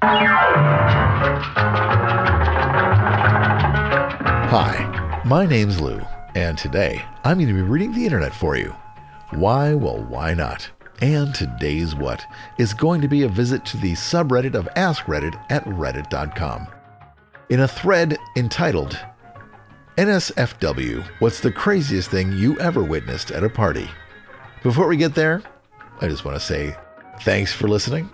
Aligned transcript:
Hi, 0.00 0.82
my 5.24 5.44
name's 5.44 5.80
Lou, 5.80 6.00
and 6.36 6.56
today 6.56 7.04
I'm 7.24 7.38
going 7.38 7.48
to 7.48 7.54
be 7.54 7.62
reading 7.62 7.92
the 7.92 8.04
internet 8.04 8.32
for 8.32 8.56
you. 8.56 8.76
Why? 9.30 9.74
Well, 9.74 10.04
why 10.04 10.34
not? 10.34 10.70
And 11.00 11.34
today's 11.34 11.96
what 11.96 12.24
is 12.58 12.74
going 12.74 13.00
to 13.00 13.08
be 13.08 13.24
a 13.24 13.28
visit 13.28 13.64
to 13.66 13.76
the 13.76 13.94
subreddit 13.94 14.54
of 14.54 14.68
Ask 14.76 15.06
Reddit 15.06 15.34
at 15.50 15.64
reddit.com. 15.64 16.68
In 17.48 17.60
a 17.60 17.68
thread 17.68 18.16
entitled 18.36 18.96
NSFW 19.96 21.04
What's 21.18 21.40
the 21.40 21.50
Craziest 21.50 22.08
Thing 22.08 22.30
You 22.32 22.56
Ever 22.60 22.84
Witnessed 22.84 23.32
at 23.32 23.42
a 23.42 23.50
Party? 23.50 23.90
Before 24.62 24.86
we 24.86 24.96
get 24.96 25.16
there, 25.16 25.42
I 26.00 26.06
just 26.06 26.24
want 26.24 26.36
to 26.38 26.46
say 26.46 26.76
thanks 27.22 27.52
for 27.52 27.66
listening. 27.66 28.10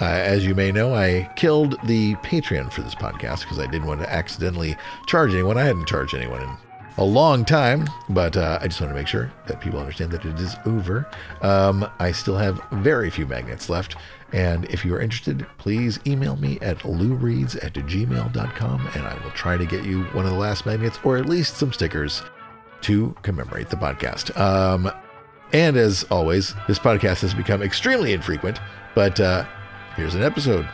Uh, 0.00 0.04
as 0.04 0.46
you 0.46 0.54
may 0.54 0.70
know, 0.70 0.94
I 0.94 1.30
killed 1.36 1.76
the 1.84 2.14
Patreon 2.16 2.72
for 2.72 2.82
this 2.82 2.94
podcast 2.94 3.40
because 3.40 3.58
I 3.58 3.66
didn't 3.66 3.86
want 3.86 4.00
to 4.00 4.12
accidentally 4.12 4.76
charge 5.06 5.32
anyone. 5.32 5.58
I 5.58 5.64
hadn't 5.64 5.86
charged 5.86 6.14
anyone 6.14 6.42
in 6.42 6.50
a 6.98 7.04
long 7.04 7.44
time, 7.44 7.88
but 8.08 8.36
uh, 8.36 8.58
I 8.60 8.66
just 8.66 8.80
want 8.80 8.90
to 8.90 8.94
make 8.94 9.06
sure 9.06 9.32
that 9.46 9.60
people 9.60 9.78
understand 9.78 10.10
that 10.10 10.24
it 10.24 10.38
is 10.38 10.56
over. 10.66 11.08
Um, 11.42 11.88
I 12.00 12.10
still 12.12 12.36
have 12.36 12.60
very 12.72 13.08
few 13.08 13.24
magnets 13.24 13.68
left. 13.68 13.96
And 14.32 14.66
if 14.66 14.84
you 14.84 14.94
are 14.94 15.00
interested, 15.00 15.46
please 15.58 16.00
email 16.06 16.36
me 16.36 16.58
at 16.60 16.78
loureads 16.80 17.56
at 17.64 17.72
gmail.com 17.72 18.90
and 18.94 19.06
I 19.06 19.14
will 19.22 19.30
try 19.30 19.56
to 19.56 19.64
get 19.64 19.84
you 19.84 20.04
one 20.06 20.26
of 20.26 20.32
the 20.32 20.38
last 20.38 20.66
magnets 20.66 20.98
or 21.04 21.16
at 21.16 21.26
least 21.26 21.56
some 21.56 21.72
stickers 21.72 22.22
to 22.82 23.14
commemorate 23.22 23.70
the 23.70 23.76
podcast. 23.76 24.36
Um, 24.38 24.90
and 25.52 25.76
as 25.76 26.04
always, 26.10 26.54
this 26.66 26.78
podcast 26.78 27.20
has 27.20 27.32
become 27.32 27.62
extremely 27.62 28.12
infrequent, 28.12 28.60
but 28.94 29.18
uh, 29.18 29.46
here's 29.98 30.14
an 30.14 30.22
episode. 30.22 30.64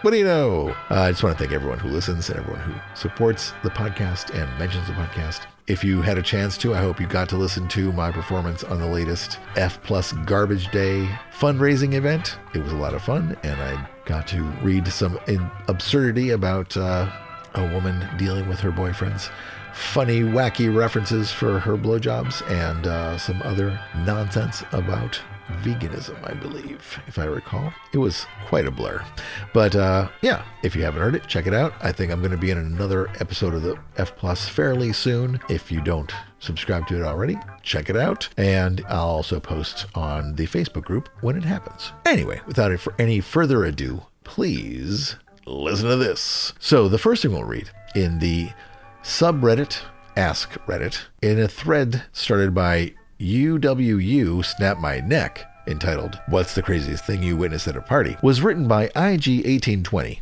What 0.00 0.12
do 0.12 0.16
you 0.16 0.24
know? 0.24 0.74
Uh, 0.90 1.02
I 1.02 1.10
just 1.10 1.22
want 1.22 1.36
to 1.36 1.38
thank 1.38 1.52
everyone 1.52 1.78
who 1.78 1.88
listens 1.88 2.30
and 2.30 2.38
everyone 2.38 2.62
who 2.62 2.72
supports 2.94 3.52
the 3.62 3.68
podcast 3.68 4.34
and 4.34 4.58
mentions 4.58 4.86
the 4.86 4.94
podcast. 4.94 5.42
If 5.66 5.84
you 5.84 6.00
had 6.00 6.16
a 6.16 6.22
chance 6.22 6.56
to, 6.58 6.74
I 6.74 6.78
hope 6.78 6.98
you 6.98 7.06
got 7.06 7.28
to 7.28 7.36
listen 7.36 7.68
to 7.68 7.92
my 7.92 8.10
performance 8.10 8.64
on 8.64 8.80
the 8.80 8.86
latest 8.86 9.38
F 9.56 9.80
Plus 9.82 10.12
Garbage 10.24 10.70
Day 10.70 11.06
fundraising 11.38 11.92
event. 11.92 12.38
It 12.54 12.62
was 12.62 12.72
a 12.72 12.76
lot 12.76 12.94
of 12.94 13.02
fun, 13.02 13.36
and 13.42 13.60
I 13.60 13.86
got 14.06 14.26
to 14.28 14.42
read 14.62 14.88
some 14.88 15.20
absurdity 15.68 16.30
about 16.30 16.74
uh, 16.74 17.12
a 17.54 17.72
woman 17.74 18.08
dealing 18.16 18.48
with 18.48 18.60
her 18.60 18.72
boyfriend's 18.72 19.28
funny, 19.74 20.20
wacky 20.20 20.74
references 20.74 21.30
for 21.30 21.58
her 21.58 21.76
blowjobs 21.76 22.42
and 22.50 22.86
uh, 22.86 23.18
some 23.18 23.42
other 23.42 23.78
nonsense 23.98 24.64
about 24.72 25.20
veganism, 25.62 26.16
I 26.28 26.34
believe, 26.34 27.00
if 27.06 27.18
I 27.18 27.24
recall. 27.24 27.72
It 27.92 27.98
was 27.98 28.26
quite 28.46 28.66
a 28.66 28.70
blur. 28.70 29.04
But 29.52 29.76
uh, 29.76 30.08
yeah, 30.20 30.44
if 30.62 30.74
you 30.74 30.82
haven't 30.82 31.02
heard 31.02 31.14
it, 31.14 31.26
check 31.26 31.46
it 31.46 31.54
out. 31.54 31.74
I 31.80 31.92
think 31.92 32.12
I'm 32.12 32.20
going 32.20 32.32
to 32.32 32.36
be 32.36 32.50
in 32.50 32.58
another 32.58 33.08
episode 33.20 33.54
of 33.54 33.62
the 33.62 33.78
F 33.96 34.16
Plus 34.16 34.48
fairly 34.48 34.92
soon. 34.92 35.40
If 35.48 35.70
you 35.70 35.80
don't 35.80 36.12
subscribe 36.38 36.86
to 36.88 36.96
it 36.96 37.02
already, 37.02 37.38
check 37.62 37.90
it 37.90 37.96
out. 37.96 38.28
And 38.36 38.84
I'll 38.88 39.08
also 39.08 39.40
post 39.40 39.86
on 39.94 40.34
the 40.34 40.46
Facebook 40.46 40.84
group 40.84 41.08
when 41.20 41.36
it 41.36 41.44
happens. 41.44 41.92
Anyway, 42.06 42.40
without 42.46 42.72
any 42.98 43.20
further 43.20 43.64
ado, 43.64 44.02
please 44.24 45.16
listen 45.46 45.88
to 45.88 45.96
this. 45.96 46.52
So 46.58 46.88
the 46.88 46.98
first 46.98 47.22
thing 47.22 47.32
we'll 47.32 47.44
read 47.44 47.70
in 47.94 48.18
the 48.18 48.50
subreddit 49.02 49.82
Ask 50.14 50.50
Reddit 50.66 51.04
in 51.22 51.38
a 51.38 51.48
thread 51.48 52.04
started 52.12 52.54
by 52.54 52.92
UWU 53.20 54.44
Snap 54.44 54.78
My 54.78 55.00
Neck, 55.00 55.44
entitled 55.66 56.20
What's 56.26 56.54
the 56.54 56.62
Craziest 56.62 57.04
Thing 57.04 57.22
You 57.22 57.36
Witnessed 57.36 57.68
at 57.68 57.76
a 57.76 57.80
Party, 57.80 58.16
was 58.22 58.42
written 58.42 58.66
by 58.66 58.88
IG1820. 58.88 60.20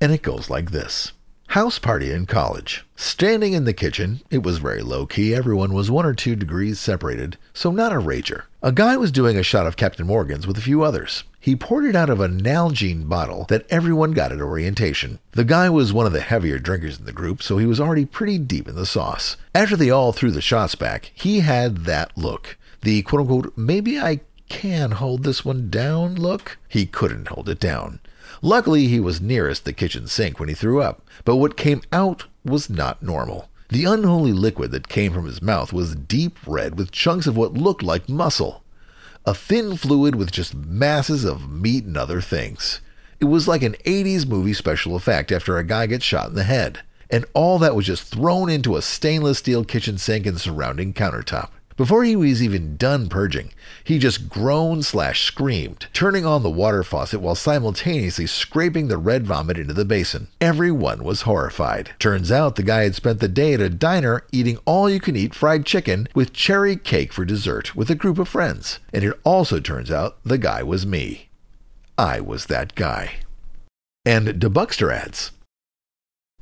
And 0.00 0.12
it 0.12 0.22
goes 0.22 0.50
like 0.50 0.70
this. 0.70 1.12
House 1.48 1.78
party 1.78 2.12
in 2.12 2.26
college. 2.26 2.84
Standing 2.94 3.54
in 3.54 3.64
the 3.64 3.72
kitchen, 3.72 4.20
it 4.30 4.42
was 4.42 4.58
very 4.58 4.82
low 4.82 5.06
key. 5.06 5.34
Everyone 5.34 5.72
was 5.72 5.90
one 5.90 6.04
or 6.04 6.12
two 6.12 6.36
degrees 6.36 6.78
separated, 6.78 7.38
so 7.54 7.70
not 7.70 7.92
a 7.92 7.96
rager. 7.96 8.42
A 8.62 8.70
guy 8.70 8.96
was 8.96 9.10
doing 9.10 9.38
a 9.38 9.42
shot 9.42 9.66
of 9.66 9.76
Captain 9.76 10.06
Morgan's 10.06 10.46
with 10.46 10.58
a 10.58 10.62
few 10.62 10.82
others. 10.82 11.24
He 11.40 11.54
poured 11.54 11.84
it 11.84 11.94
out 11.94 12.10
of 12.10 12.20
a 12.20 12.28
Nalgene 12.28 13.08
bottle 13.08 13.46
that 13.48 13.66
everyone 13.70 14.12
got 14.12 14.32
at 14.32 14.40
orientation. 14.40 15.18
The 15.32 15.44
guy 15.44 15.70
was 15.70 15.92
one 15.92 16.04
of 16.04 16.12
the 16.12 16.20
heavier 16.20 16.58
drinkers 16.58 16.98
in 16.98 17.04
the 17.04 17.12
group, 17.12 17.42
so 17.42 17.58
he 17.58 17.66
was 17.66 17.80
already 17.80 18.04
pretty 18.04 18.38
deep 18.38 18.68
in 18.68 18.74
the 18.74 18.84
sauce. 18.84 19.36
After 19.54 19.76
they 19.76 19.90
all 19.90 20.12
threw 20.12 20.30
the 20.30 20.40
shots 20.40 20.74
back, 20.74 21.12
he 21.14 21.40
had 21.40 21.84
that 21.84 22.16
look. 22.18 22.56
The 22.82 23.02
quote 23.02 23.22
unquote, 23.22 23.52
maybe 23.56 23.98
I 23.98 24.20
can 24.48 24.92
hold 24.92 25.22
this 25.22 25.44
one 25.44 25.70
down 25.70 26.16
look. 26.16 26.58
He 26.68 26.86
couldn't 26.86 27.28
hold 27.28 27.48
it 27.48 27.60
down. 27.60 28.00
Luckily, 28.42 28.86
he 28.86 29.00
was 29.00 29.20
nearest 29.20 29.64
the 29.64 29.72
kitchen 29.72 30.06
sink 30.06 30.38
when 30.38 30.48
he 30.48 30.54
threw 30.54 30.82
up, 30.82 31.02
but 31.24 31.36
what 31.36 31.56
came 31.56 31.82
out 31.92 32.26
was 32.44 32.68
not 32.68 33.02
normal. 33.02 33.48
The 33.70 33.84
unholy 33.84 34.32
liquid 34.32 34.70
that 34.72 34.88
came 34.88 35.12
from 35.12 35.26
his 35.26 35.42
mouth 35.42 35.72
was 35.72 35.94
deep 35.94 36.38
red 36.46 36.78
with 36.78 36.90
chunks 36.90 37.26
of 37.26 37.36
what 37.36 37.54
looked 37.54 37.82
like 37.82 38.08
muscle. 38.08 38.62
A 39.28 39.34
thin 39.34 39.76
fluid 39.76 40.14
with 40.14 40.32
just 40.32 40.54
masses 40.54 41.22
of 41.22 41.52
meat 41.52 41.84
and 41.84 41.98
other 41.98 42.22
things. 42.22 42.80
It 43.20 43.26
was 43.26 43.46
like 43.46 43.62
an 43.62 43.76
80s 43.84 44.26
movie 44.26 44.54
special 44.54 44.96
effect 44.96 45.30
after 45.30 45.58
a 45.58 45.64
guy 45.64 45.84
gets 45.84 46.06
shot 46.06 46.30
in 46.30 46.34
the 46.34 46.44
head. 46.44 46.80
And 47.10 47.26
all 47.34 47.58
that 47.58 47.76
was 47.76 47.84
just 47.84 48.04
thrown 48.04 48.48
into 48.48 48.74
a 48.74 48.80
stainless 48.80 49.36
steel 49.36 49.66
kitchen 49.66 49.98
sink 49.98 50.24
and 50.24 50.40
surrounding 50.40 50.94
countertop. 50.94 51.50
Before 51.78 52.02
he 52.02 52.16
was 52.16 52.42
even 52.42 52.76
done 52.76 53.08
purging, 53.08 53.52
he 53.84 54.00
just 54.00 54.28
groaned 54.28 54.84
slash 54.84 55.22
screamed, 55.22 55.86
turning 55.92 56.26
on 56.26 56.42
the 56.42 56.50
water 56.50 56.82
faucet 56.82 57.20
while 57.20 57.36
simultaneously 57.36 58.26
scraping 58.26 58.88
the 58.88 58.98
red 58.98 59.24
vomit 59.24 59.56
into 59.56 59.72
the 59.72 59.84
basin. 59.84 60.26
Everyone 60.40 61.04
was 61.04 61.22
horrified. 61.22 61.92
Turns 62.00 62.32
out 62.32 62.56
the 62.56 62.64
guy 62.64 62.82
had 62.82 62.96
spent 62.96 63.20
the 63.20 63.28
day 63.28 63.54
at 63.54 63.60
a 63.60 63.70
diner 63.70 64.24
eating 64.32 64.58
all 64.64 64.90
you 64.90 64.98
can 64.98 65.14
eat 65.14 65.36
fried 65.36 65.64
chicken 65.64 66.08
with 66.16 66.32
cherry 66.32 66.74
cake 66.74 67.12
for 67.12 67.24
dessert 67.24 67.76
with 67.76 67.88
a 67.90 67.94
group 67.94 68.18
of 68.18 68.26
friends. 68.26 68.80
And 68.92 69.04
it 69.04 69.16
also 69.22 69.60
turns 69.60 69.92
out 69.92 70.18
the 70.24 70.36
guy 70.36 70.64
was 70.64 70.84
me. 70.84 71.28
I 71.96 72.18
was 72.18 72.46
that 72.46 72.74
guy. 72.74 73.20
And 74.04 74.26
Debuxter 74.26 74.92
adds, 74.92 75.30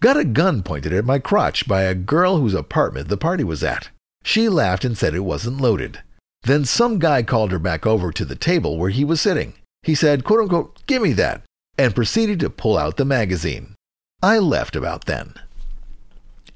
Got 0.00 0.16
a 0.16 0.24
gun 0.24 0.62
pointed 0.62 0.94
at 0.94 1.04
my 1.04 1.18
crotch 1.18 1.68
by 1.68 1.82
a 1.82 1.94
girl 1.94 2.38
whose 2.38 2.54
apartment 2.54 3.08
the 3.08 3.18
party 3.18 3.44
was 3.44 3.62
at. 3.62 3.90
She 4.26 4.48
laughed 4.48 4.84
and 4.84 4.98
said 4.98 5.14
it 5.14 5.20
wasn't 5.20 5.60
loaded. 5.60 6.02
Then 6.42 6.64
some 6.64 6.98
guy 6.98 7.22
called 7.22 7.52
her 7.52 7.60
back 7.60 7.86
over 7.86 8.10
to 8.10 8.24
the 8.24 8.34
table 8.34 8.76
where 8.76 8.90
he 8.90 9.04
was 9.04 9.20
sitting. 9.20 9.52
He 9.84 9.94
said, 9.94 10.24
quote 10.24 10.40
unquote, 10.40 10.84
give 10.86 11.00
me 11.00 11.12
that, 11.12 11.42
and 11.78 11.94
proceeded 11.94 12.40
to 12.40 12.50
pull 12.50 12.76
out 12.76 12.96
the 12.96 13.04
magazine. 13.04 13.76
I 14.20 14.38
left 14.38 14.74
about 14.74 15.04
then. 15.04 15.34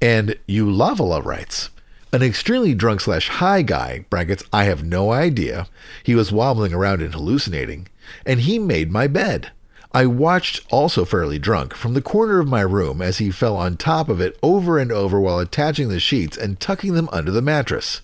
And 0.01 0.37
Ulavala 0.49 1.23
writes, 1.23 1.69
an 2.11 2.21
extremely 2.21 2.73
drunk 2.73 2.99
slash 2.99 3.29
high 3.29 3.61
guy, 3.61 4.03
brackets, 4.09 4.43
I 4.51 4.65
have 4.65 4.83
no 4.83 5.13
idea. 5.13 5.67
He 6.03 6.13
was 6.13 6.29
wobbling 6.29 6.73
around 6.73 7.01
and 7.01 7.13
hallucinating, 7.13 7.87
and 8.25 8.41
he 8.41 8.59
made 8.59 8.91
my 8.91 9.07
bed. 9.07 9.53
I 9.93 10.05
watched, 10.05 10.61
also 10.71 11.03
fairly 11.03 11.37
drunk, 11.37 11.73
from 11.73 11.95
the 11.95 12.01
corner 12.01 12.39
of 12.39 12.47
my 12.47 12.61
room 12.61 13.01
as 13.01 13.17
he 13.17 13.29
fell 13.29 13.57
on 13.57 13.75
top 13.75 14.07
of 14.07 14.21
it 14.21 14.39
over 14.41 14.79
and 14.79 14.89
over 14.89 15.19
while 15.19 15.37
attaching 15.37 15.89
the 15.89 15.99
sheets 15.99 16.37
and 16.37 16.57
tucking 16.61 16.93
them 16.93 17.09
under 17.11 17.29
the 17.29 17.41
mattress. 17.41 17.99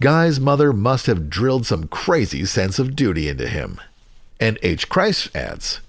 Guy's 0.00 0.40
mother 0.40 0.72
must 0.72 1.04
have 1.04 1.28
drilled 1.28 1.66
some 1.66 1.86
crazy 1.88 2.46
sense 2.46 2.78
of 2.78 2.96
duty 2.96 3.28
into 3.28 3.46
him. 3.46 3.78
And 4.40 4.58
H. 4.62 4.88
Christ 4.88 5.28
adds, 5.36 5.80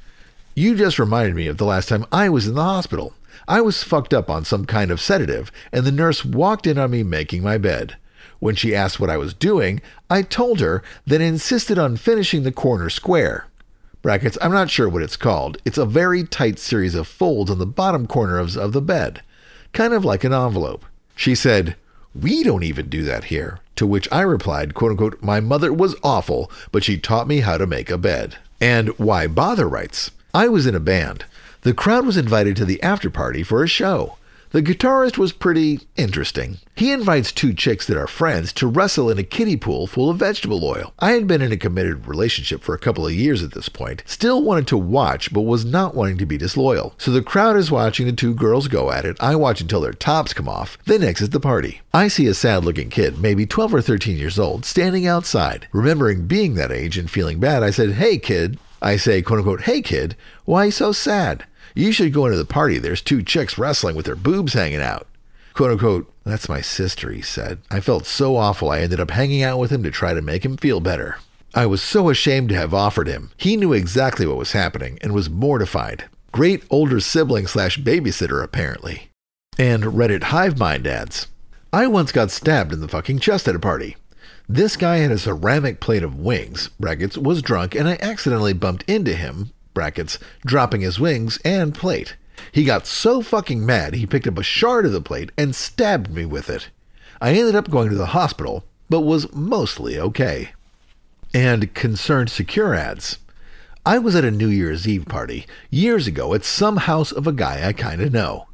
You 0.56 0.76
just 0.76 1.00
reminded 1.00 1.36
me 1.36 1.48
of 1.48 1.58
the 1.58 1.66
last 1.66 1.88
time 1.88 2.06
I 2.12 2.28
was 2.28 2.46
in 2.46 2.56
the 2.56 2.64
hospital. 2.64 3.14
I 3.48 3.62
was 3.62 3.82
fucked 3.82 4.14
up 4.14 4.30
on 4.30 4.44
some 4.44 4.66
kind 4.66 4.92
of 4.92 5.00
sedative, 5.00 5.54
and 5.72 5.86
the 5.86 5.92
nurse 5.92 6.26
walked 6.26 6.68
in 6.68 6.78
on 6.78 6.92
me 6.92 7.04
making 7.04 7.44
my 7.44 7.58
bed. 7.58 7.96
When 8.40 8.56
she 8.56 8.76
asked 8.76 9.00
what 9.00 9.10
I 9.10 9.18
was 9.18 9.34
doing, 9.34 9.82
I 10.10 10.22
told 10.22 10.60
her, 10.60 10.84
then 11.06 11.22
insisted 11.22 11.78
on 11.78 11.96
finishing 11.96 12.44
the 12.44 12.52
corner 12.52 12.90
square 12.90 13.49
brackets, 14.02 14.38
I'm 14.42 14.52
not 14.52 14.70
sure 14.70 14.90
what 14.90 15.02
it's 15.02 15.16
called. 15.16 15.58
It's 15.66 15.78
a 15.78 15.86
very 15.86 16.24
tight 16.24 16.60
series 16.60 16.96
of 16.96 17.08
folds 17.08 17.52
on 17.52 17.60
the 17.60 17.66
bottom 17.66 18.08
corner 18.08 18.38
of, 18.38 18.56
of 18.58 18.74
the 18.74 18.82
bed, 18.82 19.22
kind 19.74 19.94
of 19.94 20.06
like 20.06 20.24
an 20.24 20.34
envelope. 20.34 20.86
She 21.16 21.36
said, 21.36 21.76
We 22.14 22.44
don't 22.44 22.64
even 22.64 22.90
do 22.90 23.04
that 23.04 23.26
here. 23.26 23.60
To 23.76 23.88
which 23.88 24.08
I 24.12 24.22
replied, 24.22 24.74
quote 24.74 24.92
unquote, 24.92 25.22
My 25.22 25.40
mother 25.40 25.74
was 25.74 25.96
awful, 26.04 26.52
but 26.72 26.84
she 26.84 26.98
taught 26.98 27.28
me 27.28 27.40
how 27.40 27.58
to 27.58 27.68
make 27.68 27.90
a 27.90 27.98
bed. 27.98 28.38
And 28.62 28.90
Why 29.00 29.28
Bother 29.28 29.68
writes, 29.68 30.12
I 30.34 30.48
was 30.48 30.68
in 30.68 30.76
a 30.76 30.80
band. 30.80 31.26
The 31.62 31.74
crowd 31.74 32.06
was 32.06 32.18
invited 32.18 32.56
to 32.58 32.66
the 32.66 32.82
after 32.84 33.10
party 33.10 33.42
for 33.42 33.64
a 33.64 33.68
show. 33.68 34.18
The 34.52 34.64
guitarist 34.64 35.20
was 35.20 35.32
pretty 35.32 35.82
interesting. 35.96 36.58
He 36.76 36.92
invites 36.92 37.32
two 37.32 37.54
chicks 37.54 37.86
that 37.86 37.98
are 37.98 38.08
friends 38.08 38.52
to 38.54 38.66
wrestle 38.66 39.08
in 39.12 39.20
a 39.20 39.24
kiddie 39.24 39.58
pool 39.58 39.86
full 39.86 40.10
of 40.10 40.18
vegetable 40.18 40.66
oil. 40.66 40.92
I 40.98 41.12
had 41.12 41.28
been 41.28 41.44
in 41.44 41.52
a 41.52 41.58
committed 41.58 42.08
relationship 42.08 42.64
for 42.64 42.74
a 42.74 42.80
couple 42.80 43.06
of 43.06 43.14
years 43.14 43.44
at 43.44 43.54
this 43.54 43.70
point, 43.70 44.02
still 44.08 44.42
wanted 44.42 44.66
to 44.68 44.78
watch, 44.78 45.32
but 45.32 45.42
was 45.42 45.66
not 45.66 45.94
wanting 45.94 46.18
to 46.18 46.26
be 46.26 46.36
disloyal. 46.36 46.96
So 46.98 47.12
the 47.12 47.22
crowd 47.22 47.58
is 47.58 47.70
watching 47.70 48.08
the 48.08 48.12
two 48.12 48.34
girls 48.34 48.68
go 48.68 48.92
at 48.92 49.06
it. 49.06 49.18
I 49.20 49.36
watch 49.36 49.62
until 49.62 49.82
their 49.82 49.94
tops 49.94 50.34
come 50.34 50.50
off, 50.50 50.80
then 50.86 51.04
exit 51.04 51.32
the 51.32 51.40
party. 51.40 51.82
I 51.94 52.08
see 52.08 52.26
a 52.26 52.34
sad 52.34 52.66
looking 52.66 52.90
kid, 52.90 53.20
maybe 53.20 53.46
12 53.46 53.76
or 53.76 53.82
13 53.84 54.18
years 54.18 54.40
old, 54.40 54.66
standing 54.66 55.06
outside. 55.06 55.68
Remembering 55.72 56.26
being 56.26 56.56
that 56.56 56.72
age 56.72 56.98
and 56.98 57.08
feeling 57.10 57.40
bad, 57.40 57.62
I 57.62 57.70
said, 57.70 57.92
Hey 57.92 58.18
kid, 58.18 58.58
I 58.82 58.96
say, 58.96 59.22
quote 59.22 59.40
unquote, 59.40 59.62
hey 59.62 59.82
kid, 59.82 60.16
why 60.46 60.70
so 60.70 60.92
sad? 60.92 61.46
You 61.80 61.94
should 61.94 62.12
go 62.12 62.26
into 62.26 62.38
the 62.38 62.44
party. 62.44 62.78
There's 62.78 63.02
two 63.02 63.24
chicks 63.24 63.58
wrestling 63.58 63.96
with 63.96 64.06
their 64.06 64.18
boobs 64.18 64.52
hanging 64.52 64.82
out. 64.82 65.08
Quote 65.54 65.72
unquote, 65.72 66.14
that's 66.26 66.50
my 66.50 66.60
sister, 66.60 67.10
he 67.10 67.22
said. 67.22 67.60
I 67.72 67.80
felt 67.80 68.06
so 68.06 68.36
awful 68.36 68.70
I 68.70 68.82
ended 68.82 69.00
up 69.00 69.12
hanging 69.12 69.44
out 69.44 69.60
with 69.60 69.72
him 69.72 69.82
to 69.84 69.90
try 69.90 70.14
to 70.14 70.22
make 70.22 70.44
him 70.44 70.58
feel 70.58 70.82
better. 70.82 71.20
I 71.56 71.66
was 71.68 71.82
so 71.82 72.10
ashamed 72.10 72.50
to 72.50 72.56
have 72.56 72.74
offered 72.74 73.08
him. 73.08 73.32
He 73.38 73.56
knew 73.56 73.72
exactly 73.72 74.28
what 74.28 74.36
was 74.36 74.52
happening 74.52 75.00
and 75.02 75.14
was 75.14 75.30
mortified. 75.30 76.04
Great 76.34 76.64
older 76.70 77.00
sibling 77.00 77.48
slash 77.48 77.80
babysitter, 77.80 78.44
apparently. 78.44 79.10
And 79.58 79.84
Reddit 79.84 80.24
Hive 80.24 80.60
Mind 80.60 80.86
adds 80.86 81.28
I 81.72 81.88
once 81.88 82.12
got 82.12 82.30
stabbed 82.30 82.74
in 82.74 82.82
the 82.82 82.90
fucking 82.90 83.20
chest 83.20 83.48
at 83.48 83.56
a 83.56 83.60
party. 83.60 83.96
This 84.50 84.76
guy 84.76 84.98
had 84.98 85.12
a 85.12 85.18
ceramic 85.18 85.80
plate 85.80 86.04
of 86.04 86.20
wings, 86.20 86.72
brackets, 86.78 87.18
was 87.18 87.42
drunk, 87.42 87.74
and 87.74 87.88
I 87.88 87.98
accidentally 88.02 88.52
bumped 88.52 88.84
into 88.84 89.14
him, 89.14 89.52
brackets, 89.80 90.20
dropping 90.46 90.82
his 90.82 91.00
wings 91.00 91.40
and 91.46 91.74
plate. 91.74 92.18
He 92.52 92.66
got 92.66 92.86
so 92.86 93.22
fucking 93.22 93.66
mad 93.66 93.94
he 93.94 94.06
picked 94.06 94.28
up 94.28 94.38
a 94.38 94.44
shard 94.44 94.86
of 94.86 94.92
the 94.92 95.00
plate 95.00 95.32
and 95.38 95.56
stabbed 95.56 96.12
me 96.12 96.26
with 96.26 96.50
it. 96.50 96.70
I 97.22 97.32
ended 97.32 97.56
up 97.56 97.70
going 97.70 97.88
to 97.88 97.96
the 97.96 98.08
hospital, 98.08 98.66
but 98.90 99.04
was 99.04 99.34
mostly 99.34 99.98
okay. 99.98 100.50
And 101.34 101.74
Concerned 101.74 102.30
Secure 102.30 102.76
adds 102.76 103.20
I 103.86 104.00
was 104.00 104.16
at 104.16 104.26
a 104.26 104.32
New 104.32 104.50
Year's 104.50 104.86
Eve 104.86 105.06
party 105.06 105.48
years 105.70 106.08
ago 106.08 106.34
at 106.34 106.44
some 106.44 106.76
house 106.76 107.14
of 107.14 107.26
a 107.26 107.32
guy 107.32 107.66
I 107.66 107.72
kinda 107.72 108.10
know. 108.10 108.48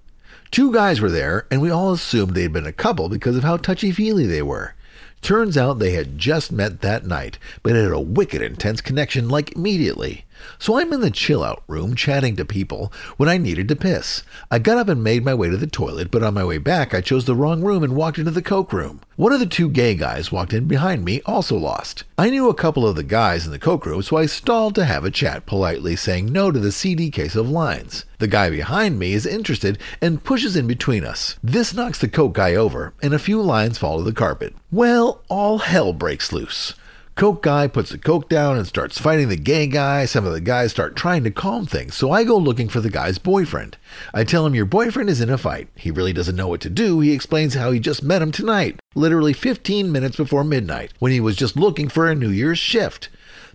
Two 0.51 0.72
guys 0.72 1.01
were 1.01 1.10
there, 1.10 1.48
and 1.50 1.60
we 1.60 1.72
all 1.72 1.92
assumed 1.92 2.36
they'd 2.36 2.54
been 2.54 2.68
a 2.68 2.72
couple 2.72 3.10
because 3.10 3.36
of 3.36 3.44
how 3.44 3.57
touchy 3.57 3.92
feely 3.92 4.27
they 4.27 4.44
were. 4.44 4.75
Turns 5.24 5.57
out 5.57 5.80
they 5.80 5.94
had 5.94 6.19
just 6.19 6.51
met 6.51 6.81
that 6.81 7.07
night, 7.07 7.39
but 7.63 7.74
had 7.74 7.92
a 7.92 8.00
wicked 8.00 8.44
intense 8.44 8.80
connection 8.80 9.27
like 9.27 9.56
immediately. 9.56 10.25
So 10.60 10.80
I'm 10.80 10.94
in 10.94 11.02
the 11.02 11.12
chill 11.12 11.44
out 11.44 11.64
room 11.68 11.96
chatting 11.96 12.36
to 12.36 12.46
people 12.46 12.92
when 13.18 13.30
I 13.30 13.38
needed 13.38 13.68
to 13.70 13.76
piss. 13.76 14.24
I 14.50 14.60
got 14.60 14.78
up 14.78 14.88
and 14.88 15.04
made 15.04 15.26
my 15.26 15.34
way 15.34 15.50
to 15.50 15.58
the 15.58 15.68
toilet, 15.68 16.12
but 16.12 16.24
on 16.24 16.34
my 16.34 16.44
way 16.44 16.58
back 16.58 16.94
I 16.94 17.02
chose 17.02 17.26
the 17.26 17.36
wrong 17.36 17.62
room 17.62 17.84
and 17.84 17.96
walked 17.96 18.18
into 18.18 18.32
the 18.32 18.42
coke 18.42 18.72
room. 18.74 19.02
One 19.16 19.32
of 19.32 19.40
the 19.40 19.46
two 19.46 19.70
gay 19.70 19.96
guys 19.96 20.32
walked 20.32 20.54
in 20.54 20.66
behind 20.66 21.06
me, 21.06 21.22
also 21.26 21.58
lost. 21.58 22.04
I 22.18 22.30
knew 22.30 22.50
a 22.50 22.54
couple 22.54 22.88
of 22.88 22.96
the 22.96 23.04
guys 23.04 23.46
in 23.46 23.52
the 23.52 23.60
coke 23.60 23.86
room, 23.86 24.02
so 24.02 24.18
I 24.18 24.26
stalled 24.26 24.76
to 24.76 24.86
have 24.86 25.06
a 25.06 25.12
chat, 25.12 25.46
politely 25.46 25.96
saying 25.96 26.32
no 26.32 26.52
to 26.52 26.60
the 26.60 26.72
CD 26.72 27.10
case 27.10 27.36
of 27.36 27.50
lines. 27.50 28.06
The 28.20 28.28
guy 28.28 28.50
behind 28.50 29.00
me 29.00 29.14
is 29.14 29.26
interested 29.26 29.78
and 30.02 30.24
pushes 30.24 30.56
in 30.56 30.68
between 30.68 31.06
us. 31.06 31.38
This 31.44 31.74
knocks 31.74 32.00
the 32.00 32.08
coke 32.08 32.34
guy 32.34 32.56
over, 32.56 32.94
and 33.02 33.14
a 33.14 33.20
few 33.20 33.42
lines 33.42 33.78
fall 33.78 33.98
to 33.98 34.04
the 34.04 34.14
carpet. 34.14 34.54
Well, 34.72 35.24
all 35.30 35.60
hell 35.60 35.94
breaks 35.94 36.34
loose. 36.34 36.74
Coke 37.16 37.44
guy 37.44 37.68
puts 37.68 37.92
the 37.92 37.98
coke 37.98 38.28
down 38.28 38.58
and 38.58 38.68
starts 38.68 39.00
fighting 39.00 39.30
the 39.30 39.38
gay 39.38 39.68
guy. 39.68 40.04
Some 40.04 40.26
of 40.26 40.34
the 40.34 40.42
guys 40.42 40.72
start 40.72 40.98
trying 40.98 41.24
to 41.24 41.32
calm 41.32 41.66
things, 41.66 41.96
so 41.96 42.12
I 42.12 42.26
go 42.26 42.36
looking 42.36 42.68
for 42.68 42.82
the 42.82 42.90
guy's 42.90 43.20
boyfriend. 43.20 43.78
I 44.14 44.26
tell 44.26 44.46
him 44.46 44.54
your 44.54 44.66
boyfriend 44.66 45.10
is 45.10 45.22
in 45.22 45.30
a 45.30 45.38
fight. 45.38 45.70
He 45.76 45.92
really 45.92 46.12
doesn't 46.12 46.36
know 46.36 46.50
what 46.50 46.60
to 46.62 46.70
do. 46.70 47.00
He 47.00 47.14
explains 47.14 47.54
how 47.54 47.72
he 47.72 47.80
just 47.80 48.04
met 48.04 48.22
him 48.22 48.34
tonight, 48.34 48.82
literally 48.96 49.32
15 49.32 49.94
minutes 49.94 50.18
before 50.18 50.44
midnight, 50.44 50.92
when 51.00 51.14
he 51.14 51.22
was 51.22 51.38
just 51.38 51.56
looking 51.56 51.88
for 51.88 52.06
a 52.06 52.16
New 52.16 52.28
Year's 52.28 52.60
shift. 52.60 53.08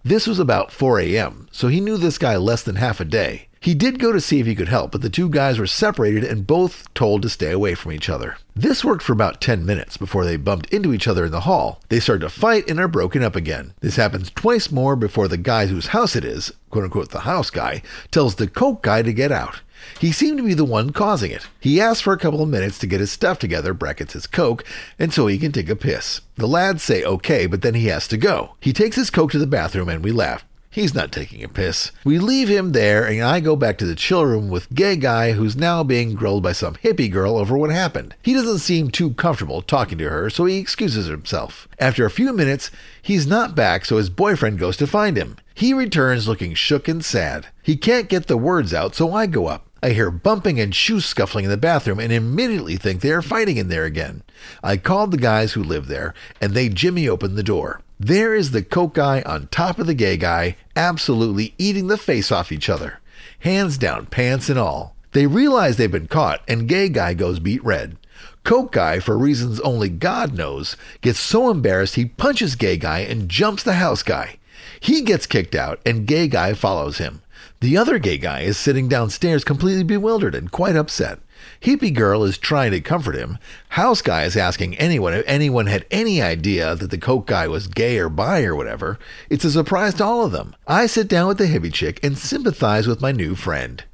This 0.03 0.27
was 0.27 0.39
about 0.39 0.73
4 0.73 0.99
a.m., 1.01 1.47
so 1.53 1.69
he 1.69 1.81
knew 1.81 1.99
this 1.99 2.17
guy 2.17 2.39
less 2.39 2.63
than 2.63 2.77
half 2.77 2.99
a 2.99 3.05
day. 3.05 3.50
He 3.63 3.75
did 3.75 3.99
go 3.99 4.11
to 4.11 4.23
see 4.23 4.41
if 4.41 4.47
he 4.47 4.55
could 4.55 4.69
help, 4.69 4.91
but 4.91 5.03
the 5.03 5.11
two 5.11 5.29
guys 5.29 5.59
were 5.59 5.67
separated 5.67 6.25
and 6.25 6.47
both 6.47 6.93
told 6.95 7.21
to 7.21 7.29
stay 7.29 7.51
away 7.51 7.75
from 7.75 7.93
each 7.93 8.09
other. 8.09 8.39
This 8.57 8.83
worked 8.83 9.03
for 9.03 9.13
about 9.13 9.43
10 9.43 9.67
minutes 9.67 9.99
before 9.99 10.25
they 10.25 10.39
bumped 10.39 10.73
into 10.73 10.95
each 10.95 11.07
other 11.07 11.27
in 11.27 11.31
the 11.31 11.41
hall. 11.41 11.79
They 11.91 12.01
start 12.01 12.23
to 12.23 12.31
fight 12.31 12.71
and 12.71 12.81
are 12.81 12.89
broken 12.89 13.23
up 13.23 13.37
again. 13.37 13.75
This 13.81 13.97
happens 13.97 14.31
twice 14.31 14.71
more 14.71 14.97
before 14.97 15.29
the 15.29 15.37
guy 15.37 15.67
whose 15.67 15.89
house 15.89 16.17
it 16.17 16.25
is, 16.25 16.51
quote 16.71 16.85
unquote 16.85 17.11
the 17.11 17.21
house 17.21 17.51
guy, 17.51 17.83
tells 18.11 18.37
the 18.37 18.49
coke 18.49 18.83
guy 18.83 19.03
to 19.03 19.13
get 19.13 19.31
out. 19.31 19.61
He 19.99 20.11
seemed 20.11 20.39
to 20.39 20.45
be 20.45 20.55
the 20.55 20.65
one 20.65 20.91
causing 20.91 21.31
it. 21.31 21.47
He 21.61 21.83
asks 21.83 22.01
for 22.01 22.15
a 22.15 22.19
couple 22.19 22.43
of 22.43 22.49
minutes 22.49 22.79
to 22.79 22.87
get 22.87 23.01
his 23.01 23.13
stuff 23.13 23.39
together, 23.39 23.75
brackets 23.75 24.15
his 24.15 24.27
coke, 24.27 24.65
and 24.99 25.13
so 25.13 25.27
he 25.27 25.37
can 25.37 25.53
take 25.53 25.69
a 25.69 25.77
piss. 25.77 26.23
The 26.37 26.49
lads 26.49 26.83
say 26.83 27.05
okay, 27.05 27.45
but 27.45 27.61
then 27.61 27.75
he 27.75 27.89
has 27.89 28.09
to 28.09 28.17
go. 28.17 28.55
He 28.61 28.73
takes 28.73 28.97
his 28.97 29.11
coke 29.11 29.33
to 29.33 29.39
the 29.39 29.47
bathroom 29.47 29.91
and 29.91 30.03
we 30.03 30.13
laugh. 30.13 30.47
He's 30.73 30.95
not 30.95 31.11
taking 31.11 31.43
a 31.43 31.49
piss. 31.49 31.91
We 32.05 32.21
leave 32.21 32.49
him 32.49 32.71
there, 32.71 33.05
and 33.05 33.23
I 33.23 33.41
go 33.41 33.57
back 33.57 33.77
to 33.79 33.85
the 33.85 33.97
chill 33.97 34.25
room 34.25 34.49
with 34.49 34.73
gay 34.73 34.95
guy 34.95 35.33
who's 35.33 35.57
now 35.57 35.83
being 35.83 36.15
grilled 36.15 36.45
by 36.45 36.53
some 36.53 36.77
hippie 36.77 37.11
girl 37.11 37.37
over 37.37 37.59
what 37.59 37.71
happened. 37.71 38.15
He 38.23 38.33
doesn't 38.35 38.61
seem 38.61 38.93
too 38.93 39.15
comfortable 39.15 39.63
talking 39.63 39.99
to 39.99 40.09
her, 40.09 40.31
so 40.31 40.45
he 40.45 40.59
excuses 40.59 41.07
himself. 41.07 41.67
After 41.81 42.07
a 42.07 42.11
few 42.11 42.33
minutes, 42.33 42.71
he's 43.03 43.27
not 43.27 43.57
back, 43.57 43.85
so 43.85 43.97
his 43.97 44.11
boyfriend 44.11 44.61
goes 44.61 44.77
to 44.77 44.87
find 44.87 45.17
him. 45.17 45.39
He 45.57 45.75
returns 45.75 46.29
looking 46.29 46.55
shook 46.55 46.87
and 46.87 47.05
sad. 47.05 47.49
He 47.65 47.77
can't 47.77 48.09
get 48.09 48.29
the 48.29 48.37
words 48.37 48.73
out, 48.73 48.95
so 48.95 49.13
I 49.13 49.27
go 49.27 49.47
up. 49.47 49.67
I 49.83 49.91
hear 49.91 50.13
bumping 50.13 50.61
and 50.61 50.73
shoe 50.73 51.01
scuffling 51.01 51.47
in 51.47 51.51
the 51.51 51.57
bathroom 51.57 51.99
and 51.99 52.13
immediately 52.13 52.77
think 52.77 53.01
they 53.01 53.11
are 53.11 53.23
fighting 53.23 53.57
in 53.57 53.71
there 53.71 53.87
again. 53.87 54.23
I 54.63 54.77
called 54.77 55.11
the 55.11 55.17
guys 55.17 55.55
who 55.55 55.65
live 55.65 55.89
there, 55.89 56.15
and 56.41 56.55
they 56.55 56.69
jimmy 56.69 57.09
open 57.09 57.35
the 57.35 57.43
door. 57.43 57.81
There 58.03 58.35
is 58.35 58.53
the 58.53 58.63
coke 58.63 58.95
guy 58.95 59.21
on 59.27 59.49
top 59.49 59.79
of 59.79 59.87
the 59.87 59.93
gay 59.93 60.17
guy, 60.17 60.57
absolutely 60.75 61.53
eating 61.59 61.89
the 61.89 61.99
face 61.99 62.33
off 62.33 62.51
each 62.51 62.71
other. 62.71 62.99
Hands 63.41 63.77
down, 63.77 64.07
pants 64.07 64.49
and 64.49 64.59
all. 64.59 64.97
They 65.13 65.27
realize 65.27 65.77
they've 65.77 65.93
been 65.93 66.09
caught, 66.09 66.41
and 66.49 66.67
gay 66.67 66.89
guy 66.89 67.13
goes 67.13 67.41
beet 67.41 67.63
red. 67.63 67.99
Coke 68.43 68.73
guy, 68.73 69.01
for 69.01 69.19
reasons 69.19 69.61
only 69.61 69.91
God 69.91 70.33
knows, 70.33 70.79
gets 71.03 71.21
so 71.21 71.51
embarrassed 71.51 71.97
he 71.97 72.07
punches 72.07 72.55
gay 72.55 72.79
guy 72.79 73.01
and 73.01 73.29
jumps 73.29 73.63
the 73.63 73.75
house 73.75 74.03
guy. 74.03 74.39
He 74.81 75.03
gets 75.03 75.27
kicked 75.27 75.55
out, 75.55 75.79
and 75.85 76.07
gay 76.07 76.27
guy 76.27 76.55
follows 76.55 76.97
him. 76.97 77.21
The 77.61 77.77
other 77.77 77.99
gay 77.99 78.17
guy 78.17 78.41
is 78.41 78.57
sitting 78.57 78.89
downstairs 78.89 79.45
completely 79.45 79.85
bewildered 79.85 80.35
and 80.35 80.51
quite 80.51 80.75
upset. 80.75 81.19
Hippie 81.63 81.93
girl 81.93 82.25
is 82.25 82.39
trying 82.39 82.71
to 82.71 82.81
comfort 82.81 83.15
him. 83.15 83.37
House 83.71 84.01
guy 84.01 84.25
is 84.25 84.35
asking 84.35 84.79
anyone 84.79 85.13
if 85.13 85.25
anyone 85.27 85.67
had 85.67 85.85
any 85.91 86.23
idea 86.23 86.75
that 86.75 86.91
the 86.91 86.97
coke 86.97 87.27
guy 87.27 87.47
was 87.49 87.67
gay 87.67 87.99
or 87.99 88.09
bi 88.09 88.45
or 88.45 88.57
whatever. 88.57 88.99
It's 89.29 89.45
a 89.45 89.51
surprise 89.51 89.95
to 89.95 90.05
all 90.05 90.25
of 90.25 90.33
them. 90.33 90.57
I 90.67 90.87
sit 90.87 91.07
down 91.07 91.29
with 91.29 91.37
the 91.37 91.45
hippie 91.45 91.73
chick 91.73 92.03
and 92.03 92.17
sympathize 92.17 92.87
with 92.87 93.03
my 93.03 93.13
new 93.13 93.35
friend. 93.35 93.85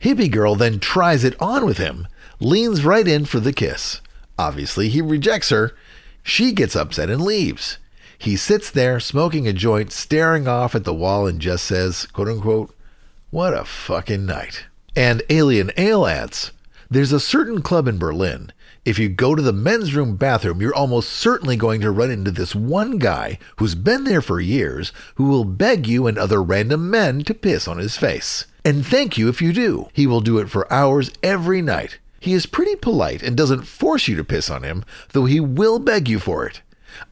Hippie 0.00 0.30
girl 0.30 0.54
then 0.54 0.80
tries 0.80 1.22
it 1.22 1.40
on 1.40 1.66
with 1.66 1.76
him, 1.76 2.08
leans 2.40 2.82
right 2.82 3.06
in 3.06 3.26
for 3.26 3.40
the 3.40 3.52
kiss. 3.52 4.00
Obviously, 4.38 4.88
he 4.88 5.02
rejects 5.02 5.50
her. 5.50 5.76
She 6.22 6.52
gets 6.52 6.74
upset 6.74 7.10
and 7.10 7.20
leaves. 7.20 7.76
He 8.16 8.36
sits 8.36 8.70
there 8.70 8.98
smoking 9.00 9.46
a 9.46 9.52
joint, 9.52 9.92
staring 9.92 10.48
off 10.48 10.74
at 10.74 10.84
the 10.84 10.94
wall, 10.94 11.26
and 11.26 11.40
just 11.40 11.64
says, 11.64 12.06
quote 12.06 12.28
unquote, 12.28 12.74
What 13.30 13.52
a 13.52 13.64
fucking 13.66 14.24
night. 14.24 14.64
And 14.96 15.22
Alien 15.28 15.72
Ale 15.76 16.06
adds, 16.06 16.52
there's 16.92 17.12
a 17.12 17.20
certain 17.20 17.62
club 17.62 17.88
in 17.88 17.98
Berlin. 17.98 18.52
If 18.84 18.98
you 18.98 19.08
go 19.08 19.34
to 19.34 19.40
the 19.40 19.52
men's 19.52 19.94
room 19.94 20.16
bathroom, 20.16 20.60
you're 20.60 20.74
almost 20.74 21.08
certainly 21.10 21.56
going 21.56 21.80
to 21.80 21.90
run 21.90 22.10
into 22.10 22.30
this 22.30 22.54
one 22.54 22.98
guy 22.98 23.38
who's 23.56 23.74
been 23.74 24.04
there 24.04 24.20
for 24.20 24.40
years 24.40 24.92
who 25.14 25.24
will 25.24 25.44
beg 25.44 25.86
you 25.86 26.06
and 26.06 26.18
other 26.18 26.42
random 26.42 26.90
men 26.90 27.22
to 27.24 27.34
piss 27.34 27.66
on 27.66 27.78
his 27.78 27.96
face. 27.96 28.46
And 28.64 28.86
thank 28.86 29.16
you 29.16 29.28
if 29.28 29.40
you 29.40 29.52
do. 29.52 29.88
He 29.92 30.06
will 30.06 30.20
do 30.20 30.38
it 30.38 30.50
for 30.50 30.70
hours 30.72 31.10
every 31.22 31.62
night. 31.62 31.98
He 32.20 32.34
is 32.34 32.44
pretty 32.44 32.76
polite 32.76 33.22
and 33.22 33.36
doesn't 33.36 33.64
force 33.64 34.06
you 34.06 34.16
to 34.16 34.24
piss 34.24 34.50
on 34.50 34.62
him, 34.62 34.84
though 35.12 35.24
he 35.24 35.40
will 35.40 35.78
beg 35.78 36.08
you 36.08 36.18
for 36.18 36.46
it. 36.46 36.60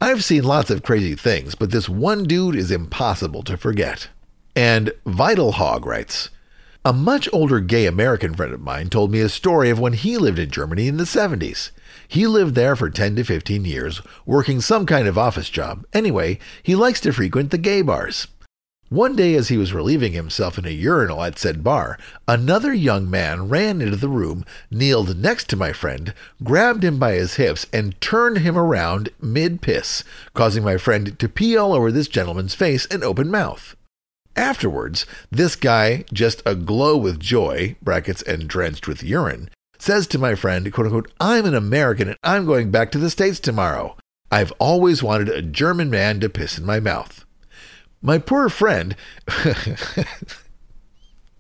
I've 0.01 0.23
seen 0.23 0.45
lots 0.45 0.71
of 0.71 0.83
crazy 0.83 1.15
things, 1.15 1.55
but 1.55 1.71
this 1.71 1.89
one 1.89 2.25
dude 2.25 2.55
is 2.55 2.71
impossible 2.71 3.43
to 3.45 3.57
forget. 3.57 4.09
And 4.55 4.93
Vital 5.07 5.53
Hog 5.53 5.87
writes, 5.87 6.29
a 6.83 6.93
much 6.95 7.29
older 7.31 7.61
gay 7.61 7.85
American 7.85 8.35
friend 8.35 8.55
of 8.55 8.61
mine 8.61 8.89
told 8.89 9.11
me 9.11 9.21
a 9.21 9.29
story 9.29 9.69
of 9.69 9.79
when 9.79 9.93
he 9.93 10.17
lived 10.17 10.39
in 10.39 10.51
Germany 10.51 10.89
in 10.89 10.97
the 10.97 11.05
70s. 11.05 11.73
He 12.09 12.27
lived 12.27 12.55
there 12.55 12.75
for 12.75 12.89
10 12.89 13.17
to 13.17 13.25
15 13.25 13.67
years, 13.67 14.01
working 14.25 14.61
some 14.63 14.87
kind 14.87 15.07
of 15.07 15.19
office 15.19 15.51
job. 15.51 15.85
Anyway, 15.93 16.39
he 16.63 16.75
likes 16.75 17.01
to 17.01 17.13
frequent 17.13 17.51
the 17.51 17.59
gay 17.59 17.83
bars. 17.83 18.29
One 18.89 19.15
day, 19.15 19.35
as 19.35 19.49
he 19.49 19.59
was 19.59 19.75
relieving 19.75 20.15
himself 20.15 20.59
in 20.59 20.65
a 20.65 20.71
urinal 20.71 21.23
at 21.23 21.39
said 21.39 21.63
bar, 21.63 21.99
another 22.27 22.73
young 22.73 23.09
man 23.09 23.49
ran 23.49 23.83
into 23.83 23.97
the 23.97 24.09
room, 24.09 24.45
kneeled 24.71 25.17
next 25.19 25.49
to 25.51 25.57
my 25.57 25.73
friend, 25.73 26.15
grabbed 26.43 26.83
him 26.83 26.99
by 26.99 27.13
his 27.13 27.35
hips, 27.35 27.67
and 27.73 28.01
turned 28.01 28.39
him 28.39 28.57
around 28.57 29.11
mid 29.21 29.61
piss, 29.61 30.03
causing 30.35 30.65
my 30.65 30.79
friend 30.79 31.17
to 31.19 31.29
pee 31.29 31.57
all 31.57 31.75
over 31.75 31.93
this 31.93 32.09
gentleman's 32.09 32.55
face 32.55 32.87
and 32.87 33.05
open 33.05 33.31
mouth. 33.31 33.77
Afterwards, 34.41 35.05
this 35.31 35.55
guy, 35.55 36.07
just 36.15 36.43
aglow 36.47 36.97
with 36.97 37.21
joy, 37.21 37.77
brackets 37.83 38.23
and 38.23 38.49
drenched 38.49 38.89
with 38.89 39.03
urine, 39.03 39.51
says 39.79 40.07
to 40.07 40.19
my 40.19 40.35
friend, 40.35 40.73
quote 40.73 40.87
unquote, 40.87 41.13
I'm 41.21 41.45
an 41.45 41.55
American 41.55 42.09
and 42.09 42.17
I'm 42.25 42.47
going 42.47 42.71
back 42.71 42.91
to 42.93 42.99
the 42.99 43.11
States 43.11 43.39
tomorrow. 43.39 43.99
I've 44.31 44.53
always 44.53 45.03
wanted 45.03 45.29
a 45.29 45.43
German 45.43 45.91
man 45.91 46.21
to 46.21 46.31
piss 46.31 46.57
in 46.57 46.65
my 46.65 46.81
mouth. 46.81 47.27
My 48.01 48.17
poor 48.17 48.49
friend, 48.49 48.97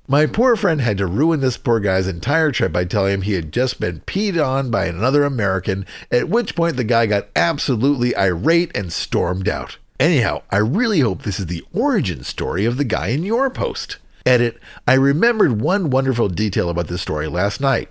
my 0.06 0.26
poor 0.26 0.54
friend 0.54 0.82
had 0.82 0.98
to 0.98 1.06
ruin 1.06 1.40
this 1.40 1.56
poor 1.56 1.80
guy's 1.80 2.06
entire 2.06 2.52
trip 2.52 2.70
by 2.70 2.84
telling 2.84 3.14
him 3.14 3.22
he 3.22 3.32
had 3.32 3.50
just 3.50 3.80
been 3.80 4.00
peed 4.00 4.38
on 4.38 4.70
by 4.70 4.84
another 4.84 5.24
American, 5.24 5.86
at 6.10 6.28
which 6.28 6.54
point 6.54 6.76
the 6.76 6.84
guy 6.84 7.06
got 7.06 7.28
absolutely 7.34 8.14
irate 8.14 8.70
and 8.74 8.92
stormed 8.92 9.48
out. 9.48 9.78
Anyhow, 10.00 10.40
I 10.50 10.56
really 10.56 11.00
hope 11.00 11.22
this 11.22 11.38
is 11.38 11.44
the 11.44 11.62
origin 11.74 12.24
story 12.24 12.64
of 12.64 12.78
the 12.78 12.84
guy 12.84 13.08
in 13.08 13.22
your 13.22 13.50
post. 13.50 13.98
Edit, 14.24 14.58
I 14.88 14.94
remembered 14.94 15.60
one 15.60 15.90
wonderful 15.90 16.30
detail 16.30 16.70
about 16.70 16.88
this 16.88 17.02
story 17.02 17.28
last 17.28 17.60
night. 17.60 17.90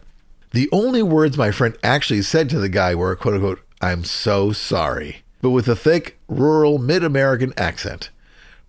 The 0.50 0.68
only 0.72 1.04
words 1.04 1.38
my 1.38 1.51
friend 1.51 1.78
actually 1.84 2.24
said 2.24 2.50
to 2.50 2.58
the 2.58 2.68
guy 2.68 2.96
were, 2.96 3.16
quote 3.16 3.36
unquote, 3.36 3.62
I'm 3.80 4.04
so 4.04 4.51
sorry, 4.51 5.22
but 5.44 5.51
with 5.51 5.68
a 5.68 5.75
thick, 5.75 6.18
rural, 6.28 6.80
mid 6.80 7.04
American 7.04 7.54
accent. 7.56 8.10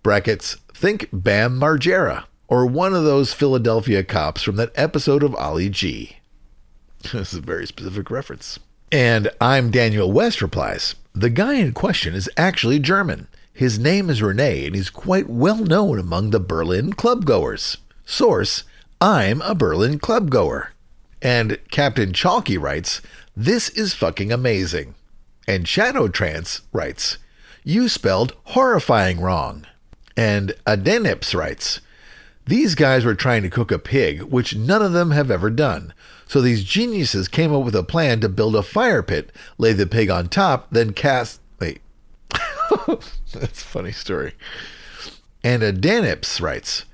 Brackets, 0.02 0.56
think 0.74 1.08
Bam 1.10 1.58
Margera, 1.58 2.24
or 2.46 2.66
one 2.66 2.92
of 2.92 3.04
those 3.04 3.32
Philadelphia 3.32 4.04
cops 4.04 4.42
from 4.42 4.56
that 4.56 4.72
episode 4.74 5.22
of 5.22 5.34
Ali 5.36 5.70
G. 5.70 6.18
this 7.02 7.32
is 7.32 7.38
a 7.38 7.40
very 7.40 7.66
specific 7.66 8.10
reference. 8.10 8.58
And 8.92 9.30
I'm 9.40 9.70
Daniel 9.70 10.12
West 10.12 10.42
replies, 10.42 10.94
The 11.14 11.30
guy 11.30 11.54
in 11.54 11.72
question 11.72 12.14
is 12.14 12.28
actually 12.36 12.80
German. 12.80 13.28
His 13.52 13.78
name 13.78 14.08
is 14.08 14.22
Rene, 14.22 14.66
and 14.66 14.74
he's 14.74 14.90
quite 14.90 15.28
well 15.28 15.58
known 15.58 15.98
among 15.98 16.30
the 16.30 16.40
Berlin 16.40 16.92
clubgoers. 16.92 17.76
Source, 18.06 18.64
I'm 19.00 19.42
a 19.42 19.54
Berlin 19.54 19.98
clubgoer. 19.98 20.68
And 21.22 21.58
Captain 21.70 22.12
Chalky 22.12 22.56
writes, 22.56 23.02
This 23.36 23.68
is 23.70 23.92
fucking 23.94 24.32
amazing. 24.32 24.94
And 25.46 25.68
Shadow 25.68 26.08
Trance 26.08 26.62
writes, 26.72 27.18
You 27.62 27.88
spelled 27.88 28.34
horrifying 28.44 29.20
wrong. 29.20 29.66
And 30.16 30.54
Adenips 30.66 31.34
writes, 31.34 31.80
These 32.46 32.74
guys 32.74 33.04
were 33.04 33.14
trying 33.14 33.42
to 33.42 33.50
cook 33.50 33.70
a 33.70 33.78
pig, 33.78 34.22
which 34.22 34.56
none 34.56 34.82
of 34.82 34.92
them 34.92 35.10
have 35.10 35.30
ever 35.30 35.50
done. 35.50 35.92
So 36.26 36.40
these 36.40 36.64
geniuses 36.64 37.28
came 37.28 37.52
up 37.52 37.64
with 37.64 37.74
a 37.74 37.82
plan 37.82 38.20
to 38.20 38.28
build 38.28 38.54
a 38.54 38.62
fire 38.62 39.02
pit, 39.02 39.32
lay 39.58 39.72
the 39.72 39.86
pig 39.86 40.10
on 40.10 40.28
top, 40.28 40.68
then 40.70 40.92
cast. 40.92 41.40
Wait. 41.58 41.80
That's 43.32 43.62
a 43.62 43.64
funny 43.64 43.92
story. 43.92 44.32
And 45.42 45.62
a 45.62 45.72
Danips 45.72 46.40
writes, 46.40 46.84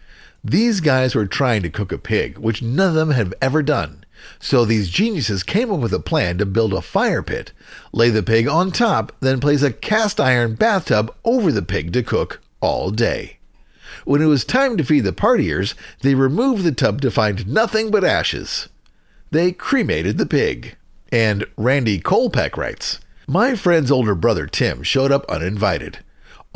These 0.45 0.81
guys 0.81 1.14
were 1.14 1.26
trying 1.26 1.62
to 1.62 1.71
cook 1.71 1.93
a 1.93 1.99
pig, 1.99 2.38
which 2.38 2.62
none 2.62 2.88
of 2.88 2.95
them 2.95 3.11
have 3.11 3.35
ever 3.40 3.62
done. 3.62 4.05
So 4.38 4.64
these 4.64 4.90
geniuses 4.90 5.43
came 5.43 5.73
up 5.73 5.81
with 5.81 5.93
a 5.93 6.00
plan 6.00 6.38
to 6.38 6.47
build 6.47 6.73
a 6.73 6.83
fire 6.83 7.23
pit, 7.23 7.52
lay 7.93 8.11
the 8.11 8.23
pig 8.23 8.49
on 8.49 8.71
top, 8.71 9.12
then 9.21 9.40
place 9.40 9.62
a 9.62 9.73
cast 9.73 10.21
iron 10.21 10.55
bathtub 10.55 11.14
over 11.25 11.50
the 11.50 11.62
pig 11.62 11.93
to 11.95 12.02
cook 12.02 12.40
all 12.61 12.90
day. 12.90 13.38
When 14.05 14.23
it 14.23 14.26
was 14.26 14.45
time 14.45 14.76
to 14.76 14.85
feed 14.85 15.05
the 15.05 15.12
partiers, 15.12 15.75
they 16.00 16.14
removed 16.14 16.64
the 16.64 16.73
tub 16.73 17.00
to 17.02 17.11
find 17.11 17.47
nothing 17.47 17.90
but 17.90 18.05
ashes. 18.05 18.69
They 19.31 19.52
cremated 19.52 20.19
the 20.19 20.26
pig. 20.26 20.76
And 21.12 21.47
Randy 21.57 22.00
Colpeck 22.00 22.57
writes 22.57 23.00
My 23.26 23.55
friend's 23.55 23.90
older 23.90 24.14
brother 24.14 24.47
Tim 24.47 24.83
showed 24.83 25.12
up 25.12 25.25
uninvited. 25.28 25.99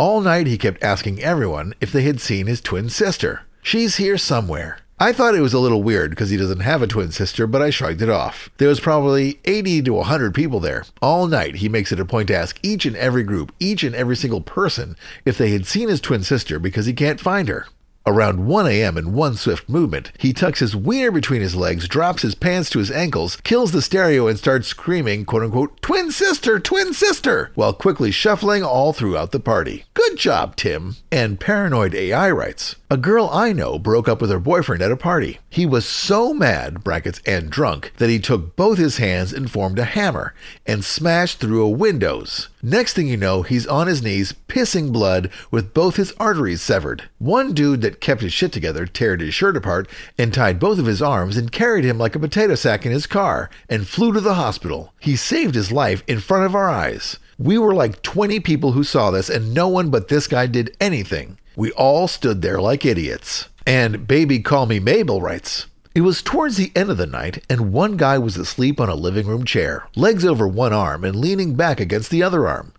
All 0.01 0.23
night 0.23 0.47
he 0.47 0.57
kept 0.57 0.83
asking 0.83 1.23
everyone 1.23 1.75
if 1.79 1.93
they 1.93 2.01
had 2.01 2.23
seen 2.23 2.47
his 2.47 2.63
twin 2.63 2.89
sister. 2.89 3.43
She's 3.61 3.97
here 3.97 4.17
somewhere. 4.17 4.79
I 4.99 5.13
thought 5.13 5.35
it 5.35 5.43
was 5.43 5.53
a 5.53 5.59
little 5.59 5.83
weird 5.83 6.09
because 6.09 6.31
he 6.31 6.39
doesn't 6.39 6.61
have 6.61 6.81
a 6.81 6.87
twin 6.87 7.13
sister, 7.13 7.47
but 7.47 7.61
I 7.61 7.69
shrugged 7.69 8.01
it 8.01 8.09
off. 8.09 8.49
There 8.57 8.71
was 8.71 8.81
probably 8.81 9.41
80 9.45 9.83
to 9.83 9.93
100 9.93 10.35
people 10.35 10.59
there. 10.59 10.87
All 11.03 11.27
night, 11.27 11.57
he 11.57 11.69
makes 11.69 11.93
it 11.93 12.01
a 12.01 12.07
point 12.07 12.29
to 12.29 12.35
ask 12.35 12.59
each 12.63 12.87
and 12.87 12.97
every 12.97 13.25
group, 13.25 13.53
each 13.61 13.85
and 13.85 13.95
every 13.95 14.17
single 14.17 14.41
person, 14.41 14.97
if 15.27 15.37
they 15.37 15.51
had 15.51 15.67
seen 15.67 15.91
his 15.91 16.01
twin 16.01 16.23
sister 16.23 16.59
because 16.59 16.87
he 16.87 16.95
can't 16.95 17.21
find 17.21 17.49
her. 17.49 17.67
Around 18.11 18.45
1 18.45 18.67
a.m. 18.67 18.99
in 18.99 19.13
one 19.13 19.37
swift 19.37 19.69
movement, 19.69 20.11
he 20.19 20.33
tucks 20.33 20.59
his 20.59 20.75
wiener 20.75 21.13
between 21.13 21.43
his 21.43 21.55
legs, 21.55 21.87
drops 21.87 22.23
his 22.23 22.35
pants 22.35 22.69
to 22.71 22.81
his 22.81 22.91
ankles, 22.91 23.37
kills 23.37 23.71
the 23.71 23.81
stereo, 23.81 24.27
and 24.27 24.37
starts 24.37 24.67
screaming, 24.67 25.25
quote 25.25 25.45
unquote, 25.45 25.81
twin 25.81 26.11
sister, 26.11 26.59
twin 26.59 26.93
sister, 26.93 27.53
while 27.55 27.73
quickly 27.73 28.11
shuffling 28.11 28.65
all 28.65 28.93
throughout 28.93 29.31
the 29.31 29.39
party. 29.39 29.85
Good 29.95 30.17
job, 30.17 30.57
Tim. 30.57 30.97
And 31.13 31.39
Paranoid 31.39 31.95
AI 31.95 32.33
writes, 32.33 32.75
a 32.93 32.97
girl 32.97 33.31
I 33.33 33.53
know 33.53 33.79
broke 33.79 34.09
up 34.09 34.21
with 34.21 34.31
her 34.31 34.41
boyfriend 34.41 34.83
at 34.83 34.91
a 34.91 34.97
party. 34.97 35.39
He 35.49 35.65
was 35.65 35.87
so 35.87 36.35
mad, 36.35 36.83
brackets 36.83 37.21
and 37.25 37.49
drunk, 37.49 37.93
that 37.99 38.11
he 38.11 38.19
took 38.19 38.57
both 38.57 38.79
his 38.79 38.97
hands 38.97 39.33
and 39.33 39.49
formed 39.49 39.79
a 39.79 39.85
hammer 39.85 40.35
and 40.67 40.85
smashed 40.85 41.39
through 41.39 41.63
a 41.63 41.71
windows. 41.71 42.49
Next 42.63 42.95
thing 42.95 43.07
you 43.07 43.17
know, 43.17 43.43
he's 43.43 43.65
on 43.69 43.87
his 43.87 44.03
knees, 44.03 44.35
pissing 44.49 44.93
blood, 44.93 45.31
with 45.53 45.73
both 45.73 45.95
his 45.95 46.13
arteries 46.19 46.63
severed. 46.63 47.09
One 47.19 47.53
dude 47.53 47.81
that 47.83 48.00
kept 48.01 48.23
his 48.23 48.33
shit 48.33 48.53
together 48.53 48.87
teared 48.87 49.21
his 49.21 49.35
shirt 49.35 49.57
apart 49.57 49.89
and 50.19 50.33
tied 50.33 50.59
both 50.59 50.79
of 50.79 50.87
his 50.87 51.03
arms 51.03 51.37
and 51.37 51.53
carried 51.53 51.85
him 51.85 51.99
like 51.99 52.15
a 52.15 52.21
potato 52.21 52.55
sack 52.55 52.85
in 52.85 52.93
his 52.93 53.07
car 53.07 53.51
and 53.69 53.87
flew 53.87 54.13
to 54.13 54.21
the 54.21 54.35
hospital. 54.35 54.93
He 55.01 55.17
saved 55.17 55.55
his 55.55 55.73
life 55.73 56.03
in 56.07 56.21
front 56.21 56.47
of 56.47 56.55
our 56.55 56.69
eyes. 56.69 57.19
We 57.39 57.57
were 57.57 57.75
like 57.75 58.03
20 58.03 58.41
people 58.41 58.73
who 58.73 58.85
saw 58.85 59.11
this, 59.11 59.31
and 59.31 59.55
no 59.55 59.67
one 59.69 59.91
but 59.91 60.09
this 60.09 60.27
guy 60.27 60.47
did 60.47 60.77
anything. 60.81 61.39
We 61.57 61.73
all 61.73 62.07
stood 62.07 62.43
there 62.43 62.61
like 62.61 62.85
idiots. 62.85 63.49
And 63.67 64.07
Baby 64.07 64.41
Call 64.41 64.67
Me 64.67 64.79
Mabel 64.79 65.23
writes, 65.23 65.67
it 65.93 66.03
was 66.03 66.23
towards 66.23 66.57
the 66.57 66.71
end 66.77 66.91
of 66.91 66.99
the 66.99 67.07
night, 67.07 67.45
and 67.51 67.73
one 67.73 67.97
guy 67.97 68.17
was 68.17 68.37
asleep 68.37 68.81
on 68.81 68.89
a 68.89 68.95
living 68.95 69.27
room 69.27 69.45
chair, 69.45 69.89
legs 69.97 70.25
over 70.25 70.47
one 70.47 70.73
arm 70.73 71.05
and 71.05 71.17
leaning 71.17 71.55
back 71.55 71.81
against 71.81 72.11
the 72.11 72.23
other 72.23 72.47
arm. 72.47 72.73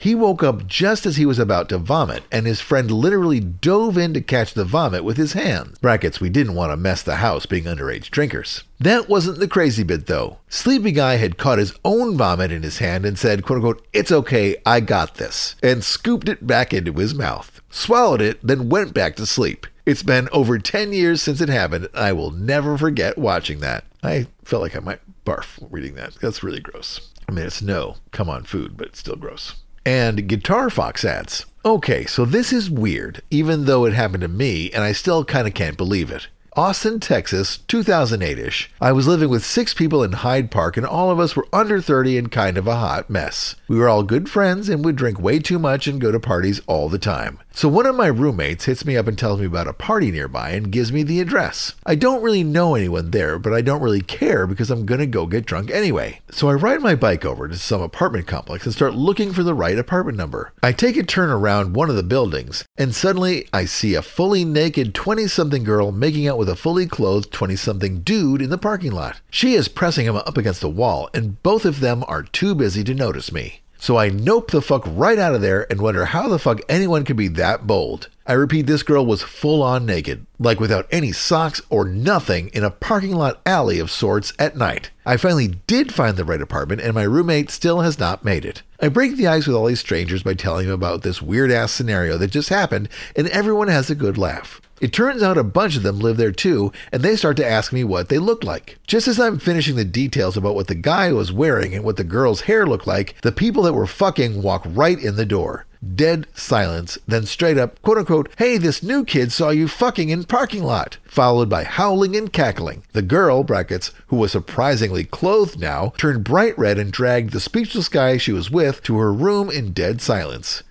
He 0.00 0.14
woke 0.14 0.44
up 0.44 0.68
just 0.68 1.06
as 1.06 1.16
he 1.16 1.26
was 1.26 1.40
about 1.40 1.68
to 1.70 1.78
vomit, 1.78 2.22
and 2.30 2.46
his 2.46 2.60
friend 2.60 2.88
literally 2.88 3.40
dove 3.40 3.98
in 3.98 4.14
to 4.14 4.20
catch 4.20 4.54
the 4.54 4.64
vomit 4.64 5.02
with 5.02 5.16
his 5.16 5.32
hands. 5.32 5.76
Brackets, 5.80 6.20
we 6.20 6.28
didn't 6.28 6.54
want 6.54 6.70
to 6.70 6.76
mess 6.76 7.02
the 7.02 7.16
house 7.16 7.46
being 7.46 7.64
underage 7.64 8.08
drinkers. 8.10 8.62
That 8.78 9.08
wasn't 9.08 9.40
the 9.40 9.48
crazy 9.48 9.82
bit 9.82 10.06
though. 10.06 10.38
Sleepy 10.48 10.92
Guy 10.92 11.16
had 11.16 11.36
caught 11.36 11.58
his 11.58 11.76
own 11.84 12.16
vomit 12.16 12.52
in 12.52 12.62
his 12.62 12.78
hand 12.78 13.04
and 13.04 13.18
said, 13.18 13.44
quote 13.44 13.56
unquote, 13.56 13.84
it's 13.92 14.12
okay, 14.12 14.54
I 14.64 14.78
got 14.78 15.16
this, 15.16 15.56
and 15.64 15.82
scooped 15.82 16.28
it 16.28 16.46
back 16.46 16.72
into 16.72 16.92
his 16.92 17.12
mouth. 17.12 17.60
Swallowed 17.68 18.22
it, 18.22 18.38
then 18.40 18.68
went 18.68 18.94
back 18.94 19.16
to 19.16 19.26
sleep. 19.26 19.66
It's 19.84 20.04
been 20.04 20.28
over 20.30 20.60
10 20.60 20.92
years 20.92 21.22
since 21.22 21.40
it 21.40 21.48
happened, 21.48 21.88
and 21.92 22.04
I 22.04 22.12
will 22.12 22.30
never 22.30 22.78
forget 22.78 23.18
watching 23.18 23.58
that. 23.60 23.84
I 24.04 24.28
felt 24.44 24.62
like 24.62 24.76
I 24.76 24.80
might 24.80 25.00
barf 25.26 25.58
reading 25.72 25.96
that. 25.96 26.14
That's 26.20 26.44
really 26.44 26.60
gross. 26.60 27.10
I 27.28 27.32
mean, 27.32 27.46
it's 27.46 27.60
no 27.60 27.96
come 28.12 28.30
on 28.30 28.44
food, 28.44 28.76
but 28.76 28.86
it's 28.86 29.00
still 29.00 29.16
gross. 29.16 29.56
And 29.88 30.28
Guitar 30.28 30.68
Fox 30.68 31.02
adds, 31.02 31.46
Okay, 31.64 32.04
so 32.04 32.26
this 32.26 32.52
is 32.52 32.68
weird, 32.68 33.22
even 33.30 33.64
though 33.64 33.86
it 33.86 33.94
happened 33.94 34.20
to 34.20 34.28
me, 34.28 34.70
and 34.70 34.84
I 34.84 34.92
still 34.92 35.24
kind 35.24 35.48
of 35.48 35.54
can't 35.54 35.78
believe 35.78 36.10
it. 36.10 36.28
Austin, 36.58 36.98
Texas, 36.98 37.58
2008 37.68 38.36
ish. 38.36 38.68
I 38.80 38.90
was 38.90 39.06
living 39.06 39.28
with 39.28 39.44
six 39.44 39.72
people 39.72 40.02
in 40.02 40.10
Hyde 40.10 40.50
Park, 40.50 40.76
and 40.76 40.84
all 40.84 41.08
of 41.08 41.20
us 41.20 41.36
were 41.36 41.46
under 41.52 41.80
30 41.80 42.18
and 42.18 42.32
kind 42.32 42.58
of 42.58 42.66
a 42.66 42.74
hot 42.74 43.08
mess. 43.08 43.54
We 43.68 43.78
were 43.78 43.88
all 43.88 44.02
good 44.02 44.28
friends 44.28 44.68
and 44.68 44.84
would 44.84 44.96
drink 44.96 45.20
way 45.20 45.38
too 45.38 45.60
much 45.60 45.86
and 45.86 46.00
go 46.00 46.10
to 46.10 46.18
parties 46.18 46.60
all 46.66 46.88
the 46.88 46.98
time. 46.98 47.38
So 47.52 47.68
one 47.68 47.86
of 47.86 47.96
my 47.96 48.06
roommates 48.06 48.66
hits 48.66 48.84
me 48.84 48.96
up 48.96 49.06
and 49.06 49.18
tells 49.18 49.40
me 49.40 49.46
about 49.46 49.68
a 49.68 49.72
party 49.72 50.10
nearby 50.10 50.50
and 50.50 50.70
gives 50.72 50.92
me 50.92 51.02
the 51.02 51.20
address. 51.20 51.74
I 51.84 51.96
don't 51.96 52.22
really 52.22 52.44
know 52.44 52.74
anyone 52.74 53.10
there, 53.10 53.38
but 53.38 53.52
I 53.52 53.62
don't 53.62 53.82
really 53.82 54.00
care 54.00 54.46
because 54.46 54.70
I'm 54.70 54.86
gonna 54.86 55.06
go 55.06 55.26
get 55.26 55.44
drunk 55.44 55.70
anyway. 55.70 56.20
So 56.30 56.48
I 56.48 56.54
ride 56.54 56.80
my 56.80 56.94
bike 56.94 57.24
over 57.24 57.48
to 57.48 57.56
some 57.56 57.82
apartment 57.82 58.26
complex 58.28 58.64
and 58.64 58.72
start 58.72 58.94
looking 58.94 59.32
for 59.32 59.42
the 59.42 59.54
right 59.54 59.78
apartment 59.78 60.16
number. 60.16 60.52
I 60.62 60.72
take 60.72 60.96
a 60.96 61.02
turn 61.02 61.30
around 61.30 61.74
one 61.74 61.90
of 61.90 61.96
the 61.96 62.02
buildings, 62.02 62.64
and 62.76 62.94
suddenly 62.94 63.48
I 63.52 63.64
see 63.64 63.94
a 63.94 64.02
fully 64.02 64.44
naked 64.44 64.94
20 64.94 65.26
something 65.26 65.64
girl 65.64 65.90
making 65.90 66.28
out 66.28 66.38
with 66.38 66.47
a 66.48 66.56
fully 66.56 66.86
clothed 66.86 67.30
20 67.30 67.54
something 67.54 68.00
dude 68.00 68.42
in 68.42 68.50
the 68.50 68.58
parking 68.58 68.92
lot. 68.92 69.20
She 69.30 69.54
is 69.54 69.68
pressing 69.68 70.06
him 70.06 70.16
up 70.16 70.36
against 70.36 70.60
the 70.60 70.68
wall, 70.68 71.08
and 71.14 71.40
both 71.42 71.64
of 71.64 71.80
them 71.80 72.02
are 72.08 72.24
too 72.24 72.54
busy 72.54 72.82
to 72.84 72.94
notice 72.94 73.30
me. 73.30 73.60
So 73.80 73.96
I 73.96 74.08
nope 74.08 74.50
the 74.50 74.60
fuck 74.60 74.82
right 74.86 75.18
out 75.18 75.36
of 75.36 75.40
there 75.40 75.70
and 75.70 75.80
wonder 75.80 76.06
how 76.06 76.28
the 76.28 76.40
fuck 76.40 76.60
anyone 76.68 77.04
could 77.04 77.16
be 77.16 77.28
that 77.28 77.66
bold. 77.66 78.08
I 78.26 78.32
repeat, 78.32 78.66
this 78.66 78.82
girl 78.82 79.06
was 79.06 79.22
full 79.22 79.62
on 79.62 79.86
naked, 79.86 80.26
like 80.38 80.58
without 80.58 80.88
any 80.90 81.12
socks 81.12 81.62
or 81.70 81.84
nothing, 81.84 82.48
in 82.48 82.64
a 82.64 82.70
parking 82.70 83.14
lot 83.14 83.40
alley 83.46 83.78
of 83.78 83.90
sorts 83.90 84.32
at 84.38 84.56
night. 84.56 84.90
I 85.06 85.16
finally 85.16 85.60
did 85.66 85.94
find 85.94 86.16
the 86.16 86.24
right 86.24 86.42
apartment, 86.42 86.82
and 86.82 86.92
my 86.92 87.04
roommate 87.04 87.50
still 87.50 87.80
has 87.80 87.98
not 87.98 88.24
made 88.24 88.44
it. 88.44 88.62
I 88.80 88.88
break 88.88 89.16
the 89.16 89.28
ice 89.28 89.46
with 89.46 89.56
all 89.56 89.66
these 89.66 89.80
strangers 89.80 90.22
by 90.22 90.34
telling 90.34 90.66
them 90.66 90.74
about 90.74 91.02
this 91.02 91.22
weird 91.22 91.50
ass 91.50 91.72
scenario 91.72 92.18
that 92.18 92.32
just 92.32 92.50
happened, 92.50 92.88
and 93.16 93.28
everyone 93.28 93.68
has 93.68 93.88
a 93.88 93.94
good 93.94 94.18
laugh. 94.18 94.60
It 94.80 94.92
turns 94.92 95.22
out 95.22 95.36
a 95.36 95.42
bunch 95.42 95.76
of 95.76 95.82
them 95.82 95.98
live 95.98 96.16
there 96.16 96.30
too, 96.30 96.72
and 96.92 97.02
they 97.02 97.16
start 97.16 97.36
to 97.38 97.46
ask 97.46 97.72
me 97.72 97.82
what 97.82 98.08
they 98.08 98.18
look 98.18 98.44
like. 98.44 98.78
Just 98.86 99.08
as 99.08 99.18
I'm 99.18 99.38
finishing 99.38 99.74
the 99.74 99.84
details 99.84 100.36
about 100.36 100.54
what 100.54 100.68
the 100.68 100.74
guy 100.76 101.12
was 101.12 101.32
wearing 101.32 101.74
and 101.74 101.84
what 101.84 101.96
the 101.96 102.04
girl's 102.04 102.42
hair 102.42 102.64
looked 102.66 102.86
like, 102.86 103.20
the 103.22 103.32
people 103.32 103.64
that 103.64 103.72
were 103.72 103.86
fucking 103.86 104.40
walk 104.40 104.62
right 104.66 104.98
in 104.98 105.16
the 105.16 105.26
door. 105.26 105.66
Dead 105.94 106.26
silence, 106.34 106.98
then 107.06 107.24
straight 107.24 107.56
up, 107.56 107.80
quote 107.82 107.98
unquote, 107.98 108.30
hey, 108.36 108.58
this 108.58 108.82
new 108.82 109.04
kid 109.04 109.30
saw 109.30 109.50
you 109.50 109.68
fucking 109.68 110.08
in 110.08 110.24
parking 110.24 110.64
lot, 110.64 110.98
followed 111.04 111.48
by 111.48 111.62
howling 111.64 112.16
and 112.16 112.32
cackling. 112.32 112.82
The 112.92 113.02
girl, 113.02 113.44
brackets, 113.44 113.92
who 114.08 114.16
was 114.16 114.32
surprisingly 114.32 115.04
clothed 115.04 115.60
now, 115.60 115.92
turned 115.96 116.24
bright 116.24 116.58
red 116.58 116.78
and 116.78 116.92
dragged 116.92 117.32
the 117.32 117.40
speechless 117.40 117.88
guy 117.88 118.16
she 118.16 118.32
was 118.32 118.50
with 118.50 118.82
to 118.84 118.98
her 118.98 119.12
room 119.12 119.50
in 119.50 119.72
dead 119.72 120.00
silence. 120.00 120.62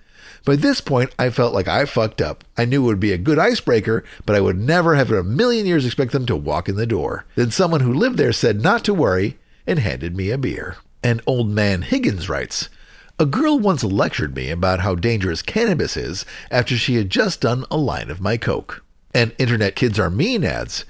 By 0.44 0.56
this 0.56 0.80
point, 0.80 1.14
I 1.18 1.30
felt 1.30 1.54
like 1.54 1.68
I 1.68 1.84
fucked 1.84 2.20
up. 2.20 2.44
I 2.56 2.64
knew 2.64 2.82
it 2.82 2.86
would 2.86 3.00
be 3.00 3.12
a 3.12 3.18
good 3.18 3.38
icebreaker, 3.38 4.04
but 4.24 4.36
I 4.36 4.40
would 4.40 4.58
never 4.58 4.94
have 4.94 5.10
in 5.10 5.18
a 5.18 5.22
million 5.22 5.66
years 5.66 5.84
expect 5.84 6.12
them 6.12 6.26
to 6.26 6.36
walk 6.36 6.68
in 6.68 6.76
the 6.76 6.86
door. 6.86 7.24
Then 7.34 7.50
someone 7.50 7.80
who 7.80 7.92
lived 7.92 8.16
there 8.16 8.32
said 8.32 8.62
not 8.62 8.84
to 8.84 8.94
worry 8.94 9.38
and 9.66 9.78
handed 9.78 10.16
me 10.16 10.30
a 10.30 10.38
beer. 10.38 10.76
And 11.02 11.20
old 11.26 11.50
man 11.50 11.82
Higgins 11.82 12.28
writes, 12.28 12.68
A 13.18 13.26
girl 13.26 13.58
once 13.58 13.84
lectured 13.84 14.34
me 14.34 14.50
about 14.50 14.80
how 14.80 14.94
dangerous 14.94 15.42
cannabis 15.42 15.96
is 15.96 16.24
after 16.50 16.76
she 16.76 16.96
had 16.96 17.10
just 17.10 17.40
done 17.40 17.64
a 17.70 17.76
line 17.76 18.10
of 18.10 18.20
my 18.20 18.36
coke. 18.36 18.84
And 19.14 19.34
Internet 19.38 19.76
Kids 19.76 19.98
Are 19.98 20.10
Mean 20.10 20.44
adds, 20.44 20.84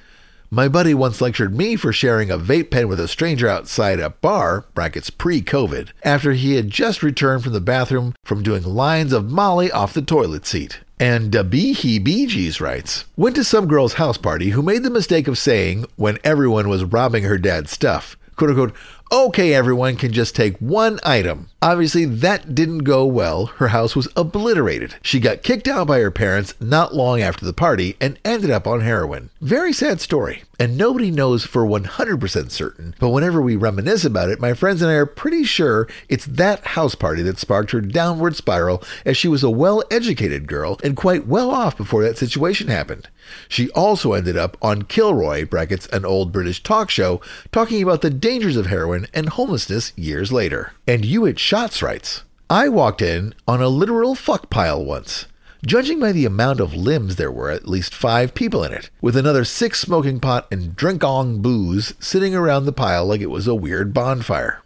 my 0.50 0.66
buddy 0.66 0.94
once 0.94 1.20
lectured 1.20 1.54
me 1.54 1.76
for 1.76 1.92
sharing 1.92 2.30
a 2.30 2.38
vape 2.38 2.70
pen 2.70 2.88
with 2.88 2.98
a 2.98 3.06
stranger 3.06 3.46
outside 3.46 4.00
a 4.00 4.10
bar, 4.10 4.64
brackets 4.74 5.10
pre-COVID, 5.10 5.90
after 6.02 6.32
he 6.32 6.54
had 6.54 6.70
just 6.70 7.02
returned 7.02 7.44
from 7.44 7.52
the 7.52 7.60
bathroom 7.60 8.14
from 8.24 8.42
doing 8.42 8.62
lines 8.62 9.12
of 9.12 9.30
Molly 9.30 9.70
off 9.70 9.92
the 9.92 10.00
toilet 10.00 10.46
seat. 10.46 10.80
And 10.98 11.30
Dabihi 11.30 12.02
Bee 12.02 12.52
writes, 12.60 13.04
Went 13.16 13.36
to 13.36 13.44
some 13.44 13.68
girl's 13.68 13.94
house 13.94 14.16
party 14.16 14.50
who 14.50 14.62
made 14.62 14.82
the 14.82 14.90
mistake 14.90 15.28
of 15.28 15.38
saying, 15.38 15.84
when 15.96 16.18
everyone 16.24 16.68
was 16.68 16.82
robbing 16.82 17.24
her 17.24 17.38
dad's 17.38 17.70
stuff, 17.70 18.16
quote 18.34 18.50
unquote, 18.50 18.74
okay, 19.10 19.54
everyone 19.54 19.96
can 19.96 20.12
just 20.12 20.36
take 20.36 20.56
one 20.58 20.98
item. 21.04 21.48
Obviously, 21.60 22.04
that 22.04 22.54
didn't 22.54 22.78
go 22.78 23.04
well. 23.04 23.46
Her 23.46 23.68
house 23.68 23.96
was 23.96 24.08
obliterated. 24.16 24.94
She 25.02 25.18
got 25.18 25.42
kicked 25.42 25.66
out 25.66 25.86
by 25.86 26.00
her 26.00 26.10
parents 26.10 26.54
not 26.60 26.94
long 26.94 27.20
after 27.20 27.44
the 27.44 27.52
party 27.52 27.96
and 28.00 28.18
ended 28.24 28.50
up 28.50 28.66
on 28.66 28.80
heroin. 28.80 29.30
Very 29.40 29.72
sad 29.72 30.00
story. 30.00 30.44
And 30.60 30.76
nobody 30.76 31.10
knows 31.10 31.44
for 31.44 31.64
100% 31.64 32.50
certain, 32.50 32.94
but 32.98 33.10
whenever 33.10 33.40
we 33.40 33.54
reminisce 33.54 34.04
about 34.04 34.28
it, 34.28 34.40
my 34.40 34.54
friends 34.54 34.82
and 34.82 34.90
I 34.90 34.94
are 34.94 35.06
pretty 35.06 35.44
sure 35.44 35.86
it's 36.08 36.26
that 36.26 36.66
house 36.66 36.96
party 36.96 37.22
that 37.22 37.38
sparked 37.38 37.70
her 37.70 37.80
downward 37.80 38.34
spiral 38.34 38.82
as 39.04 39.16
she 39.16 39.28
was 39.28 39.44
a 39.44 39.50
well 39.50 39.84
educated 39.90 40.48
girl 40.48 40.78
and 40.82 40.96
quite 40.96 41.28
well 41.28 41.50
off 41.50 41.76
before 41.76 42.02
that 42.02 42.18
situation 42.18 42.66
happened. 42.66 43.08
She 43.48 43.70
also 43.70 44.12
ended 44.12 44.36
up 44.36 44.56
on 44.62 44.82
Kilroy, 44.82 45.46
brackets, 45.46 45.86
an 45.88 46.04
old 46.04 46.32
British 46.32 46.62
talk 46.62 46.90
show, 46.90 47.20
talking 47.52 47.82
about 47.82 48.02
the 48.02 48.10
dangers 48.10 48.56
of 48.56 48.66
heroin 48.66 49.06
and 49.12 49.28
homelessness 49.28 49.92
years 49.96 50.32
later. 50.32 50.72
And 50.86 51.04
at 51.04 51.38
Shots 51.38 51.82
writes, 51.82 52.24
I 52.50 52.68
walked 52.68 53.02
in 53.02 53.34
on 53.46 53.60
a 53.60 53.68
literal 53.68 54.14
fuck 54.14 54.48
pile 54.48 54.84
once. 54.84 55.26
Judging 55.66 55.98
by 55.98 56.12
the 56.12 56.24
amount 56.24 56.60
of 56.60 56.72
limbs, 56.72 57.16
there 57.16 57.32
were 57.32 57.50
at 57.50 57.68
least 57.68 57.92
five 57.92 58.32
people 58.32 58.62
in 58.62 58.72
it, 58.72 58.90
with 59.00 59.16
another 59.16 59.44
six 59.44 59.80
smoking 59.80 60.20
pot 60.20 60.46
and 60.52 60.76
drink 60.76 61.02
on 61.02 61.42
booze 61.42 61.94
sitting 61.98 62.34
around 62.34 62.64
the 62.64 62.72
pile 62.72 63.04
like 63.04 63.20
it 63.20 63.26
was 63.26 63.48
a 63.48 63.54
weird 63.54 63.92
bonfire. 63.92 64.62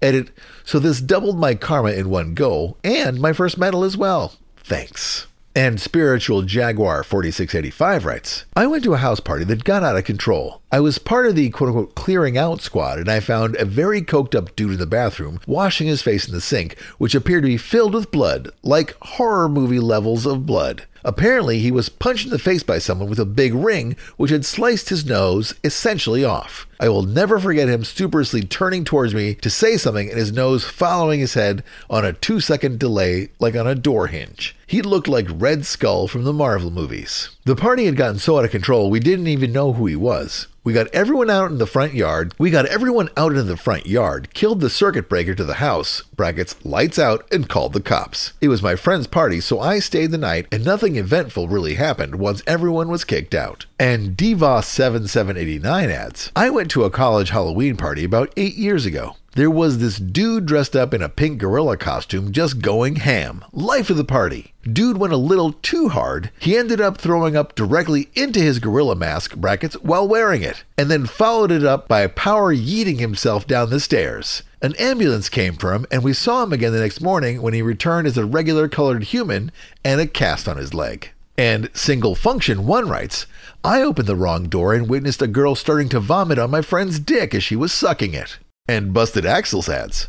Edit, 0.00 0.30
so 0.64 0.78
this 0.78 1.00
doubled 1.00 1.38
my 1.38 1.54
karma 1.54 1.90
in 1.92 2.08
one 2.08 2.32
go, 2.34 2.78
and 2.82 3.20
my 3.20 3.34
first 3.34 3.58
medal 3.58 3.84
as 3.84 3.96
well. 3.98 4.34
Thanks. 4.56 5.26
And 5.54 5.80
Spiritual 5.80 6.42
Jaguar 6.42 7.02
4685 7.02 8.04
writes 8.04 8.44
I 8.54 8.68
went 8.68 8.84
to 8.84 8.94
a 8.94 8.98
house 8.98 9.18
party 9.18 9.44
that 9.46 9.64
got 9.64 9.82
out 9.82 9.96
of 9.96 10.04
control. 10.04 10.62
I 10.70 10.78
was 10.78 10.98
part 10.98 11.26
of 11.26 11.34
the 11.34 11.50
quote 11.50 11.70
unquote 11.70 11.96
clearing 11.96 12.38
out 12.38 12.60
squad, 12.60 13.00
and 13.00 13.10
I 13.10 13.18
found 13.18 13.56
a 13.56 13.64
very 13.64 14.00
coked 14.00 14.36
up 14.36 14.54
dude 14.54 14.74
in 14.74 14.78
the 14.78 14.86
bathroom 14.86 15.40
washing 15.48 15.88
his 15.88 16.02
face 16.02 16.28
in 16.28 16.32
the 16.32 16.40
sink, 16.40 16.78
which 16.98 17.16
appeared 17.16 17.42
to 17.42 17.48
be 17.48 17.56
filled 17.56 17.94
with 17.94 18.12
blood, 18.12 18.50
like 18.62 18.96
horror 19.00 19.48
movie 19.48 19.80
levels 19.80 20.24
of 20.24 20.46
blood. 20.46 20.86
Apparently, 21.04 21.58
he 21.58 21.70
was 21.70 21.88
punched 21.88 22.26
in 22.26 22.30
the 22.30 22.38
face 22.38 22.62
by 22.62 22.78
someone 22.78 23.08
with 23.08 23.18
a 23.18 23.24
big 23.24 23.54
ring, 23.54 23.96
which 24.16 24.30
had 24.30 24.44
sliced 24.44 24.88
his 24.88 25.04
nose 25.04 25.54
essentially 25.64 26.24
off. 26.24 26.66
I 26.78 26.88
will 26.88 27.02
never 27.02 27.38
forget 27.38 27.68
him 27.68 27.84
stuperously 27.84 28.42
turning 28.42 28.84
towards 28.84 29.14
me 29.14 29.34
to 29.36 29.50
say 29.50 29.76
something 29.76 30.08
and 30.08 30.18
his 30.18 30.32
nose 30.32 30.64
following 30.64 31.20
his 31.20 31.34
head 31.34 31.62
on 31.88 32.04
a 32.04 32.12
two 32.12 32.40
second 32.40 32.78
delay, 32.78 33.28
like 33.38 33.54
on 33.54 33.66
a 33.66 33.74
door 33.74 34.06
hinge. 34.06 34.56
He 34.66 34.82
looked 34.82 35.08
like 35.08 35.26
Red 35.30 35.66
Skull 35.66 36.08
from 36.08 36.24
the 36.24 36.32
Marvel 36.32 36.70
movies. 36.70 37.30
The 37.44 37.56
party 37.56 37.86
had 37.86 37.96
gotten 37.96 38.18
so 38.18 38.38
out 38.38 38.44
of 38.44 38.50
control 38.50 38.90
we 38.90 39.00
didn't 39.00 39.26
even 39.26 39.52
know 39.52 39.72
who 39.72 39.86
he 39.86 39.96
was. 39.96 40.46
We 40.70 40.74
got 40.74 40.94
everyone 40.94 41.30
out 41.30 41.50
in 41.50 41.58
the 41.58 41.66
front 41.66 41.94
yard. 41.94 42.32
We 42.38 42.52
got 42.52 42.66
everyone 42.66 43.08
out 43.16 43.34
in 43.34 43.48
the 43.48 43.56
front 43.56 43.86
yard, 43.86 44.32
killed 44.34 44.60
the 44.60 44.70
circuit 44.70 45.08
breaker 45.08 45.34
to 45.34 45.42
the 45.42 45.54
house, 45.54 46.02
brackets, 46.14 46.54
lights 46.64 46.96
out, 46.96 47.26
and 47.32 47.48
called 47.48 47.72
the 47.72 47.80
cops. 47.80 48.34
It 48.40 48.46
was 48.46 48.62
my 48.62 48.76
friend's 48.76 49.08
party, 49.08 49.40
so 49.40 49.58
I 49.58 49.80
stayed 49.80 50.12
the 50.12 50.16
night, 50.16 50.46
and 50.52 50.64
nothing 50.64 50.94
eventful 50.94 51.48
really 51.48 51.74
happened 51.74 52.20
once 52.20 52.44
everyone 52.46 52.88
was 52.88 53.02
kicked 53.02 53.34
out. 53.34 53.66
And 53.80 54.16
Diva7789 54.16 55.90
adds, 55.90 56.30
I 56.36 56.50
went 56.50 56.70
to 56.70 56.84
a 56.84 56.90
college 56.90 57.30
Halloween 57.30 57.76
party 57.76 58.04
about 58.04 58.32
eight 58.36 58.54
years 58.54 58.86
ago. 58.86 59.16
There 59.36 59.50
was 59.50 59.78
this 59.78 59.98
dude 59.98 60.46
dressed 60.46 60.74
up 60.74 60.92
in 60.92 61.02
a 61.02 61.08
pink 61.08 61.38
gorilla 61.38 61.76
costume 61.76 62.32
just 62.32 62.60
going 62.60 62.96
ham. 62.96 63.44
Life 63.52 63.88
of 63.88 63.96
the 63.96 64.02
party. 64.02 64.54
Dude 64.64 64.98
went 64.98 65.12
a 65.12 65.16
little 65.16 65.52
too 65.52 65.88
hard. 65.90 66.32
He 66.40 66.56
ended 66.56 66.80
up 66.80 66.98
throwing 66.98 67.36
up 67.36 67.54
directly 67.54 68.08
into 68.16 68.40
his 68.40 68.58
gorilla 68.58 68.96
mask 68.96 69.36
brackets 69.36 69.76
while 69.82 70.08
wearing 70.08 70.42
it, 70.42 70.64
and 70.76 70.90
then 70.90 71.06
followed 71.06 71.52
it 71.52 71.64
up 71.64 71.86
by 71.86 72.04
power 72.08 72.52
yeeting 72.52 72.98
himself 72.98 73.46
down 73.46 73.70
the 73.70 73.78
stairs. 73.78 74.42
An 74.60 74.74
ambulance 74.80 75.28
came 75.28 75.54
for 75.54 75.74
him, 75.74 75.86
and 75.92 76.02
we 76.02 76.12
saw 76.12 76.42
him 76.42 76.52
again 76.52 76.72
the 76.72 76.80
next 76.80 77.00
morning 77.00 77.40
when 77.40 77.54
he 77.54 77.62
returned 77.62 78.08
as 78.08 78.18
a 78.18 78.24
regular 78.24 78.66
colored 78.66 79.04
human 79.04 79.52
and 79.84 80.00
a 80.00 80.08
cast 80.08 80.48
on 80.48 80.56
his 80.56 80.74
leg. 80.74 81.10
And 81.38 81.70
Single 81.72 82.16
Function 82.16 82.66
1 82.66 82.88
writes, 82.88 83.26
I 83.62 83.80
opened 83.80 84.08
the 84.08 84.16
wrong 84.16 84.48
door 84.48 84.74
and 84.74 84.88
witnessed 84.88 85.22
a 85.22 85.28
girl 85.28 85.54
starting 85.54 85.88
to 85.90 86.00
vomit 86.00 86.40
on 86.40 86.50
my 86.50 86.62
friend's 86.62 86.98
dick 86.98 87.32
as 87.32 87.44
she 87.44 87.54
was 87.54 87.72
sucking 87.72 88.12
it 88.12 88.38
and 88.70 88.94
busted 88.94 89.26
Axel's 89.26 89.68
adds. 89.68 90.06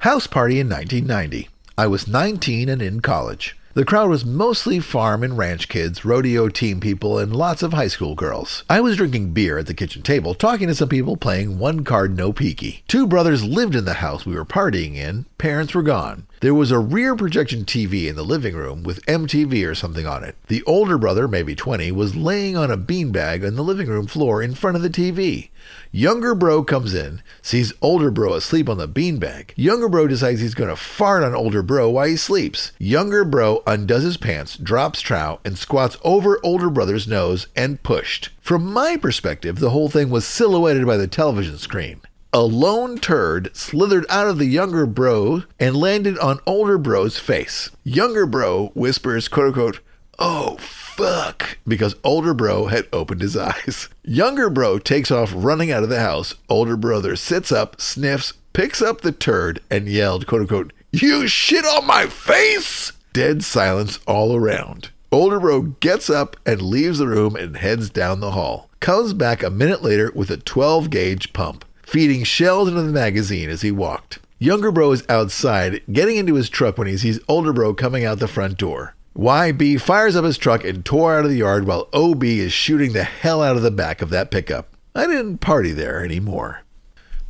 House 0.00 0.26
party 0.26 0.60
in 0.60 0.68
1990. 0.68 1.48
I 1.78 1.86
was 1.86 2.06
19 2.06 2.68
and 2.68 2.82
in 2.82 3.00
college. 3.00 3.56
The 3.72 3.86
crowd 3.86 4.10
was 4.10 4.26
mostly 4.26 4.78
farm 4.78 5.22
and 5.22 5.38
ranch 5.38 5.68
kids, 5.70 6.04
rodeo 6.04 6.50
team 6.50 6.80
people, 6.80 7.18
and 7.18 7.34
lots 7.34 7.62
of 7.62 7.72
high 7.72 7.88
school 7.88 8.14
girls. 8.14 8.62
I 8.68 8.82
was 8.82 8.96
drinking 8.96 9.32
beer 9.32 9.56
at 9.56 9.66
the 9.66 9.72
kitchen 9.72 10.02
table, 10.02 10.34
talking 10.34 10.68
to 10.68 10.74
some 10.74 10.90
people 10.90 11.16
playing 11.16 11.58
one 11.58 11.82
card 11.82 12.14
no 12.14 12.30
peeky. 12.30 12.82
Two 12.88 13.06
brothers 13.06 13.42
lived 13.42 13.74
in 13.74 13.86
the 13.86 13.94
house 13.94 14.26
we 14.26 14.34
were 14.34 14.44
partying 14.44 14.96
in. 14.96 15.24
Parents 15.38 15.74
were 15.74 15.82
gone. 15.82 16.26
There 16.40 16.54
was 16.54 16.70
a 16.70 16.78
rear 16.78 17.16
projection 17.16 17.64
TV 17.64 18.06
in 18.06 18.14
the 18.14 18.22
living 18.22 18.54
room 18.54 18.84
with 18.84 19.04
MTV 19.06 19.68
or 19.68 19.74
something 19.74 20.06
on 20.06 20.22
it. 20.22 20.36
The 20.46 20.62
older 20.64 20.96
brother, 20.96 21.26
maybe 21.26 21.56
20, 21.56 21.90
was 21.90 22.14
laying 22.14 22.56
on 22.56 22.70
a 22.70 22.78
beanbag 22.78 23.44
on 23.44 23.56
the 23.56 23.64
living 23.64 23.88
room 23.88 24.06
floor 24.06 24.40
in 24.40 24.54
front 24.54 24.76
of 24.76 24.82
the 24.82 24.88
TV. 24.88 25.50
Younger 25.90 26.36
bro 26.36 26.62
comes 26.62 26.94
in, 26.94 27.22
sees 27.42 27.72
older 27.82 28.12
bro 28.12 28.34
asleep 28.34 28.68
on 28.68 28.78
the 28.78 28.86
beanbag. 28.86 29.50
Younger 29.56 29.88
bro 29.88 30.06
decides 30.06 30.40
he's 30.40 30.54
going 30.54 30.70
to 30.70 30.76
fart 30.76 31.24
on 31.24 31.34
older 31.34 31.62
bro 31.62 31.90
while 31.90 32.06
he 32.06 32.16
sleeps. 32.16 32.70
Younger 32.78 33.24
bro 33.24 33.64
undoes 33.66 34.04
his 34.04 34.16
pants, 34.16 34.56
drops 34.56 35.00
trow, 35.00 35.40
and 35.44 35.58
squats 35.58 35.96
over 36.04 36.38
older 36.44 36.70
brother's 36.70 37.08
nose 37.08 37.48
and 37.56 37.82
pushed. 37.82 38.28
From 38.40 38.72
my 38.72 38.96
perspective, 38.96 39.58
the 39.58 39.70
whole 39.70 39.88
thing 39.88 40.08
was 40.08 40.24
silhouetted 40.24 40.86
by 40.86 40.96
the 40.96 41.08
television 41.08 41.58
screen. 41.58 42.00
A 42.30 42.42
lone 42.42 42.98
turd 42.98 43.56
slithered 43.56 44.04
out 44.10 44.26
of 44.26 44.36
the 44.36 44.44
younger 44.44 44.84
bro 44.84 45.44
and 45.58 45.74
landed 45.74 46.18
on 46.18 46.40
older 46.44 46.76
bro's 46.76 47.18
face. 47.18 47.70
Younger 47.84 48.26
bro 48.26 48.66
whispers, 48.74 49.28
quote 49.28 49.46
unquote, 49.46 49.80
Oh, 50.18 50.58
fuck, 50.58 51.56
because 51.66 51.94
older 52.04 52.34
bro 52.34 52.66
had 52.66 52.86
opened 52.92 53.22
his 53.22 53.34
eyes. 53.36 53.88
Younger 54.04 54.50
bro 54.50 54.78
takes 54.78 55.10
off 55.10 55.32
running 55.34 55.70
out 55.70 55.82
of 55.82 55.88
the 55.88 56.00
house. 56.00 56.34
Older 56.50 56.76
brother 56.76 57.16
sits 57.16 57.50
up, 57.50 57.80
sniffs, 57.80 58.34
picks 58.52 58.82
up 58.82 59.00
the 59.00 59.12
turd, 59.12 59.60
and 59.70 59.88
yelled, 59.88 60.26
quote 60.26 60.42
unquote, 60.42 60.74
You 60.92 61.28
shit 61.28 61.64
on 61.64 61.86
my 61.86 62.06
face! 62.08 62.92
Dead 63.14 63.42
silence 63.42 64.00
all 64.06 64.36
around. 64.36 64.90
Older 65.10 65.40
bro 65.40 65.62
gets 65.62 66.10
up 66.10 66.36
and 66.44 66.60
leaves 66.60 66.98
the 66.98 67.08
room 67.08 67.36
and 67.36 67.56
heads 67.56 67.88
down 67.88 68.20
the 68.20 68.32
hall. 68.32 68.68
Comes 68.80 69.14
back 69.14 69.42
a 69.42 69.48
minute 69.50 69.82
later 69.82 70.12
with 70.14 70.30
a 70.30 70.36
12 70.36 70.90
gauge 70.90 71.32
pump, 71.32 71.64
feeding 71.88 72.22
shells 72.22 72.68
into 72.68 72.82
the 72.82 72.92
magazine 72.92 73.48
as 73.48 73.62
he 73.62 73.70
walked. 73.70 74.18
Younger 74.38 74.70
bro 74.70 74.92
is 74.92 75.04
outside, 75.08 75.82
getting 75.90 76.16
into 76.16 76.34
his 76.34 76.50
truck 76.50 76.76
when 76.76 76.86
he 76.86 76.98
sees 76.98 77.18
older 77.28 77.50
bro 77.50 77.72
coming 77.72 78.04
out 78.04 78.18
the 78.18 78.28
front 78.28 78.58
door. 78.58 78.94
YB 79.16 79.80
fires 79.80 80.14
up 80.14 80.26
his 80.26 80.36
truck 80.36 80.64
and 80.64 80.84
tore 80.84 81.16
out 81.16 81.24
of 81.24 81.30
the 81.30 81.38
yard 81.38 81.66
while 81.66 81.88
OB 81.94 82.22
is 82.24 82.52
shooting 82.52 82.92
the 82.92 83.04
hell 83.04 83.42
out 83.42 83.56
of 83.56 83.62
the 83.62 83.70
back 83.70 84.02
of 84.02 84.10
that 84.10 84.30
pickup. 84.30 84.68
I 84.94 85.06
didn't 85.06 85.38
party 85.38 85.72
there 85.72 86.04
anymore. 86.04 86.62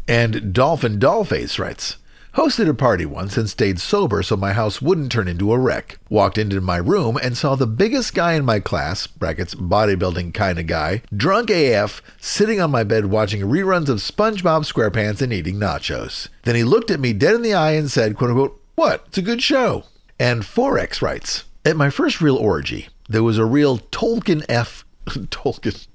And 0.08 0.52
Dolphin 0.52 0.98
Dollface 0.98 1.60
writes, 1.60 1.96
Hosted 2.38 2.68
a 2.68 2.72
party 2.72 3.04
once 3.04 3.36
and 3.36 3.50
stayed 3.50 3.80
sober 3.80 4.22
so 4.22 4.36
my 4.36 4.52
house 4.52 4.80
wouldn't 4.80 5.10
turn 5.10 5.26
into 5.26 5.52
a 5.52 5.58
wreck. 5.58 5.98
Walked 6.08 6.38
into 6.38 6.60
my 6.60 6.76
room 6.76 7.18
and 7.20 7.36
saw 7.36 7.56
the 7.56 7.66
biggest 7.66 8.14
guy 8.14 8.34
in 8.34 8.44
my 8.44 8.60
class, 8.60 9.08
brackets 9.08 9.56
bodybuilding 9.56 10.32
kinda 10.34 10.62
guy, 10.62 11.02
drunk 11.12 11.50
AF, 11.50 12.00
sitting 12.20 12.60
on 12.60 12.70
my 12.70 12.84
bed 12.84 13.06
watching 13.06 13.40
reruns 13.40 13.88
of 13.88 13.98
SpongeBob 13.98 14.72
SquarePants 14.72 15.20
and 15.20 15.32
eating 15.32 15.56
nachos. 15.56 16.28
Then 16.44 16.54
he 16.54 16.62
looked 16.62 16.92
at 16.92 17.00
me 17.00 17.12
dead 17.12 17.34
in 17.34 17.42
the 17.42 17.54
eye 17.54 17.72
and 17.72 17.90
said, 17.90 18.14
quote 18.14 18.30
unquote, 18.30 18.62
What? 18.76 19.02
It's 19.08 19.18
a 19.18 19.22
good 19.22 19.42
show. 19.42 19.82
And 20.20 20.42
Forex 20.42 21.02
writes, 21.02 21.42
at 21.64 21.76
my 21.76 21.90
first 21.90 22.20
real 22.20 22.36
orgy, 22.36 22.88
there 23.08 23.24
was 23.24 23.38
a 23.38 23.44
real 23.44 23.78
Tolkien 23.78 24.44
F. 24.48 24.84
Tolkien. 25.08 25.88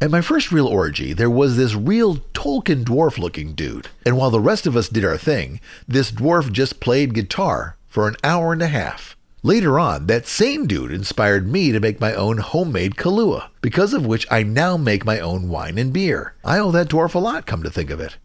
At 0.00 0.10
my 0.10 0.20
first 0.20 0.52
real 0.52 0.66
orgy, 0.66 1.12
there 1.12 1.30
was 1.30 1.56
this 1.56 1.74
real 1.74 2.16
Tolkien 2.34 2.84
dwarf 2.84 3.18
looking 3.18 3.54
dude. 3.54 3.88
And 4.04 4.16
while 4.16 4.30
the 4.30 4.40
rest 4.40 4.66
of 4.66 4.76
us 4.76 4.88
did 4.88 5.04
our 5.04 5.18
thing, 5.18 5.60
this 5.88 6.10
dwarf 6.10 6.52
just 6.52 6.80
played 6.80 7.14
guitar 7.14 7.76
for 7.88 8.08
an 8.08 8.16
hour 8.22 8.52
and 8.52 8.62
a 8.62 8.68
half. 8.68 9.16
Later 9.42 9.78
on, 9.78 10.06
that 10.06 10.26
same 10.26 10.66
dude 10.66 10.90
inspired 10.90 11.46
me 11.46 11.70
to 11.70 11.78
make 11.78 12.00
my 12.00 12.12
own 12.14 12.38
homemade 12.38 12.96
Kahlua, 12.96 13.48
because 13.60 13.92
of 13.92 14.04
which 14.04 14.26
I 14.30 14.42
now 14.42 14.76
make 14.76 15.04
my 15.04 15.20
own 15.20 15.48
wine 15.48 15.78
and 15.78 15.92
beer. 15.92 16.34
I 16.44 16.58
owe 16.58 16.72
that 16.72 16.88
dwarf 16.88 17.14
a 17.14 17.18
lot, 17.18 17.46
come 17.46 17.62
to 17.62 17.70
think 17.70 17.90
of 17.90 18.00
it. 18.00 18.16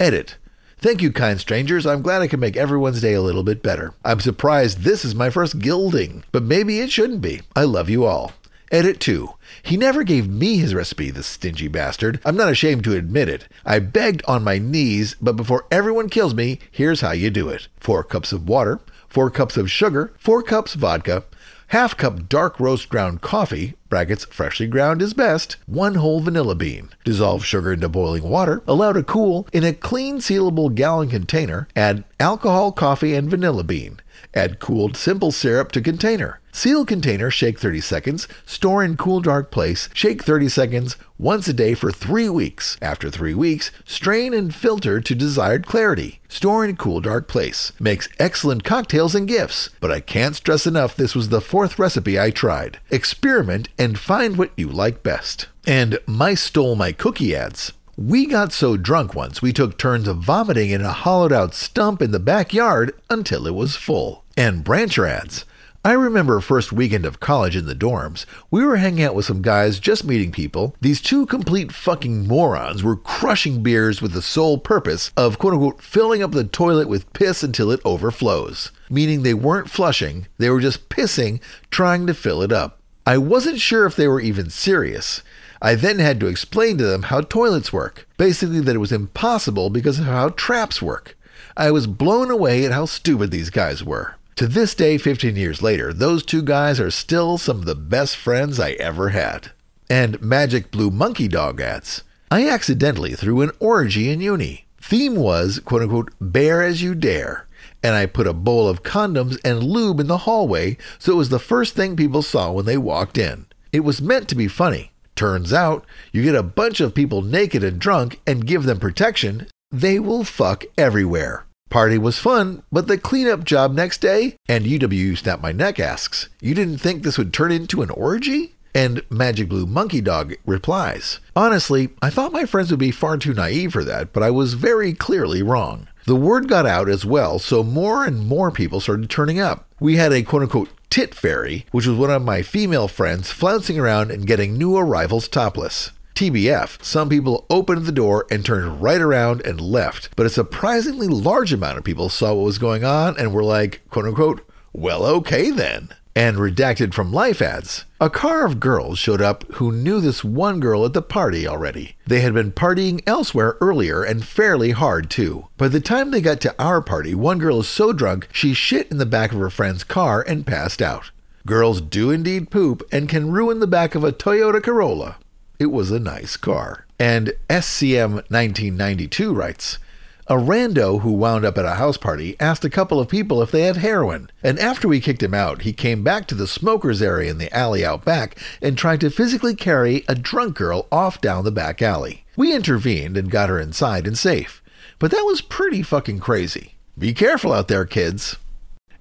Edit. 0.00 0.36
Thank 0.78 1.00
you, 1.00 1.12
kind 1.12 1.40
strangers. 1.40 1.86
I'm 1.86 2.02
glad 2.02 2.22
I 2.22 2.26
can 2.26 2.40
make 2.40 2.56
everyone's 2.56 3.00
day 3.00 3.14
a 3.14 3.22
little 3.22 3.44
bit 3.44 3.62
better. 3.62 3.94
I'm 4.04 4.20
surprised 4.20 4.80
this 4.80 5.04
is 5.04 5.14
my 5.14 5.30
first 5.30 5.60
gilding, 5.60 6.24
but 6.32 6.42
maybe 6.42 6.80
it 6.80 6.90
shouldn't 6.90 7.22
be. 7.22 7.42
I 7.54 7.62
love 7.62 7.88
you 7.88 8.04
all. 8.04 8.32
Edit 8.70 8.98
2. 9.00 9.28
He 9.62 9.76
never 9.76 10.02
gave 10.02 10.28
me 10.28 10.56
his 10.56 10.74
recipe, 10.74 11.10
the 11.10 11.22
stingy 11.22 11.68
bastard. 11.68 12.20
I'm 12.24 12.36
not 12.36 12.50
ashamed 12.50 12.84
to 12.84 12.96
admit 12.96 13.28
it. 13.28 13.46
I 13.64 13.78
begged 13.78 14.22
on 14.26 14.42
my 14.42 14.58
knees, 14.58 15.16
but 15.20 15.36
before 15.36 15.66
everyone 15.70 16.08
kills 16.08 16.34
me, 16.34 16.58
here's 16.70 17.02
how 17.02 17.12
you 17.12 17.30
do 17.30 17.48
it 17.48 17.68
4 17.80 18.02
cups 18.04 18.32
of 18.32 18.48
water, 18.48 18.80
4 19.08 19.30
cups 19.30 19.56
of 19.56 19.70
sugar, 19.70 20.14
4 20.18 20.42
cups 20.42 20.74
vodka, 20.74 21.24
half 21.68 21.96
cup 21.96 22.28
dark 22.28 22.58
roast 22.58 22.88
ground 22.88 23.20
coffee, 23.20 23.74
brackets 23.88 24.24
freshly 24.26 24.66
ground 24.66 25.02
is 25.02 25.14
best, 25.14 25.56
one 25.66 25.96
whole 25.96 26.20
vanilla 26.20 26.54
bean. 26.54 26.88
Dissolve 27.04 27.44
sugar 27.44 27.72
into 27.72 27.88
boiling 27.88 28.22
water, 28.22 28.62
allow 28.66 28.92
to 28.92 29.02
cool 29.02 29.46
in 29.52 29.64
a 29.64 29.72
clean 29.72 30.18
sealable 30.18 30.74
gallon 30.74 31.10
container, 31.10 31.68
add 31.76 32.04
alcohol, 32.18 32.72
coffee, 32.72 33.14
and 33.14 33.30
vanilla 33.30 33.64
bean. 33.64 34.00
Add 34.34 34.60
cooled 34.60 34.96
simple 34.96 35.32
syrup 35.32 35.72
to 35.72 35.80
container. 35.80 36.40
Seal 36.52 36.86
container, 36.86 37.30
shake 37.30 37.58
30 37.58 37.80
seconds, 37.80 38.28
store 38.46 38.84
in 38.84 38.96
cool 38.96 39.20
dark 39.20 39.50
place, 39.50 39.88
shake 39.92 40.22
30 40.22 40.48
seconds, 40.48 40.96
once 41.18 41.48
a 41.48 41.52
day 41.52 41.74
for 41.74 41.90
3 41.90 42.28
weeks. 42.28 42.76
After 42.80 43.10
3 43.10 43.34
weeks, 43.34 43.72
strain 43.84 44.32
and 44.32 44.54
filter 44.54 45.00
to 45.00 45.14
desired 45.14 45.66
clarity. 45.66 46.20
Store 46.28 46.64
in 46.64 46.76
cool 46.76 47.00
dark 47.00 47.26
place. 47.26 47.72
Makes 47.80 48.08
excellent 48.18 48.62
cocktails 48.62 49.16
and 49.16 49.26
gifts. 49.26 49.70
But 49.80 49.90
I 49.90 49.98
can't 49.98 50.36
stress 50.36 50.66
enough 50.66 50.94
this 50.94 51.14
was 51.14 51.28
the 51.28 51.40
fourth 51.40 51.78
recipe 51.78 52.20
I 52.20 52.30
tried. 52.30 52.78
Experiment 52.90 53.68
and 53.76 53.98
find 53.98 54.36
what 54.36 54.52
you 54.56 54.68
like 54.68 55.02
best. 55.02 55.48
And 55.66 55.98
mice 56.06 56.42
stole 56.42 56.76
my 56.76 56.92
cookie 56.92 57.34
adds. 57.34 57.72
We 57.96 58.26
got 58.26 58.52
so 58.52 58.76
drunk 58.76 59.14
once 59.14 59.40
we 59.40 59.52
took 59.52 59.78
turns 59.78 60.08
of 60.08 60.16
vomiting 60.16 60.70
in 60.70 60.80
a 60.80 60.90
hollowed 60.90 61.32
out 61.32 61.54
stump 61.54 62.02
in 62.02 62.10
the 62.10 62.18
backyard 62.18 62.92
until 63.08 63.46
it 63.46 63.54
was 63.54 63.76
full. 63.76 64.24
And 64.36 64.64
brancher 64.64 65.08
adds. 65.08 65.44
I 65.84 65.92
remember 65.92 66.40
first 66.40 66.72
weekend 66.72 67.06
of 67.06 67.20
college 67.20 67.54
in 67.54 67.66
the 67.66 67.74
dorms. 67.74 68.26
We 68.50 68.64
were 68.64 68.78
hanging 68.78 69.04
out 69.04 69.14
with 69.14 69.26
some 69.26 69.42
guys 69.42 69.78
just 69.78 70.02
meeting 70.04 70.32
people. 70.32 70.74
These 70.80 71.00
two 71.00 71.24
complete 71.26 71.70
fucking 71.70 72.26
morons 72.26 72.82
were 72.82 72.96
crushing 72.96 73.62
beers 73.62 74.02
with 74.02 74.12
the 74.12 74.22
sole 74.22 74.58
purpose 74.58 75.12
of 75.16 75.38
quote 75.38 75.52
unquote 75.52 75.80
filling 75.80 76.20
up 76.20 76.32
the 76.32 76.42
toilet 76.42 76.88
with 76.88 77.12
piss 77.12 77.44
until 77.44 77.70
it 77.70 77.80
overflows. 77.84 78.72
Meaning 78.90 79.22
they 79.22 79.34
weren't 79.34 79.70
flushing, 79.70 80.26
they 80.38 80.50
were 80.50 80.60
just 80.60 80.88
pissing, 80.88 81.40
trying 81.70 82.08
to 82.08 82.14
fill 82.14 82.42
it 82.42 82.50
up. 82.50 82.80
I 83.06 83.18
wasn't 83.18 83.60
sure 83.60 83.84
if 83.84 83.94
they 83.94 84.08
were 84.08 84.20
even 84.20 84.48
serious. 84.50 85.22
I 85.64 85.76
then 85.76 85.98
had 85.98 86.20
to 86.20 86.26
explain 86.26 86.76
to 86.76 86.84
them 86.84 87.04
how 87.04 87.22
toilets 87.22 87.72
work. 87.72 88.06
Basically, 88.18 88.60
that 88.60 88.74
it 88.76 88.80
was 88.80 88.92
impossible 88.92 89.70
because 89.70 89.98
of 89.98 90.04
how 90.04 90.28
traps 90.28 90.82
work. 90.82 91.16
I 91.56 91.70
was 91.70 91.86
blown 91.86 92.30
away 92.30 92.66
at 92.66 92.72
how 92.72 92.84
stupid 92.84 93.30
these 93.30 93.48
guys 93.48 93.82
were. 93.82 94.16
To 94.36 94.46
this 94.46 94.74
day, 94.74 94.98
15 94.98 95.36
years 95.36 95.62
later, 95.62 95.94
those 95.94 96.22
two 96.22 96.42
guys 96.42 96.78
are 96.78 96.90
still 96.90 97.38
some 97.38 97.60
of 97.60 97.64
the 97.64 97.74
best 97.74 98.14
friends 98.14 98.60
I 98.60 98.72
ever 98.72 99.08
had. 99.08 99.52
And 99.88 100.20
Magic 100.20 100.70
Blue 100.70 100.90
Monkey 100.90 101.28
Dog 101.28 101.62
adds. 101.62 102.02
I 102.30 102.46
accidentally 102.46 103.14
threw 103.14 103.40
an 103.40 103.52
orgy 103.58 104.10
in 104.10 104.20
uni. 104.20 104.66
Theme 104.82 105.16
was, 105.16 105.60
quote 105.60 105.80
unquote, 105.80 106.12
bear 106.20 106.62
as 106.62 106.82
you 106.82 106.94
dare. 106.94 107.46
And 107.82 107.94
I 107.94 108.04
put 108.04 108.26
a 108.26 108.34
bowl 108.34 108.68
of 108.68 108.82
condoms 108.82 109.38
and 109.42 109.62
lube 109.62 109.98
in 109.98 110.08
the 110.08 110.18
hallway 110.18 110.76
so 110.98 111.12
it 111.12 111.16
was 111.16 111.30
the 111.30 111.38
first 111.38 111.74
thing 111.74 111.96
people 111.96 112.20
saw 112.20 112.52
when 112.52 112.66
they 112.66 112.76
walked 112.76 113.16
in. 113.16 113.46
It 113.72 113.80
was 113.80 114.02
meant 114.02 114.28
to 114.28 114.34
be 114.34 114.46
funny. 114.46 114.90
Turns 115.16 115.52
out, 115.52 115.84
you 116.12 116.22
get 116.22 116.34
a 116.34 116.42
bunch 116.42 116.80
of 116.80 116.94
people 116.94 117.22
naked 117.22 117.62
and 117.62 117.78
drunk 117.78 118.20
and 118.26 118.46
give 118.46 118.64
them 118.64 118.80
protection, 118.80 119.46
they 119.70 119.98
will 119.98 120.24
fuck 120.24 120.64
everywhere. 120.76 121.46
Party 121.70 121.98
was 121.98 122.18
fun, 122.18 122.62
but 122.70 122.86
the 122.86 122.98
cleanup 122.98 123.44
job 123.44 123.74
next 123.74 124.00
day? 124.00 124.36
And 124.48 124.64
UW 124.64 125.16
Snap 125.16 125.40
My 125.40 125.52
Neck 125.52 125.80
asks, 125.80 126.28
You 126.40 126.54
didn't 126.54 126.78
think 126.78 127.02
this 127.02 127.18
would 127.18 127.32
turn 127.32 127.50
into 127.50 127.82
an 127.82 127.90
orgy? 127.90 128.54
And 128.76 129.02
Magic 129.08 129.48
Blue 129.48 129.66
Monkey 129.66 130.00
Dog 130.00 130.34
replies, 130.44 131.20
Honestly, 131.36 131.90
I 132.02 132.10
thought 132.10 132.32
my 132.32 132.44
friends 132.44 132.70
would 132.70 132.80
be 132.80 132.90
far 132.90 133.16
too 133.16 133.32
naive 133.32 133.72
for 133.72 133.84
that, 133.84 134.12
but 134.12 134.22
I 134.22 134.30
was 134.30 134.54
very 134.54 134.92
clearly 134.92 135.42
wrong. 135.42 135.88
The 136.06 136.16
word 136.16 136.48
got 136.48 136.66
out 136.66 136.88
as 136.88 137.04
well, 137.04 137.38
so 137.38 137.62
more 137.62 138.04
and 138.04 138.26
more 138.26 138.50
people 138.50 138.80
started 138.80 139.08
turning 139.08 139.38
up. 139.38 139.66
We 139.80 139.96
had 139.96 140.12
a 140.12 140.22
quote 140.22 140.42
unquote 140.42 140.70
tit 140.94 141.12
fairy, 141.12 141.66
which 141.72 141.88
was 141.88 141.98
one 141.98 142.08
of 142.12 142.22
my 142.22 142.40
female 142.40 142.86
friends 142.86 143.32
flouncing 143.32 143.76
around 143.76 144.12
and 144.12 144.28
getting 144.28 144.56
new 144.56 144.76
arrivals 144.76 145.26
topless. 145.26 145.90
TBF, 146.14 146.80
some 146.84 147.08
people 147.08 147.46
opened 147.50 147.84
the 147.84 147.90
door 147.90 148.28
and 148.30 148.44
turned 148.44 148.80
right 148.80 149.00
around 149.00 149.44
and 149.44 149.60
left, 149.60 150.14
but 150.14 150.24
a 150.24 150.30
surprisingly 150.30 151.08
large 151.08 151.52
amount 151.52 151.78
of 151.78 151.82
people 151.82 152.08
saw 152.08 152.32
what 152.32 152.44
was 152.44 152.58
going 152.58 152.84
on 152.84 153.18
and 153.18 153.34
were 153.34 153.42
like, 153.42 153.80
quote 153.90 154.04
unquote, 154.04 154.48
well, 154.72 155.04
okay 155.04 155.50
then. 155.50 155.88
And 156.16 156.36
redacted 156.36 156.94
from 156.94 157.12
life 157.12 157.42
adds. 157.42 157.84
A 158.00 158.08
car 158.08 158.46
of 158.46 158.60
girls 158.60 158.98
showed 158.98 159.20
up 159.20 159.44
who 159.54 159.72
knew 159.72 160.00
this 160.00 160.22
one 160.22 160.60
girl 160.60 160.84
at 160.84 160.92
the 160.92 161.02
party 161.02 161.46
already. 161.48 161.96
They 162.06 162.20
had 162.20 162.34
been 162.34 162.52
partying 162.52 163.02
elsewhere 163.06 163.56
earlier 163.60 164.04
and 164.04 164.24
fairly 164.24 164.70
hard 164.70 165.10
too. 165.10 165.48
By 165.56 165.68
the 165.68 165.80
time 165.80 166.10
they 166.10 166.20
got 166.20 166.40
to 166.42 166.54
our 166.56 166.80
party, 166.80 167.14
one 167.14 167.38
girl 167.38 167.60
is 167.60 167.68
so 167.68 167.92
drunk 167.92 168.28
she 168.30 168.54
shit 168.54 168.90
in 168.92 168.98
the 168.98 169.06
back 169.06 169.32
of 169.32 169.40
her 169.40 169.50
friend's 169.50 169.82
car 169.82 170.22
and 170.22 170.46
passed 170.46 170.80
out. 170.80 171.10
Girls 171.46 171.80
do 171.80 172.10
indeed 172.10 172.50
poop 172.50 172.82
and 172.92 173.08
can 173.08 173.30
ruin 173.30 173.58
the 173.58 173.66
back 173.66 173.94
of 173.94 174.04
a 174.04 174.12
Toyota 174.12 174.62
Corolla. 174.62 175.16
It 175.58 175.66
was 175.66 175.90
a 175.90 175.98
nice 175.98 176.36
car. 176.36 176.86
And 176.98 177.32
SCM 177.50 178.14
1992 178.30 179.34
writes, 179.34 179.78
a 180.26 180.34
rando 180.34 181.02
who 181.02 181.12
wound 181.12 181.44
up 181.44 181.58
at 181.58 181.64
a 181.64 181.74
house 181.74 181.96
party 181.96 182.36
asked 182.40 182.64
a 182.64 182.70
couple 182.70 182.98
of 182.98 183.08
people 183.08 183.42
if 183.42 183.50
they 183.50 183.62
had 183.62 183.76
heroin, 183.78 184.30
and 184.42 184.58
after 184.58 184.88
we 184.88 185.00
kicked 185.00 185.22
him 185.22 185.34
out, 185.34 185.62
he 185.62 185.72
came 185.72 186.02
back 186.02 186.26
to 186.26 186.34
the 186.34 186.46
smokers 186.46 187.02
area 187.02 187.30
in 187.30 187.38
the 187.38 187.54
alley 187.54 187.84
out 187.84 188.04
back 188.04 188.38
and 188.62 188.78
tried 188.78 189.00
to 189.00 189.10
physically 189.10 189.54
carry 189.54 190.04
a 190.08 190.14
drunk 190.14 190.56
girl 190.56 190.86
off 190.90 191.20
down 191.20 191.44
the 191.44 191.52
back 191.52 191.82
alley. 191.82 192.24
We 192.36 192.54
intervened 192.54 193.16
and 193.16 193.30
got 193.30 193.50
her 193.50 193.60
inside 193.60 194.06
and 194.06 194.16
safe, 194.16 194.62
but 194.98 195.10
that 195.10 195.24
was 195.24 195.40
pretty 195.40 195.82
fucking 195.82 196.20
crazy. 196.20 196.74
Be 196.96 197.12
careful 197.12 197.52
out 197.52 197.68
there, 197.68 197.84
kids. 197.84 198.36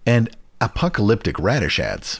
And 0.05 0.35
apocalyptic 0.59 1.39
radish 1.39 1.79
adds. 1.79 2.19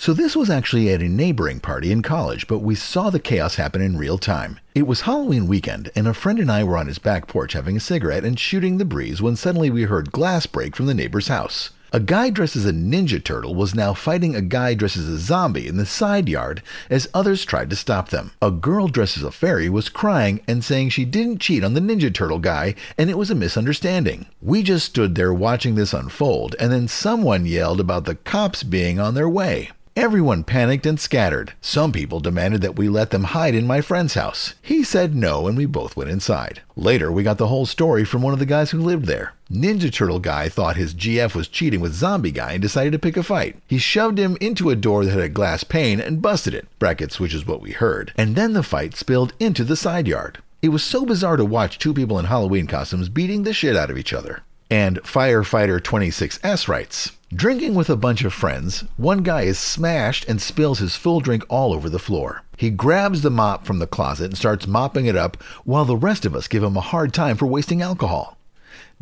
So 0.00 0.12
this 0.12 0.36
was 0.36 0.48
actually 0.48 0.90
at 0.90 1.02
a 1.02 1.08
neighboring 1.08 1.58
party 1.58 1.90
in 1.90 2.02
college, 2.02 2.46
but 2.46 2.60
we 2.60 2.76
saw 2.76 3.10
the 3.10 3.18
chaos 3.18 3.56
happen 3.56 3.82
in 3.82 3.98
real 3.98 4.16
time. 4.16 4.60
It 4.72 4.86
was 4.86 5.00
Halloween 5.00 5.48
weekend, 5.48 5.90
and 5.96 6.06
a 6.06 6.14
friend 6.14 6.38
and 6.38 6.52
I 6.52 6.62
were 6.62 6.76
on 6.76 6.86
his 6.86 7.00
back 7.00 7.26
porch 7.26 7.54
having 7.54 7.76
a 7.76 7.80
cigarette 7.80 8.24
and 8.24 8.38
shooting 8.38 8.78
the 8.78 8.84
breeze 8.84 9.20
when 9.20 9.34
suddenly 9.34 9.70
we 9.70 9.82
heard 9.82 10.12
glass 10.12 10.46
break 10.46 10.76
from 10.76 10.86
the 10.86 10.94
neighbor's 10.94 11.26
house. 11.26 11.70
A 11.92 11.98
guy 11.98 12.30
dressed 12.30 12.54
as 12.54 12.64
a 12.64 12.72
Ninja 12.72 13.22
Turtle 13.22 13.56
was 13.56 13.74
now 13.74 13.92
fighting 13.92 14.36
a 14.36 14.40
guy 14.40 14.74
dressed 14.74 14.98
as 14.98 15.08
a 15.08 15.18
zombie 15.18 15.66
in 15.66 15.78
the 15.78 15.86
side 15.86 16.28
yard 16.28 16.62
as 16.88 17.08
others 17.12 17.44
tried 17.44 17.68
to 17.70 17.76
stop 17.76 18.10
them. 18.10 18.30
A 18.40 18.52
girl 18.52 18.86
dressed 18.86 19.16
as 19.16 19.24
a 19.24 19.32
fairy 19.32 19.68
was 19.68 19.88
crying 19.88 20.40
and 20.46 20.62
saying 20.62 20.90
she 20.90 21.06
didn't 21.06 21.40
cheat 21.40 21.64
on 21.64 21.74
the 21.74 21.80
Ninja 21.80 22.14
Turtle 22.14 22.38
guy 22.38 22.76
and 22.98 23.10
it 23.10 23.18
was 23.18 23.32
a 23.32 23.34
misunderstanding. 23.34 24.26
We 24.40 24.62
just 24.62 24.86
stood 24.86 25.16
there 25.16 25.34
watching 25.34 25.74
this 25.74 25.92
unfold, 25.92 26.54
and 26.60 26.70
then 26.70 26.86
someone 26.86 27.46
yelled 27.46 27.80
about 27.80 28.04
the 28.04 28.14
cops 28.14 28.62
being 28.62 29.00
on 29.00 29.14
their 29.14 29.28
way. 29.28 29.70
Everyone 29.98 30.44
panicked 30.44 30.86
and 30.86 31.00
scattered. 31.00 31.54
Some 31.60 31.90
people 31.90 32.20
demanded 32.20 32.60
that 32.60 32.76
we 32.76 32.88
let 32.88 33.10
them 33.10 33.24
hide 33.24 33.56
in 33.56 33.66
my 33.66 33.80
friend's 33.80 34.14
house. 34.14 34.54
He 34.62 34.84
said 34.84 35.16
no, 35.16 35.48
and 35.48 35.56
we 35.56 35.66
both 35.66 35.96
went 35.96 36.08
inside. 36.08 36.62
Later, 36.76 37.10
we 37.10 37.24
got 37.24 37.36
the 37.36 37.48
whole 37.48 37.66
story 37.66 38.04
from 38.04 38.22
one 38.22 38.32
of 38.32 38.38
the 38.38 38.46
guys 38.46 38.70
who 38.70 38.78
lived 38.78 39.06
there. 39.06 39.32
Ninja 39.50 39.92
Turtle 39.92 40.20
guy 40.20 40.48
thought 40.48 40.76
his 40.76 40.94
GF 40.94 41.34
was 41.34 41.48
cheating 41.48 41.80
with 41.80 41.94
Zombie 41.94 42.30
guy 42.30 42.52
and 42.52 42.62
decided 42.62 42.92
to 42.92 42.98
pick 43.00 43.16
a 43.16 43.24
fight. 43.24 43.56
He 43.66 43.78
shoved 43.78 44.18
him 44.18 44.38
into 44.40 44.70
a 44.70 44.76
door 44.76 45.04
that 45.04 45.10
had 45.10 45.20
a 45.20 45.28
glass 45.28 45.64
pane 45.64 45.98
and 45.98 46.22
busted 46.22 46.54
it, 46.54 46.68
brackets, 46.78 47.18
which 47.18 47.34
is 47.34 47.44
what 47.44 47.60
we 47.60 47.72
heard. 47.72 48.12
And 48.14 48.36
then 48.36 48.52
the 48.52 48.62
fight 48.62 48.94
spilled 48.94 49.32
into 49.40 49.64
the 49.64 49.74
side 49.74 50.06
yard. 50.06 50.38
It 50.62 50.68
was 50.68 50.84
so 50.84 51.06
bizarre 51.06 51.36
to 51.36 51.44
watch 51.44 51.76
two 51.76 51.92
people 51.92 52.20
in 52.20 52.26
Halloween 52.26 52.68
costumes 52.68 53.08
beating 53.08 53.42
the 53.42 53.52
shit 53.52 53.74
out 53.74 53.90
of 53.90 53.98
each 53.98 54.12
other. 54.12 54.42
And 54.70 55.02
Firefighter 55.02 55.80
26S 55.80 56.68
writes, 56.68 57.17
Drinking 57.34 57.74
with 57.74 57.90
a 57.90 57.96
bunch 57.96 58.24
of 58.24 58.32
friends, 58.32 58.84
one 58.96 59.22
guy 59.22 59.42
is 59.42 59.58
smashed 59.58 60.26
and 60.26 60.40
spills 60.40 60.78
his 60.78 60.96
full 60.96 61.20
drink 61.20 61.44
all 61.50 61.74
over 61.74 61.90
the 61.90 61.98
floor. 61.98 62.42
He 62.56 62.70
grabs 62.70 63.20
the 63.20 63.30
mop 63.30 63.66
from 63.66 63.80
the 63.80 63.86
closet 63.86 64.24
and 64.24 64.38
starts 64.38 64.66
mopping 64.66 65.04
it 65.04 65.14
up 65.14 65.42
while 65.64 65.84
the 65.84 65.96
rest 65.96 66.24
of 66.24 66.34
us 66.34 66.48
give 66.48 66.62
him 66.62 66.74
a 66.74 66.80
hard 66.80 67.12
time 67.12 67.36
for 67.36 67.46
wasting 67.46 67.82
alcohol. 67.82 68.38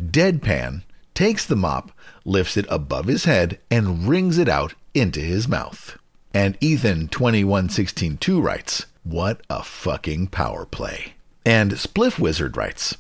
Deadpan 0.02 0.82
takes 1.14 1.46
the 1.46 1.54
mop, 1.54 1.92
lifts 2.24 2.56
it 2.56 2.66
above 2.68 3.06
his 3.06 3.26
head, 3.26 3.60
and 3.70 4.08
wrings 4.08 4.38
it 4.38 4.48
out 4.48 4.74
into 4.92 5.20
his 5.20 5.46
mouth. 5.46 5.96
And 6.34 6.58
Ethan 6.60 7.08
21162 7.08 8.40
writes, 8.40 8.86
What 9.04 9.40
a 9.48 9.62
fucking 9.62 10.26
power 10.28 10.66
play. 10.66 11.14
And 11.44 11.70
Spliff 11.72 12.18
Wizard 12.18 12.56
writes, 12.56 12.96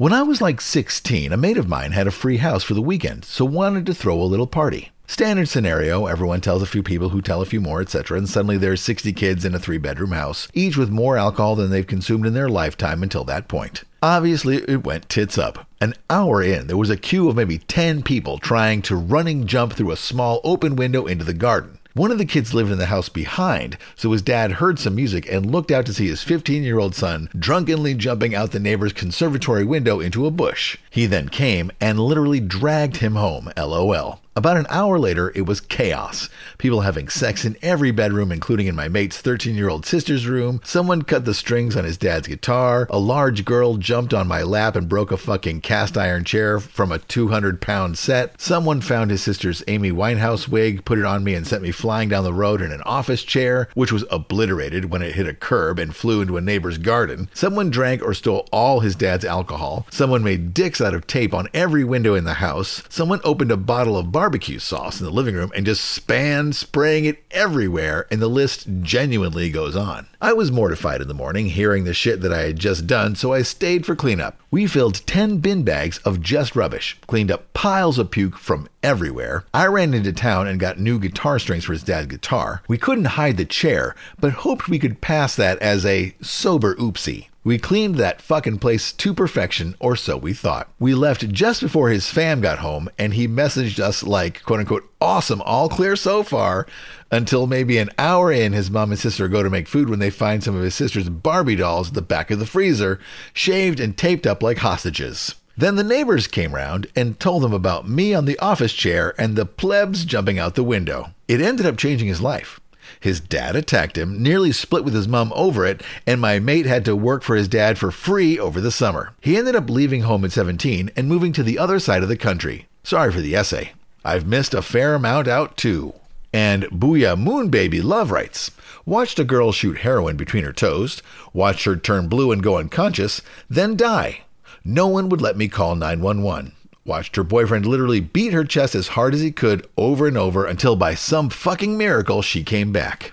when 0.00 0.14
I 0.14 0.22
was 0.22 0.40
like 0.40 0.62
16, 0.62 1.30
a 1.30 1.36
mate 1.36 1.58
of 1.58 1.68
mine 1.68 1.92
had 1.92 2.06
a 2.06 2.10
free 2.10 2.38
house 2.38 2.62
for 2.62 2.72
the 2.72 2.80
weekend, 2.80 3.22
so 3.26 3.44
wanted 3.44 3.84
to 3.84 3.92
throw 3.92 4.18
a 4.18 4.24
little 4.24 4.46
party. 4.46 4.92
Standard 5.06 5.46
scenario, 5.46 6.06
everyone 6.06 6.40
tells 6.40 6.62
a 6.62 6.66
few 6.66 6.82
people 6.82 7.10
who 7.10 7.20
tell 7.20 7.42
a 7.42 7.44
few 7.44 7.60
more, 7.60 7.82
etc., 7.82 8.16
and 8.16 8.26
suddenly 8.26 8.56
there's 8.56 8.80
60 8.80 9.12
kids 9.12 9.44
in 9.44 9.54
a 9.54 9.58
three 9.58 9.76
bedroom 9.76 10.12
house, 10.12 10.48
each 10.54 10.78
with 10.78 10.88
more 10.88 11.18
alcohol 11.18 11.54
than 11.54 11.68
they've 11.68 11.86
consumed 11.86 12.24
in 12.24 12.32
their 12.32 12.48
lifetime 12.48 13.02
until 13.02 13.24
that 13.24 13.46
point. 13.46 13.84
Obviously, 14.02 14.64
it 14.66 14.84
went 14.84 15.06
tits 15.10 15.36
up. 15.36 15.66
An 15.82 15.92
hour 16.08 16.42
in, 16.42 16.66
there 16.66 16.78
was 16.78 16.88
a 16.88 16.96
queue 16.96 17.28
of 17.28 17.36
maybe 17.36 17.58
10 17.58 18.02
people 18.02 18.38
trying 18.38 18.80
to 18.80 18.96
running 18.96 19.46
jump 19.46 19.74
through 19.74 19.90
a 19.90 19.98
small 19.98 20.40
open 20.44 20.76
window 20.76 21.04
into 21.04 21.26
the 21.26 21.34
garden. 21.34 21.78
One 21.94 22.12
of 22.12 22.18
the 22.18 22.24
kids 22.24 22.54
lived 22.54 22.70
in 22.70 22.78
the 22.78 22.86
house 22.86 23.08
behind, 23.08 23.76
so 23.96 24.12
his 24.12 24.22
dad 24.22 24.52
heard 24.52 24.78
some 24.78 24.94
music 24.94 25.26
and 25.28 25.50
looked 25.50 25.72
out 25.72 25.86
to 25.86 25.92
see 25.92 26.06
his 26.06 26.22
15 26.22 26.62
year 26.62 26.78
old 26.78 26.94
son 26.94 27.28
drunkenly 27.36 27.94
jumping 27.94 28.32
out 28.32 28.52
the 28.52 28.60
neighbor's 28.60 28.92
conservatory 28.92 29.64
window 29.64 29.98
into 29.98 30.24
a 30.24 30.30
bush. 30.30 30.76
He 30.88 31.06
then 31.06 31.28
came 31.28 31.72
and 31.80 31.98
literally 31.98 32.38
dragged 32.38 32.98
him 32.98 33.16
home, 33.16 33.50
lol. 33.56 34.20
About 34.36 34.56
an 34.56 34.66
hour 34.70 34.96
later, 34.96 35.32
it 35.34 35.44
was 35.44 35.60
chaos. 35.60 36.28
People 36.56 36.82
having 36.82 37.08
sex 37.08 37.44
in 37.44 37.56
every 37.62 37.90
bedroom, 37.90 38.30
including 38.30 38.68
in 38.68 38.76
my 38.76 38.86
mate's 38.86 39.18
13 39.18 39.56
year 39.56 39.68
old 39.68 39.84
sister's 39.84 40.28
room. 40.28 40.60
Someone 40.62 41.02
cut 41.02 41.24
the 41.24 41.34
strings 41.34 41.76
on 41.76 41.82
his 41.82 41.96
dad's 41.96 42.28
guitar. 42.28 42.86
A 42.90 42.98
large 43.00 43.44
girl 43.44 43.76
jumped 43.76 44.14
on 44.14 44.28
my 44.28 44.44
lap 44.44 44.76
and 44.76 44.88
broke 44.88 45.10
a 45.10 45.16
fucking 45.16 45.62
cast 45.62 45.98
iron 45.98 46.22
chair 46.22 46.60
from 46.60 46.92
a 46.92 47.00
200 47.00 47.60
pound 47.60 47.98
set. 47.98 48.40
Someone 48.40 48.80
found 48.80 49.10
his 49.10 49.20
sister's 49.20 49.64
Amy 49.66 49.90
Winehouse 49.90 50.46
wig, 50.46 50.84
put 50.84 51.00
it 51.00 51.04
on 51.04 51.24
me, 51.24 51.34
and 51.34 51.44
sent 51.44 51.64
me 51.64 51.72
flying 51.72 52.08
down 52.08 52.22
the 52.22 52.32
road 52.32 52.60
in 52.62 52.70
an 52.70 52.82
office 52.82 53.24
chair, 53.24 53.68
which 53.74 53.90
was 53.90 54.04
obliterated 54.12 54.92
when 54.92 55.02
it 55.02 55.16
hit 55.16 55.26
a 55.26 55.34
curb 55.34 55.80
and 55.80 55.96
flew 55.96 56.20
into 56.20 56.36
a 56.36 56.40
neighbor's 56.40 56.78
garden. 56.78 57.28
Someone 57.34 57.68
drank 57.68 58.00
or 58.00 58.14
stole 58.14 58.48
all 58.52 58.78
his 58.78 58.94
dad's 58.94 59.24
alcohol. 59.24 59.88
Someone 59.90 60.22
made 60.22 60.54
dicks 60.54 60.80
out 60.80 60.94
of 60.94 61.08
tape 61.08 61.34
on 61.34 61.48
every 61.52 61.82
window 61.82 62.14
in 62.14 62.22
the 62.22 62.34
house. 62.34 62.84
Someone 62.88 63.20
opened 63.24 63.50
a 63.50 63.56
bottle 63.56 63.98
of 63.98 64.12
barbecue 64.20 64.58
sauce 64.58 65.00
in 65.00 65.06
the 65.06 65.10
living 65.10 65.34
room 65.34 65.50
and 65.56 65.64
just 65.64 65.82
span 65.82 66.52
spraying 66.52 67.06
it 67.06 67.24
everywhere, 67.30 68.06
and 68.10 68.20
the 68.20 68.28
list 68.28 68.66
genuinely 68.82 69.48
goes 69.48 69.74
on. 69.74 70.06
I 70.20 70.34
was 70.34 70.52
mortified 70.52 71.00
in 71.00 71.08
the 71.08 71.14
morning 71.14 71.46
hearing 71.46 71.84
the 71.84 71.94
shit 71.94 72.20
that 72.20 72.30
I 72.30 72.42
had 72.42 72.58
just 72.58 72.86
done, 72.86 73.14
so 73.14 73.32
I 73.32 73.40
stayed 73.40 73.86
for 73.86 73.96
cleanup. 73.96 74.38
We 74.50 74.66
filled 74.66 75.06
10 75.06 75.38
bin 75.38 75.62
bags 75.62 75.96
of 76.04 76.20
just 76.20 76.54
rubbish, 76.54 76.98
cleaned 77.06 77.30
up 77.30 77.50
piles 77.54 77.98
of 77.98 78.10
puke 78.10 78.36
from 78.36 78.68
everywhere. 78.82 79.46
I 79.54 79.64
ran 79.68 79.94
into 79.94 80.12
town 80.12 80.46
and 80.46 80.60
got 80.60 80.78
new 80.78 80.98
guitar 80.98 81.38
strings 81.38 81.64
for 81.64 81.72
his 81.72 81.82
dad's 81.82 82.08
guitar. 82.08 82.60
We 82.68 82.76
couldn't 82.76 83.16
hide 83.16 83.38
the 83.38 83.46
chair, 83.46 83.94
but 84.20 84.32
hoped 84.32 84.68
we 84.68 84.78
could 84.78 85.00
pass 85.00 85.34
that 85.36 85.58
as 85.60 85.86
a 85.86 86.14
sober 86.20 86.74
oopsie. 86.74 87.28
We 87.42 87.56
cleaned 87.56 87.94
that 87.94 88.20
fucking 88.20 88.58
place 88.58 88.92
to 88.92 89.14
perfection, 89.14 89.74
or 89.80 89.96
so 89.96 90.18
we 90.18 90.34
thought. 90.34 90.68
We 90.78 90.94
left 90.94 91.26
just 91.30 91.62
before 91.62 91.88
his 91.88 92.06
fam 92.06 92.42
got 92.42 92.58
home, 92.58 92.90
and 92.98 93.14
he 93.14 93.26
messaged 93.26 93.80
us 93.80 94.02
like, 94.02 94.42
quote 94.42 94.60
unquote, 94.60 94.92
awesome, 95.00 95.40
all 95.40 95.70
clear 95.70 95.96
so 95.96 96.22
far, 96.22 96.66
until 97.10 97.46
maybe 97.46 97.78
an 97.78 97.88
hour 97.96 98.30
in, 98.30 98.52
his 98.52 98.70
mom 98.70 98.90
and 98.90 99.00
sister 99.00 99.26
go 99.26 99.42
to 99.42 99.48
make 99.48 99.68
food 99.68 99.88
when 99.88 100.00
they 100.00 100.10
find 100.10 100.44
some 100.44 100.54
of 100.54 100.62
his 100.62 100.74
sister's 100.74 101.08
Barbie 101.08 101.56
dolls 101.56 101.88
at 101.88 101.94
the 101.94 102.02
back 102.02 102.30
of 102.30 102.38
the 102.38 102.44
freezer, 102.44 103.00
shaved 103.32 103.80
and 103.80 103.96
taped 103.96 104.26
up 104.26 104.42
like 104.42 104.58
hostages. 104.58 105.34
Then 105.56 105.76
the 105.76 105.82
neighbors 105.82 106.26
came 106.26 106.54
round 106.54 106.88
and 106.94 107.18
told 107.18 107.42
them 107.42 107.54
about 107.54 107.88
me 107.88 108.12
on 108.12 108.26
the 108.26 108.38
office 108.38 108.74
chair 108.74 109.14
and 109.16 109.34
the 109.34 109.46
plebs 109.46 110.04
jumping 110.04 110.38
out 110.38 110.56
the 110.56 110.62
window. 110.62 111.14
It 111.26 111.40
ended 111.40 111.64
up 111.64 111.78
changing 111.78 112.08
his 112.08 112.20
life. 112.20 112.59
His 112.98 113.20
dad 113.20 113.54
attacked 113.54 113.96
him, 113.96 114.22
nearly 114.22 114.52
split 114.52 114.84
with 114.84 114.94
his 114.94 115.06
mom 115.06 115.32
over 115.34 115.64
it, 115.64 115.82
and 116.06 116.20
my 116.20 116.38
mate 116.38 116.66
had 116.66 116.84
to 116.86 116.96
work 116.96 117.22
for 117.22 117.36
his 117.36 117.46
dad 117.46 117.78
for 117.78 117.90
free 117.90 118.38
over 118.38 118.60
the 118.60 118.70
summer. 118.70 119.12
He 119.20 119.36
ended 119.36 119.54
up 119.54 119.70
leaving 119.70 120.02
home 120.02 120.24
at 120.24 120.32
17 120.32 120.90
and 120.96 121.08
moving 121.08 121.32
to 121.34 121.42
the 121.42 121.58
other 121.58 121.78
side 121.78 122.02
of 122.02 122.08
the 122.08 122.16
country. 122.16 122.66
Sorry 122.82 123.12
for 123.12 123.20
the 123.20 123.34
essay. 123.36 123.72
I've 124.04 124.26
missed 124.26 124.54
a 124.54 124.62
fair 124.62 124.94
amount 124.94 125.28
out 125.28 125.56
too. 125.56 125.94
And 126.32 126.64
Booyah 126.64 127.18
Moon 127.18 127.48
Baby 127.48 127.82
Love 127.82 128.10
writes 128.10 128.50
Watched 128.86 129.18
a 129.18 129.24
girl 129.24 129.52
shoot 129.52 129.78
heroin 129.78 130.16
between 130.16 130.44
her 130.44 130.52
toes, 130.52 131.02
watched 131.32 131.64
her 131.64 131.76
turn 131.76 132.08
blue 132.08 132.32
and 132.32 132.42
go 132.42 132.56
unconscious, 132.56 133.20
then 133.48 133.76
die. 133.76 134.22
No 134.64 134.86
one 134.86 135.08
would 135.08 135.20
let 135.20 135.36
me 135.36 135.48
call 135.48 135.74
911 135.74 136.52
watched 136.84 137.16
her 137.16 137.24
boyfriend 137.24 137.66
literally 137.66 138.00
beat 138.00 138.32
her 138.32 138.44
chest 138.44 138.74
as 138.74 138.88
hard 138.88 139.14
as 139.14 139.20
he 139.20 139.30
could 139.30 139.66
over 139.76 140.06
and 140.06 140.16
over 140.16 140.46
until 140.46 140.76
by 140.76 140.94
some 140.94 141.30
fucking 141.30 141.76
miracle 141.76 142.22
she 142.22 142.42
came 142.42 142.72
back. 142.72 143.12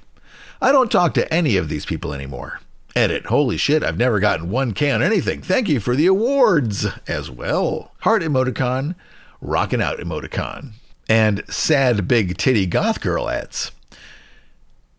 I 0.61 0.71
don't 0.71 0.91
talk 0.91 1.13
to 1.15 1.33
any 1.33 1.57
of 1.57 1.69
these 1.69 1.85
people 1.85 2.13
anymore. 2.13 2.59
Edit, 2.95 3.27
holy 3.27 3.57
shit, 3.57 3.83
I've 3.83 3.97
never 3.97 4.19
gotten 4.19 4.49
1K 4.49 4.95
on 4.95 5.03
anything. 5.03 5.41
Thank 5.41 5.69
you 5.69 5.79
for 5.79 5.95
the 5.95 6.07
awards 6.07 6.87
as 7.07 7.29
well. 7.29 7.91
Heart 7.99 8.23
emoticon, 8.23 8.95
rockin' 9.39 9.81
out 9.81 9.99
emoticon. 9.99 10.71
And 11.07 11.43
sad 11.47 12.07
big 12.07 12.37
titty 12.37 12.65
goth 12.65 12.99
girl 13.01 13.29
adds. 13.29 13.71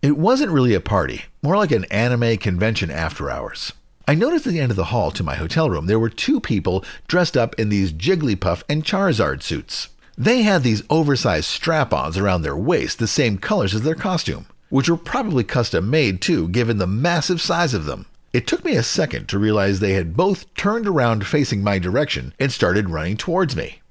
It 0.00 0.16
wasn't 0.16 0.52
really 0.52 0.74
a 0.74 0.80
party, 0.80 1.24
more 1.42 1.56
like 1.56 1.72
an 1.72 1.86
anime 1.86 2.36
convention 2.36 2.88
after 2.88 3.30
hours. 3.30 3.72
I 4.08 4.14
noticed 4.14 4.46
at 4.46 4.54
the 4.54 4.60
end 4.60 4.70
of 4.70 4.76
the 4.78 4.84
hall 4.84 5.10
to 5.10 5.22
my 5.22 5.34
hotel 5.34 5.68
room 5.68 5.84
there 5.84 5.98
were 5.98 6.08
two 6.08 6.40
people 6.40 6.82
dressed 7.08 7.36
up 7.36 7.54
in 7.56 7.68
these 7.68 7.92
Jigglypuff 7.92 8.62
and 8.66 8.82
Charizard 8.82 9.42
suits. 9.42 9.90
They 10.16 10.44
had 10.44 10.62
these 10.62 10.82
oversized 10.88 11.44
strap 11.44 11.92
ons 11.92 12.16
around 12.16 12.40
their 12.40 12.56
waist, 12.56 13.00
the 13.00 13.06
same 13.06 13.36
colors 13.36 13.74
as 13.74 13.82
their 13.82 13.94
costume, 13.94 14.46
which 14.70 14.88
were 14.88 14.96
probably 14.96 15.44
custom 15.44 15.90
made 15.90 16.22
too, 16.22 16.48
given 16.48 16.78
the 16.78 16.86
massive 16.86 17.42
size 17.42 17.74
of 17.74 17.84
them. 17.84 18.06
It 18.32 18.46
took 18.46 18.64
me 18.64 18.76
a 18.76 18.82
second 18.82 19.28
to 19.28 19.38
realize 19.38 19.80
they 19.80 19.92
had 19.92 20.16
both 20.16 20.54
turned 20.54 20.86
around 20.86 21.26
facing 21.26 21.62
my 21.62 21.78
direction 21.78 22.32
and 22.40 22.50
started 22.50 22.88
running 22.88 23.18
towards 23.18 23.56
me. 23.56 23.82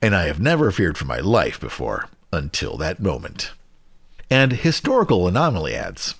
And 0.00 0.14
I 0.14 0.26
have 0.26 0.38
never 0.38 0.70
feared 0.70 0.96
for 0.96 1.06
my 1.06 1.18
life 1.18 1.58
before, 1.58 2.08
until 2.32 2.76
that 2.76 3.00
moment. 3.00 3.50
And 4.30 4.52
historical 4.52 5.26
anomaly 5.26 5.74
adds. 5.74 6.14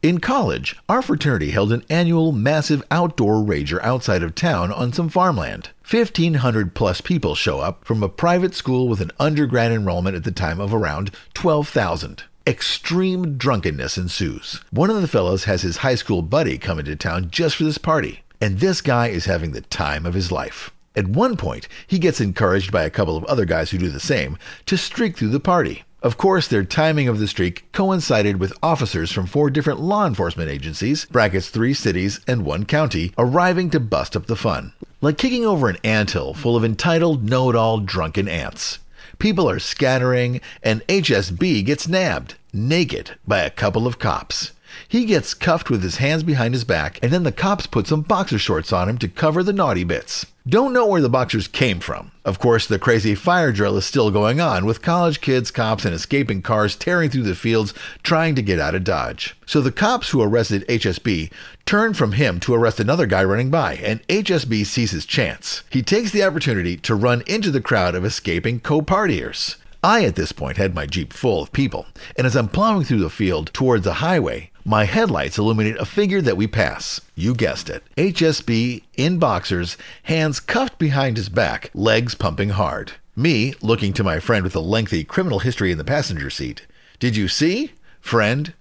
In 0.00 0.20
college, 0.20 0.76
our 0.88 1.02
fraternity 1.02 1.50
held 1.50 1.72
an 1.72 1.82
annual 1.90 2.30
massive 2.30 2.84
outdoor 2.88 3.42
rager 3.44 3.82
outside 3.82 4.22
of 4.22 4.36
town 4.36 4.70
on 4.70 4.92
some 4.92 5.08
farmland. 5.08 5.70
1,500 5.90 6.72
plus 6.72 7.00
people 7.00 7.34
show 7.34 7.58
up 7.58 7.84
from 7.84 8.04
a 8.04 8.08
private 8.08 8.54
school 8.54 8.86
with 8.86 9.00
an 9.00 9.10
undergrad 9.18 9.72
enrollment 9.72 10.14
at 10.14 10.22
the 10.22 10.30
time 10.30 10.60
of 10.60 10.72
around 10.72 11.10
12,000. 11.34 12.22
Extreme 12.46 13.38
drunkenness 13.38 13.98
ensues. 13.98 14.60
One 14.70 14.88
of 14.88 15.02
the 15.02 15.08
fellows 15.08 15.44
has 15.44 15.62
his 15.62 15.78
high 15.78 15.96
school 15.96 16.22
buddy 16.22 16.58
come 16.58 16.78
into 16.78 16.94
town 16.94 17.30
just 17.32 17.56
for 17.56 17.64
this 17.64 17.78
party, 17.78 18.22
and 18.40 18.60
this 18.60 18.80
guy 18.80 19.08
is 19.08 19.24
having 19.24 19.50
the 19.50 19.62
time 19.62 20.06
of 20.06 20.14
his 20.14 20.30
life. 20.30 20.70
At 20.94 21.08
one 21.08 21.36
point, 21.36 21.66
he 21.88 21.98
gets 21.98 22.20
encouraged 22.20 22.70
by 22.70 22.84
a 22.84 22.90
couple 22.90 23.16
of 23.16 23.24
other 23.24 23.44
guys 23.44 23.72
who 23.72 23.78
do 23.78 23.88
the 23.88 23.98
same 23.98 24.38
to 24.66 24.76
streak 24.76 25.16
through 25.16 25.30
the 25.30 25.40
party. 25.40 25.82
Of 26.00 26.16
course, 26.16 26.46
their 26.46 26.62
timing 26.62 27.08
of 27.08 27.18
the 27.18 27.26
streak 27.26 27.70
coincided 27.72 28.38
with 28.38 28.56
officers 28.62 29.10
from 29.10 29.26
four 29.26 29.50
different 29.50 29.80
law 29.80 30.06
enforcement 30.06 30.48
agencies, 30.48 31.06
brackets 31.06 31.48
three 31.48 31.74
cities 31.74 32.20
and 32.28 32.44
one 32.44 32.66
county, 32.66 33.12
arriving 33.18 33.70
to 33.70 33.80
bust 33.80 34.14
up 34.14 34.26
the 34.26 34.36
fun. 34.36 34.74
Like 35.00 35.18
kicking 35.18 35.44
over 35.44 35.68
an 35.68 35.78
anthill 35.82 36.34
full 36.34 36.54
of 36.54 36.64
entitled 36.64 37.28
know-it-all 37.28 37.80
drunken 37.80 38.28
ants. 38.28 38.78
People 39.18 39.50
are 39.50 39.58
scattering, 39.58 40.40
and 40.62 40.86
HSB 40.86 41.64
gets 41.64 41.88
nabbed, 41.88 42.36
naked, 42.52 43.16
by 43.26 43.40
a 43.40 43.50
couple 43.50 43.84
of 43.84 43.98
cops. 43.98 44.52
He 44.88 45.04
gets 45.04 45.34
cuffed 45.34 45.70
with 45.70 45.82
his 45.82 45.96
hands 45.96 46.22
behind 46.22 46.54
his 46.54 46.64
back, 46.64 46.98
and 47.02 47.12
then 47.12 47.22
the 47.22 47.32
cops 47.32 47.66
put 47.66 47.86
some 47.86 48.02
boxer 48.02 48.38
shorts 48.38 48.72
on 48.72 48.88
him 48.88 48.98
to 48.98 49.08
cover 49.08 49.42
the 49.42 49.52
naughty 49.52 49.84
bits. 49.84 50.26
Don't 50.48 50.72
know 50.72 50.86
where 50.86 51.02
the 51.02 51.10
boxers 51.10 51.46
came 51.46 51.78
from. 51.78 52.10
Of 52.24 52.38
course, 52.38 52.66
the 52.66 52.78
crazy 52.78 53.14
fire 53.14 53.52
drill 53.52 53.76
is 53.76 53.84
still 53.84 54.10
going 54.10 54.40
on, 54.40 54.64
with 54.64 54.80
college 54.80 55.20
kids, 55.20 55.50
cops, 55.50 55.84
and 55.84 55.94
escaping 55.94 56.40
cars 56.40 56.74
tearing 56.74 57.10
through 57.10 57.24
the 57.24 57.34
fields 57.34 57.74
trying 58.02 58.34
to 58.34 58.42
get 58.42 58.58
out 58.58 58.74
of 58.74 58.82
Dodge. 58.82 59.36
So 59.44 59.60
the 59.60 59.70
cops 59.70 60.08
who 60.08 60.22
arrested 60.22 60.66
HSB 60.66 61.30
turn 61.66 61.92
from 61.92 62.12
him 62.12 62.40
to 62.40 62.54
arrest 62.54 62.80
another 62.80 63.04
guy 63.04 63.22
running 63.24 63.50
by, 63.50 63.74
and 63.74 64.06
HSB 64.08 64.64
sees 64.64 64.92
his 64.92 65.04
chance. 65.04 65.64
He 65.68 65.82
takes 65.82 66.12
the 66.12 66.24
opportunity 66.24 66.78
to 66.78 66.94
run 66.94 67.22
into 67.26 67.50
the 67.50 67.60
crowd 67.60 67.94
of 67.94 68.06
escaping 68.06 68.60
co 68.60 68.80
partiers. 68.80 69.56
I, 69.84 70.04
at 70.04 70.16
this 70.16 70.32
point, 70.32 70.56
had 70.56 70.74
my 70.74 70.86
Jeep 70.86 71.12
full 71.12 71.42
of 71.42 71.52
people, 71.52 71.86
and 72.16 72.26
as 72.26 72.34
I'm 72.34 72.48
plowing 72.48 72.84
through 72.84 72.98
the 73.00 73.10
field 73.10 73.52
towards 73.52 73.84
the 73.84 73.94
highway, 73.94 74.50
my 74.68 74.84
headlights 74.84 75.38
illuminate 75.38 75.78
a 75.78 75.86
figure 75.86 76.20
that 76.20 76.36
we 76.36 76.46
pass. 76.46 77.00
You 77.14 77.34
guessed 77.34 77.70
it. 77.70 77.82
HSB 77.96 78.82
in 78.98 79.18
boxers, 79.18 79.78
hands 80.02 80.40
cuffed 80.40 80.78
behind 80.78 81.16
his 81.16 81.30
back, 81.30 81.70
legs 81.72 82.14
pumping 82.14 82.50
hard. 82.50 82.92
Me 83.16 83.54
looking 83.62 83.94
to 83.94 84.04
my 84.04 84.20
friend 84.20 84.44
with 84.44 84.54
a 84.54 84.60
lengthy 84.60 85.04
criminal 85.04 85.38
history 85.38 85.72
in 85.72 85.78
the 85.78 85.84
passenger 85.84 86.28
seat. 86.28 86.66
Did 86.98 87.16
you 87.16 87.28
see? 87.28 87.72
Friend? 88.02 88.52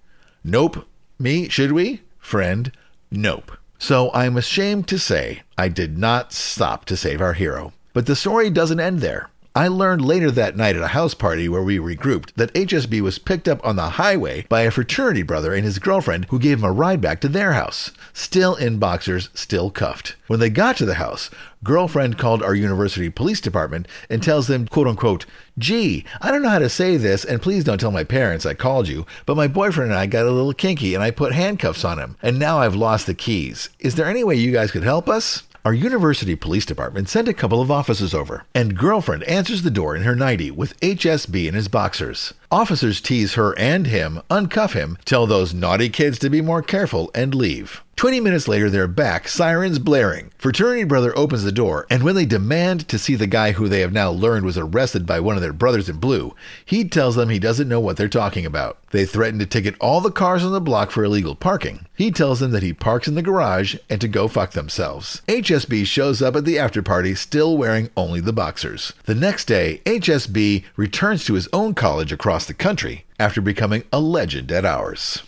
Nope. 0.46 0.88
Me? 1.20 1.50
Should 1.50 1.74
we? 1.74 2.04
Friend? 2.20 2.72
Nope. 3.12 3.52
So 3.78 4.10
I'm 4.14 4.38
ashamed 4.38 4.88
to 4.88 4.98
say 4.98 5.42
I 5.58 5.68
did 5.68 5.98
not 5.98 6.32
stop 6.32 6.86
to 6.86 6.96
save 6.96 7.20
our 7.20 7.34
hero. 7.34 7.74
But 7.92 8.06
the 8.06 8.16
story 8.16 8.50
doesn't 8.50 8.80
end 8.80 9.02
there. 9.02 9.30
I 9.58 9.70
learned 9.70 10.06
later 10.06 10.30
that 10.30 10.56
night 10.56 10.76
at 10.76 10.84
a 10.84 10.90
house 10.90 11.16
party 11.16 11.50
where 11.50 11.64
we 11.64 11.80
regrouped 11.80 12.32
that 12.36 12.54
HSB 12.54 13.02
was 13.02 13.18
picked 13.18 13.48
up 13.48 13.60
on 13.66 13.76
the 13.76 13.90
highway 13.90 14.46
by 14.50 14.62
a 14.62 14.70
fraternity 14.70 15.24
brother 15.24 15.52
and 15.52 15.66
his 15.66 15.80
girlfriend 15.80 16.26
who 16.26 16.38
gave 16.38 16.60
him 16.60 16.64
a 16.64 16.72
ride 16.72 17.02
back 17.02 17.20
to 17.22 17.28
their 17.28 17.54
house. 17.54 17.90
Still 18.14 18.54
in 18.54 18.78
boxers, 18.78 19.30
still 19.34 19.72
cuffed. 19.72 20.16
When 20.28 20.40
they 20.40 20.52
got 20.52 20.78
to 20.78 20.86
the 20.86 20.94
house, 20.94 21.32
girlfriend 21.64 22.20
called 22.20 22.44
our 22.44 22.54
university 22.54 23.10
police 23.10 23.42
department 23.42 23.88
and 24.12 24.22
tells 24.22 24.46
them, 24.46 24.68
quote 24.68 24.86
unquote, 24.86 25.26
gee, 25.58 26.06
I 26.22 26.30
don't 26.30 26.44
know 26.44 26.50
how 26.50 26.60
to 26.60 26.70
say 26.70 26.98
this, 26.98 27.26
and 27.26 27.42
please 27.42 27.64
don't 27.64 27.80
tell 27.80 27.90
my 27.90 28.04
parents 28.04 28.46
I 28.46 28.54
called 28.54 28.88
you, 28.88 29.08
but 29.26 29.38
my 29.38 29.48
boyfriend 29.48 29.90
and 29.90 30.00
I 30.00 30.06
got 30.06 30.28
a 30.28 30.32
little 30.32 30.54
kinky 30.54 30.94
and 30.94 31.04
I 31.04 31.10
put 31.10 31.34
handcuffs 31.34 31.84
on 31.84 31.98
him, 31.98 32.16
and 32.22 32.38
now 32.38 32.60
I've 32.60 32.76
lost 32.76 33.08
the 33.08 33.16
keys. 33.16 33.70
Is 33.80 33.96
there 33.96 34.06
any 34.06 34.24
way 34.24 34.36
you 34.36 34.52
guys 34.52 34.70
could 34.70 34.84
help 34.84 35.10
us? 35.10 35.47
Our 35.68 35.74
university 35.74 36.34
police 36.38 36.66
department 36.66 37.10
sent 37.10 37.28
a 37.28 37.34
couple 37.34 37.62
of 37.62 37.70
officers 37.70 38.14
over, 38.14 38.46
and 38.56 38.78
girlfriend 38.78 39.24
answers 39.24 39.64
the 39.64 39.70
door 39.70 39.98
in 39.98 40.04
her 40.04 40.16
nightie 40.16 40.50
with 40.50 40.80
HSB 40.80 41.46
in 41.46 41.56
his 41.56 41.68
boxers. 41.68 42.34
Officers 42.50 43.02
tease 43.02 43.34
her 43.34 43.54
and 43.60 43.86
him, 43.86 44.22
uncuff 44.32 44.72
him, 44.72 44.98
tell 45.04 45.28
those 45.28 45.54
naughty 45.54 45.90
kids 45.90 46.20
to 46.20 46.30
be 46.30 46.40
more 46.40 46.62
careful, 46.62 47.12
and 47.14 47.36
leave. 47.36 47.84
20 47.98 48.20
minutes 48.20 48.48
later, 48.48 48.70
they're 48.70 48.88
back, 48.88 49.28
sirens 49.28 49.80
blaring. 49.80 50.30
Fraternity 50.38 50.84
brother 50.84 51.18
opens 51.18 51.42
the 51.42 51.52
door, 51.52 51.88
and 51.90 52.04
when 52.04 52.14
they 52.14 52.28
demand 52.28 52.88
to 52.88 53.00
see 53.00 53.16
the 53.16 53.26
guy 53.26 53.54
who 53.54 53.68
they 53.68 53.80
have 53.80 53.92
now 53.92 54.12
learned 54.12 54.46
was 54.46 54.56
arrested 54.56 55.04
by 55.04 55.20
one 55.20 55.36
of 55.36 55.42
their 55.42 55.52
brothers 55.52 55.90
in 55.90 55.98
blue, 55.98 56.36
he 56.64 56.88
tells 56.88 57.16
them 57.16 57.30
he 57.30 57.40
doesn't 57.40 57.68
know 57.68 57.80
what 57.80 57.98
they're 57.98 58.08
talking 58.08 58.46
about. 58.46 58.78
They 58.92 59.04
threaten 59.04 59.40
to 59.40 59.48
ticket 59.48 59.74
all 59.82 60.00
the 60.00 60.12
cars 60.12 60.46
on 60.46 60.52
the 60.52 60.62
block 60.62 60.92
for 60.92 61.04
illegal 61.04 61.34
parking. 61.34 61.88
He 61.96 62.12
tells 62.12 62.40
them 62.40 62.52
that 62.52 62.62
he 62.62 62.72
parks 62.72 63.08
in 63.08 63.16
the 63.16 63.24
garage 63.24 63.76
and 63.90 64.00
to 64.00 64.08
go 64.08 64.28
fuck 64.28 64.52
themselves. 64.52 65.24
HSB 65.28 65.88
shows 65.88 66.22
up 66.22 66.36
at 66.36 66.46
the 66.46 66.60
after 66.60 66.84
party 66.84 67.16
still 67.16 67.58
wearing 67.58 67.90
only 67.98 68.20
the 68.20 68.32
boxers. 68.32 68.94
The 69.06 69.16
next 69.16 69.46
day, 69.46 69.82
HSB 69.86 70.66
returns 70.76 71.26
to 71.26 71.34
his 71.34 71.50
own 71.52 71.74
college 71.74 72.12
across 72.12 72.46
the 72.46 72.54
country 72.54 73.06
after 73.20 73.42
becoming 73.42 73.86
a 73.92 74.00
legend 74.00 74.52
at 74.52 74.66
ours. 74.66 75.24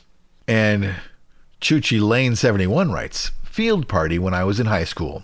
And 0.48 0.96
Chuchi 1.62 2.02
Lane 2.02 2.38
71 2.38 2.92
writes 2.92 3.32
Field 3.44 3.90
party 3.90 4.18
when 4.18 4.34
I 4.34 4.46
was 4.46 4.62
in 4.62 4.68
high 4.68 4.86
school. 4.86 5.24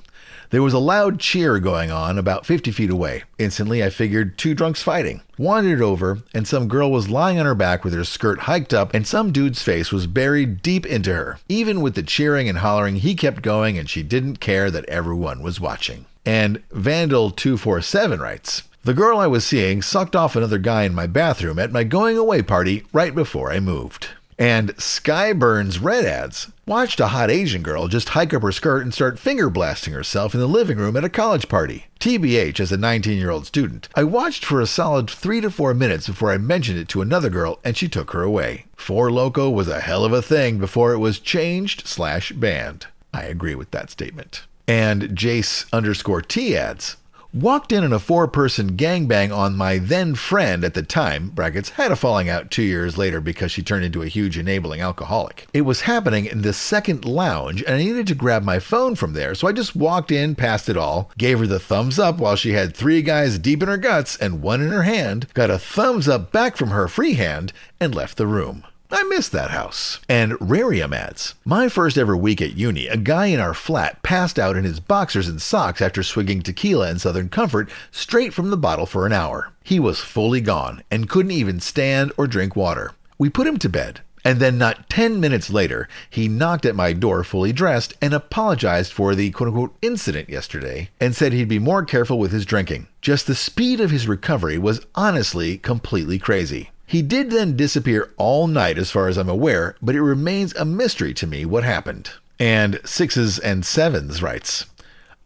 There 0.50 0.62
was 0.62 0.74
a 0.74 0.80
loud 0.80 1.20
cheer 1.20 1.60
going 1.60 1.92
on 1.92 2.18
about 2.18 2.46
50 2.46 2.72
feet 2.72 2.90
away. 2.90 3.24
Instantly, 3.40 3.82
I 3.84 3.90
figured 3.90 4.38
two 4.38 4.54
drunks 4.54 4.84
fighting. 4.84 5.22
Wandered 5.38 5.82
over, 5.82 6.20
and 6.34 6.46
some 6.46 6.68
girl 6.68 6.92
was 6.92 7.10
lying 7.10 7.40
on 7.40 7.46
her 7.46 7.56
back 7.56 7.84
with 7.84 7.94
her 7.94 8.04
skirt 8.04 8.42
hiked 8.42 8.74
up, 8.74 8.94
and 8.94 9.08
some 9.08 9.32
dude's 9.32 9.64
face 9.64 9.92
was 9.92 10.08
buried 10.08 10.62
deep 10.62 10.86
into 10.86 11.14
her. 11.14 11.40
Even 11.48 11.82
with 11.82 11.96
the 11.96 12.04
cheering 12.04 12.50
and 12.50 12.60
hollering, 12.60 12.98
he 12.98 13.16
kept 13.16 13.42
going, 13.42 13.78
and 13.78 13.90
she 13.90 14.04
didn't 14.04 14.42
care 14.42 14.70
that 14.70 14.86
everyone 14.86 15.42
was 15.42 15.62
watching. 15.62 16.06
And 16.26 16.68
Vandal247 16.70 18.20
writes, 18.20 18.64
the 18.84 18.94
girl 18.94 19.18
I 19.18 19.28
was 19.28 19.46
seeing 19.46 19.82
sucked 19.82 20.16
off 20.16 20.36
another 20.36 20.60
guy 20.60 20.84
in 20.84 20.94
my 20.94 21.08
bathroom 21.08 21.58
at 21.58 21.72
my 21.72 21.84
going 21.84 22.18
away 22.18 22.42
party 22.44 22.84
right 22.94 23.16
before 23.16 23.52
I 23.52 23.60
moved. 23.60 24.10
And 24.38 24.76
Skyburns 24.76 25.82
Red 25.82 26.04
adds 26.04 26.52
watched 26.66 27.00
a 27.00 27.08
hot 27.08 27.32
Asian 27.32 27.64
girl 27.64 27.88
just 27.88 28.10
hike 28.10 28.34
up 28.34 28.42
her 28.42 28.52
skirt 28.52 28.82
and 28.82 28.94
start 28.94 29.18
finger 29.18 29.50
blasting 29.50 29.94
herself 29.94 30.34
in 30.34 30.42
the 30.42 30.48
living 30.48 30.78
room 30.78 30.98
at 30.98 31.06
a 31.06 31.10
college 31.10 31.48
party. 31.48 31.86
TBH, 32.00 32.60
as 32.60 32.72
a 32.72 32.78
19 32.78 33.18
year 33.18 33.30
old 33.30 33.46
student, 33.46 33.88
I 33.96 34.04
watched 34.04 34.44
for 34.44 34.60
a 34.60 34.68
solid 34.68 35.10
three 35.10 35.40
to 35.40 35.50
four 35.50 35.74
minutes 35.74 36.08
before 36.08 36.32
I 36.32 36.38
mentioned 36.38 36.80
it 36.80 36.90
to 36.90 37.02
another 37.02 37.30
girl 37.30 37.60
and 37.64 37.78
she 37.78 37.88
took 37.88 38.12
her 38.12 38.24
away. 38.24 38.66
Four 38.76 39.10
Loco 39.10 39.50
was 39.50 39.70
a 39.70 39.82
hell 39.82 40.04
of 40.04 40.12
a 40.12 40.22
thing 40.22 40.60
before 40.60 40.94
it 40.94 41.00
was 41.00 41.20
changed 41.20 41.88
slash 41.88 42.34
banned. 42.34 42.88
I 43.14 43.24
agree 43.24 43.56
with 43.56 43.72
that 43.72 43.90
statement. 43.90 44.46
And 44.68 45.04
Jace 45.10 45.72
underscore 45.72 46.22
T 46.22 46.58
adds 46.58 46.98
walked 47.36 47.74
in 47.74 47.84
on 47.84 47.92
a 47.92 48.00
four 48.00 48.30
person 48.30 48.78
gangbang 48.78 49.36
on 49.36 49.58
my 49.58 49.78
then 49.78 50.16
friend 50.16 50.64
at 50.64 50.74
the 50.74 50.82
time, 50.82 51.30
brackets, 51.30 51.70
had 51.72 51.92
a 51.92 51.96
falling 51.96 52.30
out 52.30 52.50
two 52.50 52.64
years 52.64 52.98
later 52.98 53.20
because 53.20 53.52
she 53.52 53.62
turned 53.62 53.84
into 53.84 54.02
a 54.02 54.08
huge 54.08 54.38
enabling 54.38 54.80
alcoholic. 54.80 55.46
It 55.54 55.64
was 55.64 55.82
happening 55.82 56.26
in 56.26 56.44
the 56.44 56.54
second 56.54 57.04
lounge 57.04 57.62
and 57.62 57.76
I 57.76 57.80
needed 57.80 58.08
to 58.08 58.16
grab 58.16 58.44
my 58.44 58.60
phone 58.60 58.96
from 58.96 59.14
there, 59.14 59.36
so 59.36 59.48
I 59.48 59.52
just 59.52 59.76
walked 59.76 60.12
in, 60.12 60.36
passed 60.36 60.70
it 60.70 60.78
all, 60.78 61.12
gave 61.18 61.40
her 61.40 61.48
the 61.48 61.60
thumbs 61.60 62.00
up 62.00 62.20
while 62.20 62.38
she 62.38 62.54
had 62.54 62.74
three 62.74 63.02
guys 63.02 63.38
deep 63.38 63.62
in 63.62 63.68
her 63.68 63.78
guts 63.78 64.16
and 64.16 64.42
one 64.42 64.62
in 64.62 64.70
her 64.70 64.84
hand, 64.84 65.28
got 65.34 65.50
a 65.50 65.60
thumbs 65.60 66.08
up 66.08 66.32
back 66.32 66.56
from 66.56 66.70
her 66.70 66.88
free 66.88 67.16
hand, 67.16 67.52
and 67.82 67.94
left 67.94 68.16
the 68.16 68.28
room. 68.28 68.64
I 68.96 69.04
miss 69.04 69.28
that 69.28 69.52
house. 69.52 70.00
And 70.08 70.40
Rarium 70.40 70.96
adds 70.96 71.36
My 71.44 71.68
first 71.68 71.98
ever 71.98 72.16
week 72.16 72.42
at 72.42 72.56
uni, 72.56 72.88
a 72.88 72.96
guy 72.96 73.26
in 73.26 73.42
our 73.42 73.54
flat 73.54 74.02
passed 74.04 74.40
out 74.40 74.56
in 74.56 74.64
his 74.64 74.80
boxers 74.80 75.28
and 75.28 75.42
socks 75.42 75.82
after 75.82 76.02
swigging 76.02 76.42
tequila 76.42 76.88
and 76.88 77.02
Southern 77.02 77.28
Comfort 77.28 77.70
straight 77.92 78.34
from 78.34 78.52
the 78.52 78.58
bottle 78.58 78.86
for 78.86 79.06
an 79.06 79.12
hour. 79.12 79.52
He 79.66 79.82
was 79.82 80.00
fully 80.00 80.40
gone 80.40 80.82
and 80.90 81.10
couldn't 81.10 81.34
even 81.34 81.60
stand 81.60 82.14
or 82.16 82.26
drink 82.26 82.56
water. 82.56 82.94
We 83.18 83.30
put 83.30 83.48
him 83.48 83.58
to 83.58 83.70
bed. 83.70 84.00
And 84.24 84.40
then, 84.40 84.58
not 84.58 84.90
10 84.90 85.20
minutes 85.20 85.50
later, 85.50 85.90
he 86.10 86.30
knocked 86.30 86.66
at 86.66 86.74
my 86.74 86.94
door 86.94 87.26
fully 87.26 87.52
dressed 87.52 87.94
and 88.02 88.14
apologized 88.14 88.94
for 88.94 89.14
the 89.14 89.30
quote 89.32 89.50
unquote 89.50 89.76
incident 89.82 90.30
yesterday 90.30 90.90
and 91.02 91.14
said 91.14 91.34
he'd 91.34 91.50
be 91.50 91.60
more 91.60 91.84
careful 91.84 92.18
with 92.18 92.32
his 92.32 92.46
drinking. 92.46 92.88
Just 93.02 93.28
the 93.28 93.36
speed 93.36 93.82
of 93.82 93.92
his 93.92 94.08
recovery 94.08 94.58
was 94.58 94.86
honestly 94.96 95.58
completely 95.58 96.18
crazy. 96.18 96.72
He 96.86 97.02
did 97.02 97.32
then 97.32 97.56
disappear 97.56 98.12
all 98.18 98.48
night, 98.48 98.78
as 98.78 98.92
far 98.92 99.08
as 99.08 99.18
I'm 99.18 99.30
aware, 99.30 99.76
but 99.82 99.96
it 99.96 100.02
remains 100.02 100.54
a 100.56 100.66
mystery 100.66 101.14
to 101.16 101.28
me 101.28 101.46
what 101.46 101.64
happened. 101.64 102.12
And 102.40 102.80
Sixes 102.86 103.40
and 103.40 103.66
Sevens 103.66 104.22
writes 104.22 104.66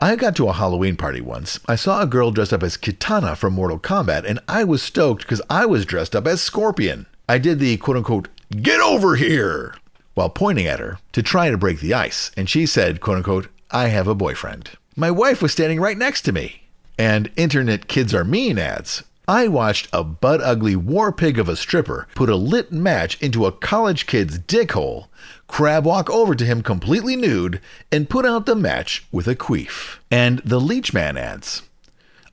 I 0.02 0.15
got 0.15 0.36
to 0.38 0.48
a 0.48 0.54
Halloween 0.54 0.95
party 0.95 1.19
once. 1.19 1.60
I 1.67 1.76
saw 1.76 2.02
a 2.02 2.08
girl 2.08 2.32
dressed 2.32 2.54
up 2.54 2.63
as 2.63 2.78
Kitana 2.78 3.36
from 3.36 3.54
Mortal 3.54 3.80
Kombat, 3.80 4.24
and 4.26 4.39
I 4.48 4.63
was 4.63 4.82
stoked 4.82 5.24
because 5.24 5.41
I 5.50 5.65
was 5.65 5.86
dressed 5.86 6.15
up 6.15 6.26
as 6.26 6.41
Scorpion. 6.41 7.06
I 7.28 7.38
did 7.38 7.60
the 7.60 7.76
quote 7.78 7.98
unquote, 7.98 8.30
get 8.62 8.80
over 8.80 9.17
here, 9.17 9.76
while 10.13 10.30
pointing 10.30 10.67
at 10.67 10.80
her 10.80 11.00
to 11.12 11.22
try 11.22 11.50
to 11.50 11.58
break 11.58 11.82
the 11.82 11.93
ice, 11.93 12.32
and 12.38 12.50
she 12.50 12.65
said, 12.65 13.02
quote 13.02 13.17
unquote, 13.17 13.48
I 13.72 13.89
have 13.89 14.08
a 14.08 14.15
boyfriend. 14.15 14.72
My 14.95 15.12
wife 15.12 15.41
was 15.41 15.52
standing 15.52 15.80
right 15.80 15.98
next 15.98 16.22
to 16.24 16.32
me. 16.32 16.63
And 16.98 17.32
Internet 17.38 17.88
Kids 17.88 18.13
Are 18.13 18.24
Mean 18.26 18.58
adds. 18.58 19.04
I 19.30 19.48
watched 19.48 19.89
a 19.94 20.04
butt 20.04 20.42
ugly 20.42 20.76
war 20.76 21.12
pig 21.12 21.38
of 21.38 21.48
a 21.48 21.56
stripper 21.56 22.08
put 22.15 22.32
a 22.32 22.36
lit 22.36 22.72
match 22.72 23.22
into 23.22 23.46
a 23.46 23.52
college 23.52 24.08
kid's 24.08 24.39
dick 24.39 24.72
hole, 24.72 25.12
crab 25.46 25.86
walk 25.86 26.10
over 26.10 26.34
to 26.34 26.44
him 26.44 26.63
completely 26.63 27.15
nude, 27.15 27.62
and 27.92 28.10
put 28.10 28.26
out 28.26 28.48
the 28.48 28.56
match 28.56 29.06
with 29.12 29.28
a 29.28 29.36
queef. 29.36 30.00
And 30.10 30.39
the 30.39 30.60
Leechman 30.60 31.15
adds. 31.15 31.62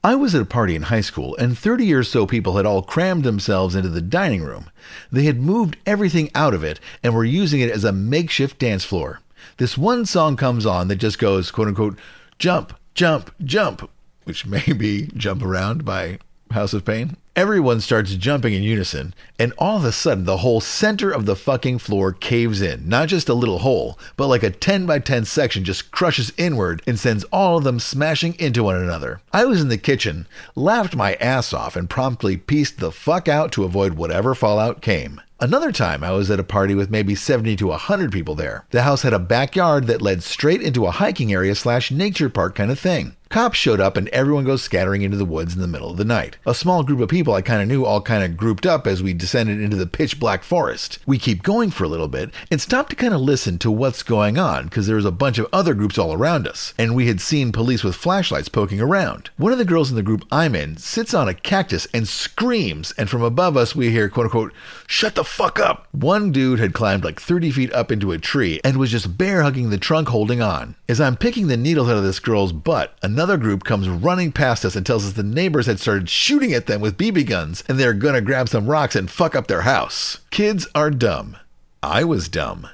I 0.02 0.14
was 0.14 0.35
at 0.35 0.40
a 0.40 0.46
party 0.46 0.74
in 0.74 0.85
high 0.85 1.02
school, 1.02 1.37
and 1.37 1.59
30 1.59 1.92
or 1.92 2.02
so 2.02 2.26
people 2.26 2.56
had 2.56 2.64
all 2.64 2.80
crammed 2.80 3.24
themselves 3.24 3.74
into 3.74 3.90
the 3.90 4.00
dining 4.00 4.42
room. 4.42 4.70
They 5.12 5.24
had 5.24 5.38
moved 5.38 5.76
everything 5.85 6.30
out 6.35 6.54
of 6.54 6.64
it 6.64 6.80
and 7.02 7.14
were 7.14 7.24
using 7.26 7.61
it 7.61 7.70
as 7.70 7.85
a 7.85 7.92
makeshift 7.92 8.59
dance 8.59 8.87
floor. 8.87 9.20
This 9.59 9.76
one 9.76 10.06
song 10.06 10.38
comes 10.38 10.64
on 10.64 10.88
that 10.88 10.96
just 10.96 11.18
goes, 11.18 11.50
quote 11.50 11.68
unquote, 11.68 11.98
jump, 12.38 12.72
jump, 12.94 13.35
jump, 13.44 13.90
which 14.24 14.46
may 14.46 14.72
be 14.72 15.11
Jump 15.14 15.42
Around 15.42 15.85
by 15.85 16.20
House 16.52 16.72
of 16.72 16.85
Pain. 16.85 17.16
Everyone 17.35 17.80
starts 17.82 18.14
jumping 18.14 18.54
in 18.54 18.62
unison, 18.62 19.12
and 19.38 19.52
all 19.59 19.76
of 19.76 19.85
a 19.85 19.92
sudden, 19.92 20.24
the 20.24 20.38
whole 20.38 20.61
center 20.61 21.11
of 21.11 21.26
the 21.26 21.37
fucking 21.37 21.78
floor 21.78 22.12
caves 22.12 22.62
in. 22.62 22.88
Not 22.88 23.09
just 23.09 23.28
a 23.28 23.35
little 23.35 23.59
hole, 23.59 23.98
but 24.16 24.28
like 24.28 24.42
a 24.42 24.50
10 24.50 24.87
by 24.87 25.00
10 25.00 25.26
section 25.26 25.62
just 25.62 25.90
crushes 25.90 26.32
inward 26.38 26.80
and 26.87 26.98
sends 26.98 27.24
all 27.24 27.59
of 27.59 27.64
them 27.64 27.78
smashing 27.78 28.35
into 28.38 28.64
one 28.64 28.76
another. 28.76 29.20
I 29.32 29.44
was 29.44 29.61
in 29.61 29.68
the 29.68 29.76
kitchen, 29.76 30.26
laughed 30.54 30.96
my 30.96 31.14
ass 31.16 31.52
off, 31.52 31.76
and 31.76 31.90
promptly 31.90 32.38
pieced 32.38 32.78
the 32.78 32.90
fuck 32.90 33.28
out 33.28 33.52
to 33.52 33.64
avoid 33.64 33.94
whatever 33.94 34.35
fallout 34.35 34.80
came. 34.80 35.20
Another 35.38 35.70
time, 35.70 36.02
I 36.02 36.12
was 36.12 36.30
at 36.30 36.40
a 36.40 36.44
party 36.44 36.74
with 36.74 36.90
maybe 36.90 37.14
70 37.14 37.56
to 37.56 37.66
100 37.66 38.11
people 38.11 38.35
there. 38.35 38.64
The 38.70 38.85
house 38.85 39.02
had 39.02 39.12
a 39.12 39.18
backyard 39.18 39.87
that 39.87 40.00
led 40.00 40.22
straight 40.22 40.62
into 40.62 40.87
a 40.87 40.90
hiking 40.92 41.30
area 41.30 41.54
slash 41.54 41.90
nature 41.90 42.30
park 42.30 42.54
kind 42.54 42.70
of 42.70 42.78
thing. 42.78 43.14
Cops 43.28 43.58
showed 43.58 43.80
up 43.80 43.96
and 43.96 44.08
everyone 44.08 44.44
goes 44.44 44.62
scattering 44.62 45.02
into 45.02 45.16
the 45.16 45.24
woods 45.24 45.54
in 45.54 45.60
the 45.60 45.66
middle 45.66 45.90
of 45.90 45.96
the 45.96 46.04
night. 46.04 46.36
A 46.46 46.54
small 46.54 46.84
group 46.84 47.00
of 47.00 47.08
people 47.08 47.34
I 47.34 47.42
kind 47.42 47.60
of 47.60 47.68
knew 47.68 47.84
all 47.84 48.00
kind 48.00 48.22
of 48.22 48.36
grouped 48.36 48.64
up 48.64 48.86
as 48.86 49.02
we 49.02 49.12
descended 49.12 49.60
into 49.60 49.76
the 49.76 49.86
pitch 49.86 50.20
black 50.20 50.44
forest. 50.44 51.00
We 51.06 51.18
keep 51.18 51.42
going 51.42 51.70
for 51.70 51.84
a 51.84 51.88
little 51.88 52.08
bit 52.08 52.30
and 52.50 52.60
stop 52.60 52.88
to 52.88 52.96
kind 52.96 53.12
of 53.12 53.20
listen 53.20 53.58
to 53.58 53.70
what's 53.70 54.02
going 54.02 54.38
on 54.38 54.64
because 54.64 54.86
there 54.86 54.96
was 54.96 55.04
a 55.04 55.10
bunch 55.10 55.38
of 55.38 55.48
other 55.52 55.74
groups 55.74 55.98
all 55.98 56.14
around 56.14 56.46
us, 56.46 56.72
and 56.78 56.94
we 56.94 57.08
had 57.08 57.20
seen 57.20 57.52
police 57.52 57.82
with 57.82 57.96
flashlights 57.96 58.48
poking 58.48 58.80
around. 58.80 59.30
One 59.36 59.52
of 59.52 59.58
the 59.58 59.64
girls 59.64 59.90
in 59.90 59.96
the 59.96 60.02
group 60.02 60.24
I'm 60.30 60.54
in 60.54 60.76
sits 60.76 61.12
on 61.12 61.28
a 61.28 61.34
cactus 61.34 61.86
and 61.92 62.06
screams, 62.06 62.92
and 62.92 63.10
from 63.10 63.22
above 63.22 63.56
us 63.56 63.74
we 63.74 63.90
hear 63.90 64.08
quote 64.08 64.26
unquote, 64.26 64.52
shut 64.86 65.14
the 65.16 65.24
fuck 65.24 65.58
up. 65.58 65.88
One 65.92 66.30
dude 66.32 66.60
had 66.60 66.72
climbed 66.72 67.04
like 67.04 67.20
30 67.20 67.50
feet 67.50 67.72
up 67.72 67.90
into 67.90 68.12
a 68.12 68.18
tree 68.18 68.60
and 68.64 68.76
was 68.76 68.92
just 68.92 69.18
bear 69.18 69.42
hugging 69.42 69.70
the 69.70 69.78
trunk 69.78 70.08
holding 70.08 70.40
on. 70.40 70.76
As 70.88 71.00
I'm 71.00 71.16
picking 71.16 71.48
the 71.48 71.56
needles 71.56 71.88
out 71.90 71.96
of 71.96 72.04
this 72.04 72.20
girl's 72.20 72.52
butt, 72.52 72.96
another 73.02 73.15
group 73.38 73.64
comes 73.64 73.88
running 73.88 74.33
past 74.33 74.64
us 74.64 74.76
and 74.76 74.85
tells 74.85 75.07
us 75.07 75.14
the 75.14 75.22
neighbors 75.22 75.66
had 75.66 75.81
started 75.81 76.11
shooting 76.11 76.52
at 76.52 76.66
them 76.66 76.81
with 76.81 76.98
BB 76.98 77.26
guns 77.26 77.64
and 77.68 77.79
they're 77.79 77.94
gonna 77.94 78.20
grab 78.20 78.48
some 78.48 78.66
rocks 78.66 78.94
and 78.94 79.11
fuck 79.11 79.35
up 79.35 79.46
their 79.46 79.62
house. 79.62 80.18
Kids 80.30 80.66
are 80.74 80.90
dumb. 80.90 81.36
I 81.82 82.05
was 82.05 82.28
dumb. 82.28 82.68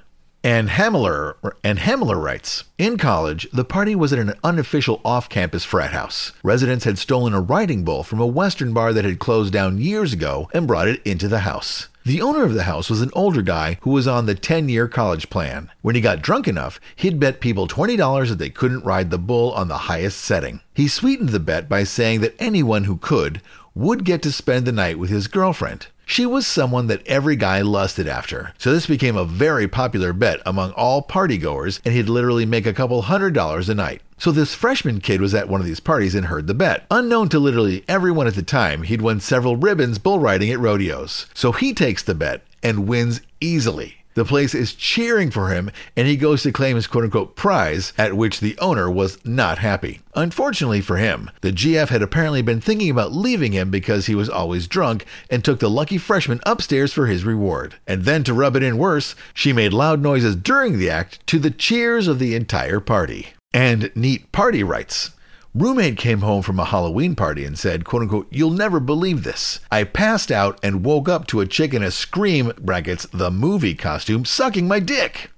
And 0.45 0.71
Hamler 0.71 1.37
and 1.63 1.79
Hamler 1.79 2.21
writes, 2.21 2.65
in 2.77 2.99
college, 2.99 3.49
the 3.53 3.65
party 3.65 3.95
was 3.95 4.13
at 4.13 4.19
an 4.19 4.35
unofficial 4.43 5.01
off-campus 5.05 5.65
frat 5.65 5.93
house. 5.93 6.33
Residents 6.43 6.85
had 6.85 6.99
stolen 6.99 7.33
a 7.33 7.41
riding 7.41 7.85
bull 7.85 8.03
from 8.03 8.19
a 8.19 8.27
western 8.27 8.73
bar 8.73 8.93
that 8.93 9.05
had 9.05 9.21
closed 9.21 9.53
down 9.53 9.79
years 9.79 10.13
ago 10.13 10.51
and 10.53 10.67
brought 10.67 10.89
it 10.89 11.01
into 11.05 11.29
the 11.29 11.41
house. 11.41 11.87
The 12.05 12.21
owner 12.21 12.43
of 12.43 12.55
the 12.55 12.65
house 12.65 12.91
was 12.91 13.01
an 13.01 13.13
older 13.13 13.43
guy 13.43 13.79
who 13.83 13.91
was 13.91 14.09
on 14.09 14.27
the 14.27 14.35
10 14.35 14.69
year 14.69 14.89
college 14.89 15.31
plan. 15.31 15.71
When 15.83 15.95
he 15.95 16.01
got 16.01 16.21
drunk 16.21 16.49
enough, 16.49 16.81
he'd 16.97 17.21
bet 17.21 17.41
people 17.41 17.69
$20 17.69 18.29
that 18.29 18.39
they 18.39 18.51
couldn't 18.51 18.85
ride 18.85 19.11
the 19.11 19.19
bull 19.19 19.53
on 19.53 19.69
the 19.69 19.87
highest 19.87 20.19
setting. 20.19 20.63
He 20.75 20.89
sweetened 20.89 21.29
the 21.29 21.39
bet 21.39 21.69
by 21.69 21.85
saying 21.85 22.21
that 22.23 22.35
anyone 22.41 22.85
who 22.85 22.97
could 22.97 23.41
would 23.77 24.05
get 24.05 24.21
to 24.23 24.33
spend 24.33 24.67
the 24.67 24.73
night 24.73 24.99
with 24.99 25.11
his 25.11 25.29
girlfriend. 25.29 25.87
She 26.05 26.27
was 26.27 26.47
someone 26.47 26.89
that 26.89 27.07
every 27.07 27.37
guy 27.37 27.63
lusted 27.63 28.07
after. 28.07 28.53
So 28.59 28.73
this 28.73 28.87
became 28.87 29.17
a 29.17 29.25
very 29.25 29.69
popular 29.69 30.13
bet 30.13 30.41
among 30.45 30.73
all 30.73 31.03
partygoers, 31.03 31.81
and 31.85 31.95
he'd 31.95 32.09
literally 32.09 32.45
make 32.45 32.67
a 32.67 32.75
couple 32.75 33.03
hundred 33.03 33.35
dollars 33.35 33.69
a 33.69 33.75
night. 33.75 34.03
So 34.19 34.31
this 34.31 34.55
freshman 34.55 35.01
kid 35.01 35.21
was 35.21 35.35
at 35.35 35.49
one 35.49 35.61
of 35.61 35.67
these 35.67 35.81
parties 35.81 36.15
and 36.15 36.27
heard 36.27 36.47
the 36.47 36.55
bet. 36.55 36.87
Unknown 36.91 37.29
to 37.31 37.39
literally 37.39 37.85
everyone 37.89 38.27
at 38.27 38.35
the 38.35 38.43
time, 38.43 38.83
he'd 38.85 39.03
won 39.03 39.21
several 39.21 39.57
ribbons 39.57 39.99
bull 39.99 40.19
riding 40.19 40.51
at 40.51 40.61
rodeos. 40.61 41.27
So 41.35 41.53
he 41.53 41.73
takes 41.75 42.03
the 42.03 42.15
bet 42.15 42.43
and 42.63 42.87
wins 42.87 43.21
easily. 43.41 44.02
The 44.15 44.25
place 44.25 44.55
is 44.55 44.75
cheering 44.75 45.31
for 45.31 45.49
him, 45.49 45.71
and 45.97 46.07
he 46.07 46.17
goes 46.17 46.43
to 46.43 46.53
claim 46.53 46.77
his 46.77 46.87
quote 46.87 47.05
unquote 47.05 47.37
prize, 47.37 47.93
at 47.97 48.17
which 48.17 48.41
the 48.41 48.59
owner 48.59 48.91
was 48.91 49.19
not 49.25 49.59
happy. 49.59 50.01
Unfortunately 50.15 50.81
for 50.81 50.99
him, 50.99 51.31
the 51.41 51.53
GF 51.53 51.89
had 51.89 52.03
apparently 52.03 52.43
been 52.43 52.61
thinking 52.61 52.91
about 52.91 53.13
leaving 53.13 53.53
him 53.53 53.71
because 53.71 54.07
he 54.07 54.15
was 54.15 54.29
always 54.29 54.67
drunk 54.67 55.07
and 55.31 55.45
took 55.45 55.61
the 55.61 55.71
lucky 55.71 55.99
freshman 55.99 56.41
upstairs 56.45 56.93
for 56.93 57.07
his 57.07 57.25
reward. 57.25 57.77
And 57.87 58.05
then 58.05 58.23
to 58.25 58.35
rub 58.35 58.57
it 58.57 58.63
in 58.63 58.79
worse, 58.79 59.15
she 59.33 59.53
made 59.53 59.73
loud 59.73 60.03
noises 60.03 60.37
during 60.37 60.79
the 60.79 60.91
act 60.91 61.27
to 61.29 61.39
the 61.39 61.51
cheers 61.51 62.09
of 62.09 62.19
the 62.19 62.35
entire 62.35 62.81
party. 62.81 63.29
And 63.55 63.91
neat 63.95 64.31
party 64.33 64.63
writes. 64.63 65.13
Roommate 65.55 65.99
came 65.99 66.21
home 66.21 66.41
from 66.41 66.59
a 66.59 66.65
Halloween 66.65 67.15
party 67.15 67.45
and 67.45 67.59
said, 67.59 67.85
quote 67.85 68.03
unquote, 68.03 68.27
You'll 68.31 68.51
never 68.51 68.81
believe 68.81 69.23
this. 69.23 69.61
I 69.71 69.85
passed 69.85 70.33
out 70.33 70.59
and 70.63 70.83
woke 70.83 71.11
up 71.11 71.27
to 71.27 71.41
a 71.41 71.47
chick 71.47 71.75
in 71.75 71.83
a 71.83 71.91
Scream, 71.91 72.53
brackets, 72.59 73.07
the 73.13 73.31
movie 73.31 73.75
costume, 73.75 74.25
sucking 74.25 74.67
my 74.67 74.81
dick. 74.81 75.31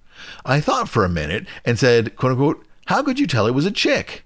I 0.44 0.60
thought 0.60 0.88
for 0.88 1.04
a 1.04 1.08
minute 1.08 1.46
and 1.64 1.80
said, 1.80 2.14
quote 2.14 2.32
unquote, 2.32 2.64
How 2.86 3.02
could 3.02 3.18
you 3.18 3.26
tell 3.26 3.48
it 3.48 3.54
was 3.54 3.66
a 3.66 3.72
chick? 3.72 4.24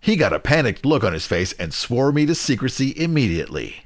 He 0.00 0.14
got 0.14 0.32
a 0.32 0.38
panicked 0.38 0.86
look 0.86 1.02
on 1.02 1.12
his 1.12 1.26
face 1.26 1.52
and 1.54 1.74
swore 1.74 2.12
me 2.12 2.24
to 2.26 2.34
secrecy 2.36 2.94
immediately. 2.96 3.84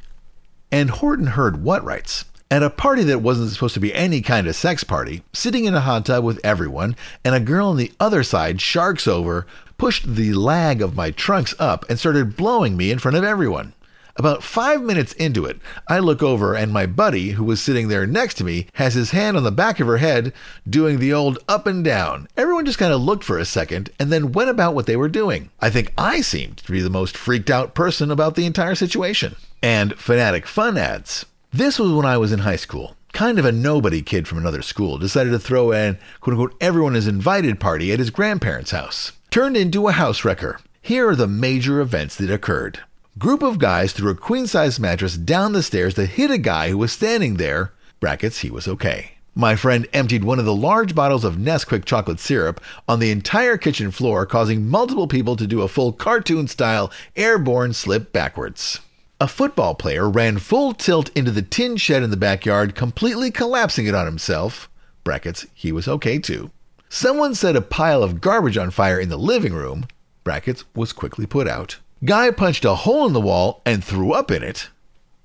And 0.71 0.91
Horton 0.91 1.29
heard 1.29 1.63
what 1.63 1.83
writes? 1.83 2.27
At 2.51 2.63
a 2.63 2.69
party 2.69 3.05
that 3.05 3.23
wasn't 3.23 3.51
supposed 3.51 3.73
to 3.73 3.81
be 3.81 3.95
any 3.95 4.21
kind 4.21 4.47
of 4.47 4.55
sex 4.55 4.85
party, 4.85 5.23
sitting 5.33 5.65
in 5.65 5.73
a 5.73 5.81
hot 5.81 6.05
tub 6.05 6.23
with 6.23 6.39
everyone, 6.45 6.97
and 7.25 7.35
a 7.35 7.41
girl 7.41 7.69
on 7.69 7.79
the 7.79 7.93
other 7.99 8.23
side 8.23 8.61
sharks 8.61 9.09
over, 9.09 9.47
pushed 9.83 10.15
the 10.15 10.33
lag 10.33 10.81
of 10.81 10.95
my 10.95 11.11
trunks 11.11 11.57
up 11.59 11.85
and 11.91 11.99
started 11.99 12.37
blowing 12.37 12.77
me 12.77 12.93
in 12.93 13.01
front 13.01 13.17
of 13.17 13.25
everyone. 13.25 13.73
About 14.15 14.45
five 14.45 14.81
minutes 14.81 15.13
into 15.15 15.45
it, 15.45 15.59
I 15.89 15.99
look 15.99 16.23
over 16.23 16.55
and 16.55 16.73
my 16.73 16.87
buddy, 16.87 17.31
who 17.31 17.43
was 17.43 17.61
sitting 17.61 17.89
there 17.89 18.07
next 18.07 18.35
to 18.35 18.45
me, 18.45 18.69
has 18.75 18.95
his 18.95 19.11
hand 19.11 19.37
on 19.37 19.43
the 19.43 19.51
back 19.51 19.81
of 19.81 19.89
her 19.89 19.97
head, 19.97 20.33
doing 20.71 21.01
the 21.01 21.13
old 21.13 21.41
up 21.49 21.67
and 21.67 21.85
down. 21.85 22.29
Everyone 22.37 22.65
just 22.65 22.79
kind 22.79 22.93
of 22.93 23.01
looked 23.01 23.25
for 23.25 23.39
a 23.39 23.45
second 23.45 23.91
and 23.99 24.13
then 24.13 24.31
went 24.31 24.51
about 24.51 24.77
what 24.77 24.87
they 24.87 24.95
were 24.95 25.09
doing. 25.09 25.51
I 25.61 25.69
think 25.69 25.93
I 25.99 26.21
seemed 26.21 26.59
to 26.59 26.71
be 26.71 26.81
the 26.81 26.89
most 26.89 27.17
freaked 27.17 27.51
out 27.51 27.75
person 27.75 28.13
about 28.13 28.37
the 28.37 28.47
entire 28.47 28.77
situation. 28.77 29.35
And 29.65 29.99
Fanatic 29.99 30.47
Fun 30.47 30.79
adds 30.79 31.27
This 31.53 31.81
was 31.81 31.91
when 31.91 32.07
I 32.07 32.19
was 32.19 32.31
in 32.31 32.39
high 32.39 32.55
school. 32.55 32.95
Kind 33.13 33.37
of 33.37 33.45
a 33.45 33.51
nobody 33.51 34.01
kid 34.01 34.29
from 34.29 34.39
another 34.39 34.63
school 34.63 34.97
decided 34.97 35.31
to 35.31 35.41
throw 35.41 35.73
an 35.73 35.99
quote 36.21 36.35
unquote 36.35 36.57
everyone 36.61 36.95
is 36.95 37.09
invited 37.09 37.59
party 37.59 37.91
at 37.91 37.99
his 37.99 38.11
grandparents' 38.11 38.71
house 38.71 39.11
turned 39.33 39.57
into 39.57 39.89
a 39.89 39.93
house 39.93 40.27
wrecker. 40.27 40.61
Here 40.83 41.09
are 41.09 41.17
the 41.17 41.27
major 41.27 41.81
events 41.81 42.17
that 42.17 42.31
occurred. 42.31 42.81
Group 43.19 43.43
of 43.43 43.59
guys 43.59 43.95
threw 43.95 44.11
a 44.11 44.15
queen 44.15 44.47
size 44.47 44.79
mattress 44.79 45.17
down 45.17 45.55
the 45.55 45.63
stairs 45.63 45.95
that 45.95 46.11
hit 46.11 46.31
a 46.31 46.37
guy 46.37 46.69
who 46.69 46.77
was 46.77 46.93
standing 46.93 47.37
there. 47.37 47.73
Brackets, 47.99 48.41
he 48.41 48.51
was 48.51 48.69
okay. 48.69 49.13
My 49.35 49.57
friend 49.57 49.89
emptied 49.95 50.23
one 50.23 50.39
of 50.39 50.45
the 50.45 50.55
large 50.55 50.95
bottles 50.95 51.25
of 51.25 51.37
Nesquik 51.37 51.87
chocolate 51.87 52.21
syrup 52.21 52.61
on 52.87 53.01
the 53.01 53.11
entire 53.11 53.57
kitchen 53.57 53.91
floor, 53.91 54.27
causing 54.27 54.69
multiple 54.69 55.09
people 55.09 55.35
to 55.37 55.47
do 55.47 55.63
a 55.63 55.69
full 55.69 55.95
cartoon 55.95 56.47
style 56.47 56.93
airborne 57.17 57.73
slip 57.73 58.13
backwards. 58.13 58.81
A 59.19 59.27
football 59.27 59.75
player 59.75 60.11
ran 60.11 60.37
full 60.37 60.75
tilt 60.75 61.09
into 61.17 61.31
the 61.31 61.41
tin 61.41 61.79
shed 61.79 62.03
in 62.03 62.11
the 62.11 62.19
backyard, 62.19 62.75
completely 62.75 63.31
collapsing 63.31 63.87
it 63.87 63.95
on 63.95 64.05
himself. 64.05 64.69
Brackets, 65.05 65.47
he 65.55 65.73
was 65.73 65.89
okay 65.89 66.19
too. 66.19 66.51
Someone 66.95 67.35
set 67.35 67.57
a 67.57 67.63
pile 67.63 68.03
of 68.03 68.21
garbage 68.21 68.59
on 68.59 68.71
fire 68.71 69.01
in 69.01 69.09
the 69.09 69.17
living 69.17 69.55
room. 69.55 69.87
Brackets 70.25 70.65
was 70.75 70.93
quickly 70.93 71.25
put 71.25 71.49
out. 71.49 71.79
Guy 72.05 72.31
punched 72.31 72.67
a 72.67 72.75
hole 72.75 73.07
in 73.07 73.15
the 73.15 73.21
wall 73.21 73.63
and 73.65 73.83
threw 73.83 74.13
up 74.13 74.31
in 74.31 74.43
it. 74.43 74.69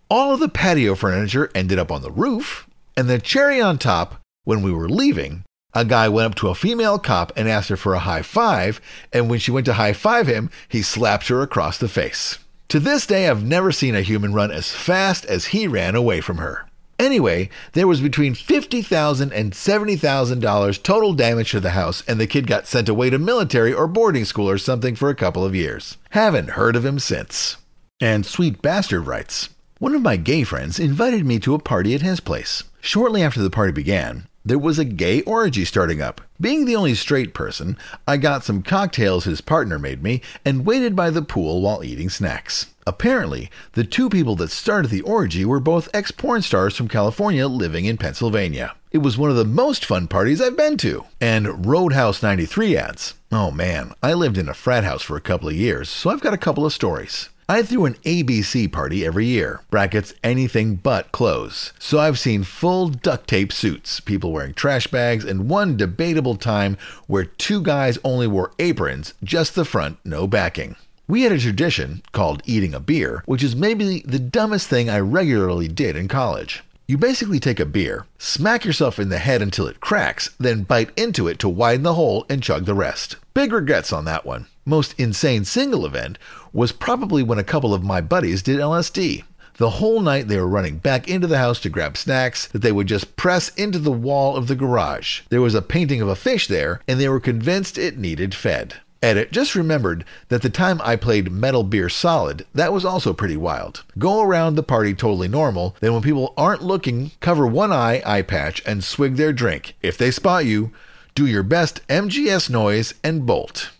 All 0.10 0.34
of 0.34 0.40
the 0.40 0.48
patio 0.48 0.96
furniture 0.96 1.52
ended 1.54 1.78
up 1.78 1.92
on 1.92 2.04
the 2.04 2.10
roof. 2.10 2.70
And 2.96 3.10
the 3.10 3.20
cherry 3.20 3.60
on 3.60 3.78
top, 3.78 4.16
when 4.46 4.62
we 4.62 4.72
were 4.72 4.88
leaving, 4.88 5.44
a 5.74 5.84
guy 5.84 6.08
went 6.08 6.28
up 6.28 6.36
to 6.36 6.48
a 6.48 6.56
female 6.56 6.98
cop 7.00 7.34
and 7.36 7.50
asked 7.50 7.68
her 7.68 7.76
for 7.76 7.96
a 7.96 8.00
high 8.00 8.22
five, 8.22 8.80
and 9.12 9.30
when 9.30 9.40
she 9.40 9.52
went 9.52 9.66
to 9.66 9.74
high 9.74 9.92
five 9.92 10.26
him, 10.26 10.50
he 10.70 10.82
slapped 10.82 11.28
her 11.28 11.42
across 11.42 11.78
the 11.78 11.90
face. 11.90 12.40
To 12.70 12.80
this 12.80 13.06
day, 13.06 13.28
I've 13.28 13.44
never 13.44 13.74
seen 13.74 13.94
a 13.94 14.02
human 14.02 14.34
run 14.34 14.52
as 14.52 14.72
fast 14.72 15.26
as 15.26 15.48
he 15.48 15.68
ran 15.68 15.96
away 15.96 16.22
from 16.22 16.38
her. 16.38 16.67
Anyway, 17.00 17.50
there 17.74 17.88
was 17.88 18.02
between 18.02 18.34
$50,000 18.34 19.32
and 19.32 19.54
$70,000 19.54 20.84
total 20.84 21.14
damage 21.14 21.52
to 21.52 21.60
the 21.60 21.72
house, 21.72 22.04
and 22.08 22.20
the 22.20 22.26
kid 22.26 22.48
got 22.48 22.66
sent 22.66 22.90
away 22.90 23.10
to 23.12 23.20
military 23.20 23.72
or 23.72 23.88
boarding 23.88 24.26
school 24.26 24.50
or 24.50 24.58
something 24.58 24.96
for 24.96 25.10
a 25.10 25.16
couple 25.16 25.46
of 25.46 25.56
years. 25.56 25.98
Haven't 26.12 26.52
heard 26.52 26.76
of 26.76 26.86
him 26.86 26.98
since. 26.98 27.58
And 28.02 28.26
Sweet 28.26 28.62
Bastard 28.62 29.06
writes 29.06 29.50
One 29.80 29.94
of 29.94 30.02
my 30.02 30.18
gay 30.18 30.44
friends 30.44 30.80
invited 30.80 31.26
me 31.26 31.40
to 31.40 31.54
a 31.54 31.60
party 31.60 31.94
at 31.94 32.02
his 32.02 32.20
place. 32.20 32.64
Shortly 32.82 33.22
after 33.22 33.42
the 33.42 33.50
party 33.52 33.72
began, 33.72 34.28
there 34.44 34.58
was 34.58 34.80
a 34.80 34.86
gay 34.86 35.22
orgy 35.24 35.66
starting 35.66 36.02
up. 36.02 36.22
Being 36.40 36.66
the 36.66 36.76
only 36.76 36.96
straight 36.96 37.34
person, 37.34 37.78
I 38.08 38.18
got 38.18 38.44
some 38.44 38.64
cocktails 38.64 39.26
his 39.26 39.42
partner 39.42 39.78
made 39.78 40.02
me 40.02 40.22
and 40.46 40.66
waited 40.66 40.96
by 40.96 41.10
the 41.10 41.22
pool 41.22 41.62
while 41.62 41.84
eating 41.84 42.10
snacks. 42.10 42.68
Apparently, 42.88 43.52
the 43.74 43.84
two 43.84 44.10
people 44.10 44.38
that 44.38 44.50
started 44.50 44.90
the 44.90 45.02
orgy 45.02 45.44
were 45.44 45.60
both 45.60 45.90
ex 45.94 46.10
porn 46.10 46.42
stars 46.42 46.74
from 46.74 46.88
California 46.88 47.46
living 47.46 47.84
in 47.84 47.98
Pennsylvania. 47.98 48.76
It 48.94 49.00
was 49.00 49.18
one 49.18 49.30
of 49.30 49.36
the 49.36 49.44
most 49.44 49.84
fun 49.84 50.08
parties 50.08 50.42
I've 50.42 50.56
been 50.56 50.78
to. 50.78 51.04
And 51.20 51.66
Roadhouse 51.66 52.24
93 52.24 52.78
adds, 52.78 53.16
Oh 53.30 53.52
man, 53.52 53.94
I 54.02 54.14
lived 54.14 54.38
in 54.38 54.48
a 54.48 54.54
frat 54.54 54.86
house 54.86 55.04
for 55.04 55.18
a 55.18 55.22
couple 55.22 55.50
of 55.50 55.56
years, 55.56 55.90
so 55.90 56.10
I've 56.10 56.22
got 56.22 56.34
a 56.34 56.38
couple 56.38 56.66
of 56.66 56.72
stories. 56.72 57.28
I 57.50 57.62
threw 57.62 57.84
an 57.84 57.96
ABC 58.06 58.72
party 58.72 59.06
every 59.06 59.26
year, 59.26 59.60
brackets 59.70 60.14
anything 60.24 60.76
but 60.76 61.12
clothes. 61.12 61.74
So 61.80 62.00
I've 62.00 62.18
seen 62.18 62.44
full 62.44 62.88
duct 62.88 63.28
tape 63.28 63.52
suits, 63.52 64.00
people 64.00 64.32
wearing 64.32 64.54
trash 64.54 64.88
bags, 64.88 65.26
and 65.26 65.50
one 65.50 65.76
debatable 65.76 66.38
time 66.38 66.78
where 67.08 67.26
two 67.26 67.62
guys 67.62 68.00
only 68.06 68.28
wore 68.28 68.54
aprons, 68.60 69.14
just 69.24 69.56
the 69.56 69.66
front, 69.66 69.98
no 70.06 70.26
backing. 70.26 70.78
We 71.10 71.22
had 71.22 71.32
a 71.32 71.40
tradition 71.40 72.02
called 72.12 72.42
eating 72.46 72.74
a 72.74 72.82
beer, 72.82 73.24
which 73.26 73.42
is 73.42 73.56
maybe 73.56 74.04
the 74.06 74.20
dumbest 74.20 74.68
thing 74.68 74.90
I 74.90 75.00
regularly 75.00 75.70
did 75.70 75.96
in 75.96 76.10
college. 76.10 76.66
You 76.86 76.98
basically 76.98 77.40
take 77.40 77.62
a 77.62 77.66
beer, 77.66 78.06
smack 78.18 78.66
yourself 78.66 79.00
in 79.00 79.08
the 79.08 79.18
head 79.18 79.42
until 79.42 79.68
it 79.68 79.80
cracks, 79.80 80.32
then 80.38 80.64
bite 80.64 80.90
into 80.98 81.30
it 81.30 81.40
to 81.40 81.48
widen 81.48 81.84
the 81.84 81.94
hole 81.94 82.26
and 82.30 82.44
chug 82.44 82.66
the 82.66 82.74
rest. 82.74 83.16
Big 83.34 83.54
regrets 83.54 83.94
on 83.94 84.04
that 84.04 84.26
one. 84.26 84.48
Most 84.66 84.96
insane 84.98 85.46
single 85.46 85.86
event 85.86 86.18
was 86.52 86.74
probably 86.74 87.24
when 87.24 87.40
a 87.40 87.44
couple 87.44 87.74
of 87.74 87.86
my 87.86 88.02
buddies 88.02 88.42
did 88.42 88.60
LSD. 88.60 89.24
The 89.56 89.70
whole 89.70 90.02
night 90.02 90.28
they 90.28 90.38
were 90.38 90.46
running 90.46 90.78
back 90.78 91.08
into 91.08 91.26
the 91.26 91.38
house 91.38 91.62
to 91.62 91.70
grab 91.70 91.96
snacks 91.96 92.48
that 92.48 92.62
they 92.62 92.74
would 92.74 92.88
just 92.88 93.16
press 93.16 93.48
into 93.56 93.80
the 93.80 93.94
wall 93.94 94.36
of 94.36 94.48
the 94.48 94.56
garage. 94.56 95.22
There 95.30 95.42
was 95.42 95.56
a 95.56 95.62
painting 95.62 96.02
of 96.02 96.10
a 96.10 96.18
fish 96.18 96.48
there, 96.48 96.82
and 96.86 97.00
they 97.00 97.08
were 97.08 97.22
convinced 97.22 97.78
it 97.78 97.98
needed 97.98 98.36
fed. 98.36 98.76
Edit, 99.02 99.32
just 99.32 99.56
remembered 99.56 100.06
that 100.30 100.42
the 100.42 100.50
time 100.50 100.82
I 100.84 100.96
played 100.96 101.32
Metal 101.32 101.64
Beer 101.64 101.90
Solid, 101.90 102.46
that 102.54 102.74
was 102.74 102.84
also 102.84 103.14
pretty 103.14 103.38
wild. 103.38 103.84
Go 103.98 104.22
around 104.22 104.56
the 104.56 104.64
party 104.64 104.94
totally 104.94 105.28
normal, 105.28 105.76
then 105.80 105.94
when 105.94 106.02
people 106.02 106.34
aren't 106.36 106.64
looking, 106.64 107.12
cover 107.20 107.46
one 107.46 107.72
eye, 107.72 108.02
eye 108.06 108.24
patch, 108.24 108.62
and 108.66 108.84
swig 108.84 109.16
their 109.16 109.34
drink. 109.34 109.76
If 109.82 109.98
they 109.98 110.12
spot 110.12 110.46
you, 110.46 110.72
do 111.16 111.26
your 111.26 111.44
best 111.44 111.86
MGS 111.88 112.50
noise 112.50 112.94
and 113.04 113.26
bolt. 113.26 113.72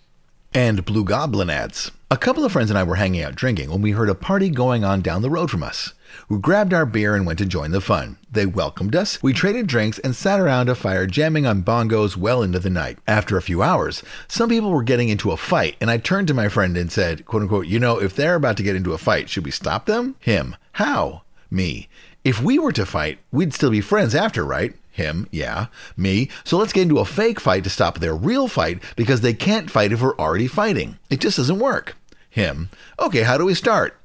And 0.54 0.86
Blue 0.86 1.04
Goblin 1.04 1.50
adds, 1.50 1.92
a 2.10 2.18
couple 2.18 2.46
of 2.46 2.52
friends 2.54 2.70
and 2.70 2.80
I 2.80 2.84
were 2.84 2.96
hanging 2.96 3.22
out 3.22 3.36
drinking 3.36 3.70
when 3.70 3.82
we 3.82 3.92
heard 3.92 4.10
a 4.10 4.16
party 4.16 4.50
going 4.50 4.84
on 4.84 5.02
down 5.02 5.22
the 5.22 5.30
road 5.30 5.52
from 5.52 5.62
us. 5.62 5.94
We 6.30 6.38
grabbed 6.38 6.74
our 6.74 6.86
beer 6.86 7.16
and 7.16 7.26
went 7.26 7.38
to 7.40 7.46
join 7.46 7.72
the 7.72 7.82
fun. 7.82 8.18
They 8.32 8.46
welcomed 8.46 8.96
us, 8.96 9.22
we 9.22 9.34
traded 9.34 9.68
drinks, 9.68 10.00
and 10.00 10.16
sat 10.16 10.40
around 10.40 10.70
a 10.70 10.76
fire 10.76 11.06
jamming 11.06 11.46
on 11.46 11.64
bongos 11.64 12.16
well 12.16 12.42
into 12.42 12.60
the 12.60 12.70
night. 12.70 12.98
After 13.08 13.36
a 13.36 13.42
few 13.42 13.62
hours, 13.62 14.04
some 14.30 14.48
people 14.50 14.72
were 14.72 14.84
getting 14.84 15.10
into 15.10 15.32
a 15.32 15.38
fight, 15.38 15.76
and 15.82 15.92
I 15.92 15.98
turned 15.98 16.30
to 16.30 16.34
my 16.34 16.48
friend 16.48 16.78
and 16.78 16.92
said, 16.92 17.26
quote 17.26 17.42
unquote, 17.42 17.68
you 17.68 17.78
know, 17.78 18.02
if 18.02 18.16
they're 18.16 18.36
about 18.36 18.56
to 18.58 18.64
get 18.64 18.76
into 18.76 18.94
a 18.94 18.98
fight, 18.98 19.30
should 19.30 19.44
we 19.44 19.52
stop 19.52 19.86
them? 19.86 20.16
Him, 20.20 20.56
how? 20.74 21.24
Me, 21.52 21.90
if 22.24 22.42
we 22.42 22.58
were 22.58 22.72
to 22.74 22.86
fight, 22.86 23.20
we'd 23.32 23.54
still 23.54 23.72
be 23.72 23.82
friends 23.82 24.16
after, 24.16 24.46
right? 24.46 24.74
Him, 24.98 25.28
yeah. 25.30 25.68
Me, 25.96 26.28
so 26.44 26.58
let's 26.58 26.74
get 26.74 26.82
into 26.82 26.98
a 26.98 27.06
fake 27.06 27.40
fight 27.40 27.64
to 27.64 27.70
stop 27.70 28.00
their 28.00 28.16
real 28.16 28.48
fight 28.48 28.82
because 28.96 29.22
they 29.22 29.32
can't 29.32 29.70
fight 29.70 29.92
if 29.92 30.02
we're 30.02 30.18
already 30.18 30.48
fighting. 30.48 30.98
It 31.12 31.20
just 31.20 31.38
doesn't 31.38 31.60
work. 31.60 31.96
Him, 32.32 32.70
okay, 32.98 33.22
how 33.22 33.38
do 33.38 33.46
we 33.46 33.54
start? 33.54 33.96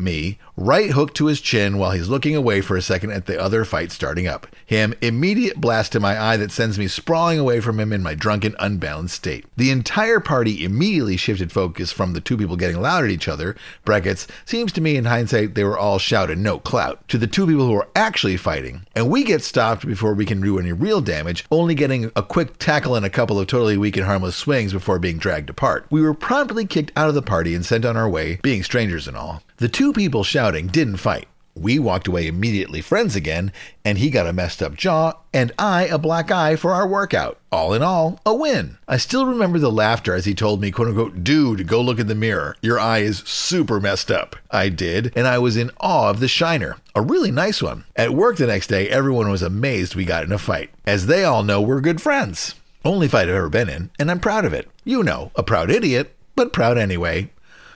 Me, 0.00 0.38
right 0.56 0.90
hook 0.90 1.14
to 1.14 1.26
his 1.26 1.40
chin 1.40 1.78
while 1.78 1.92
he's 1.92 2.08
looking 2.08 2.36
away 2.36 2.60
for 2.60 2.76
a 2.76 2.82
second 2.82 3.12
at 3.12 3.26
the 3.26 3.40
other 3.40 3.64
fight 3.64 3.92
starting 3.92 4.26
up. 4.26 4.46
Him, 4.66 4.94
immediate 5.00 5.60
blast 5.60 5.92
to 5.92 6.00
my 6.00 6.20
eye 6.20 6.36
that 6.36 6.52
sends 6.52 6.78
me 6.78 6.88
sprawling 6.88 7.38
away 7.38 7.60
from 7.60 7.80
him 7.80 7.92
in 7.92 8.02
my 8.02 8.14
drunken, 8.14 8.54
unbalanced 8.58 9.14
state. 9.14 9.46
The 9.56 9.70
entire 9.70 10.20
party 10.20 10.64
immediately 10.64 11.16
shifted 11.16 11.50
focus 11.52 11.92
from 11.92 12.12
the 12.12 12.20
two 12.20 12.36
people 12.36 12.56
getting 12.56 12.80
loud 12.80 13.04
at 13.04 13.10
each 13.10 13.28
other, 13.28 13.56
brackets, 13.84 14.26
seems 14.44 14.72
to 14.72 14.80
me 14.80 14.96
in 14.96 15.06
hindsight 15.06 15.54
they 15.54 15.64
were 15.64 15.78
all 15.78 15.98
shouted 15.98 16.38
no 16.38 16.58
clout, 16.58 17.06
to 17.08 17.18
the 17.18 17.26
two 17.26 17.46
people 17.46 17.66
who 17.66 17.72
were 17.72 17.88
actually 17.96 18.36
fighting. 18.36 18.86
And 18.94 19.10
we 19.10 19.24
get 19.24 19.42
stopped 19.42 19.86
before 19.86 20.14
we 20.14 20.26
can 20.26 20.40
do 20.40 20.58
any 20.58 20.72
real 20.72 21.00
damage, 21.00 21.44
only 21.50 21.74
getting 21.74 22.10
a 22.16 22.22
quick 22.22 22.58
tackle 22.58 22.94
and 22.94 23.06
a 23.06 23.10
couple 23.10 23.38
of 23.38 23.46
totally 23.46 23.76
weak 23.76 23.96
and 23.96 24.06
harmless 24.06 24.36
swings 24.36 24.72
before 24.72 24.98
being 24.98 25.18
dragged 25.18 25.50
apart. 25.50 25.86
We 25.90 26.02
were 26.02 26.14
promptly 26.14 26.66
kicked 26.66 26.92
out 26.96 27.08
of 27.08 27.14
the 27.14 27.22
party 27.22 27.54
and 27.54 27.64
sent 27.64 27.84
on 27.84 27.96
our 27.96 28.08
way, 28.08 28.40
being 28.42 28.62
strangers 28.62 29.08
and 29.08 29.16
all. 29.16 29.42
The 29.60 29.68
two 29.68 29.92
people 29.92 30.24
shouting 30.24 30.68
didn't 30.68 30.96
fight. 30.96 31.28
We 31.54 31.78
walked 31.78 32.08
away 32.08 32.26
immediately 32.26 32.80
friends 32.80 33.14
again, 33.14 33.52
and 33.84 33.98
he 33.98 34.08
got 34.08 34.26
a 34.26 34.32
messed 34.32 34.62
up 34.62 34.74
jaw, 34.74 35.12
and 35.34 35.52
I 35.58 35.84
a 35.84 35.98
black 35.98 36.30
eye 36.30 36.56
for 36.56 36.72
our 36.72 36.88
workout. 36.88 37.38
All 37.52 37.74
in 37.74 37.82
all, 37.82 38.18
a 38.24 38.34
win. 38.34 38.78
I 38.88 38.96
still 38.96 39.26
remember 39.26 39.58
the 39.58 39.70
laughter 39.70 40.14
as 40.14 40.24
he 40.24 40.34
told 40.34 40.62
me, 40.62 40.70
quote 40.70 40.88
unquote, 40.88 41.22
dude, 41.22 41.66
go 41.66 41.82
look 41.82 41.98
in 41.98 42.06
the 42.06 42.14
mirror. 42.14 42.56
Your 42.62 42.80
eye 42.80 43.00
is 43.00 43.18
super 43.18 43.80
messed 43.80 44.10
up. 44.10 44.34
I 44.50 44.70
did, 44.70 45.12
and 45.14 45.26
I 45.26 45.36
was 45.36 45.58
in 45.58 45.70
awe 45.78 46.08
of 46.08 46.20
the 46.20 46.28
shiner. 46.28 46.78
A 46.94 47.02
really 47.02 47.30
nice 47.30 47.60
one. 47.60 47.84
At 47.96 48.14
work 48.14 48.38
the 48.38 48.46
next 48.46 48.68
day, 48.68 48.88
everyone 48.88 49.28
was 49.28 49.42
amazed 49.42 49.94
we 49.94 50.06
got 50.06 50.24
in 50.24 50.32
a 50.32 50.38
fight. 50.38 50.70
As 50.86 51.04
they 51.04 51.22
all 51.22 51.42
know, 51.42 51.60
we're 51.60 51.82
good 51.82 52.00
friends. 52.00 52.54
Only 52.82 53.08
fight 53.08 53.28
I've 53.28 53.34
ever 53.34 53.50
been 53.50 53.68
in, 53.68 53.90
and 53.98 54.10
I'm 54.10 54.20
proud 54.20 54.46
of 54.46 54.54
it. 54.54 54.70
You 54.84 55.02
know, 55.02 55.32
a 55.36 55.42
proud 55.42 55.70
idiot, 55.70 56.16
but 56.34 56.54
proud 56.54 56.78
anyway. 56.78 57.30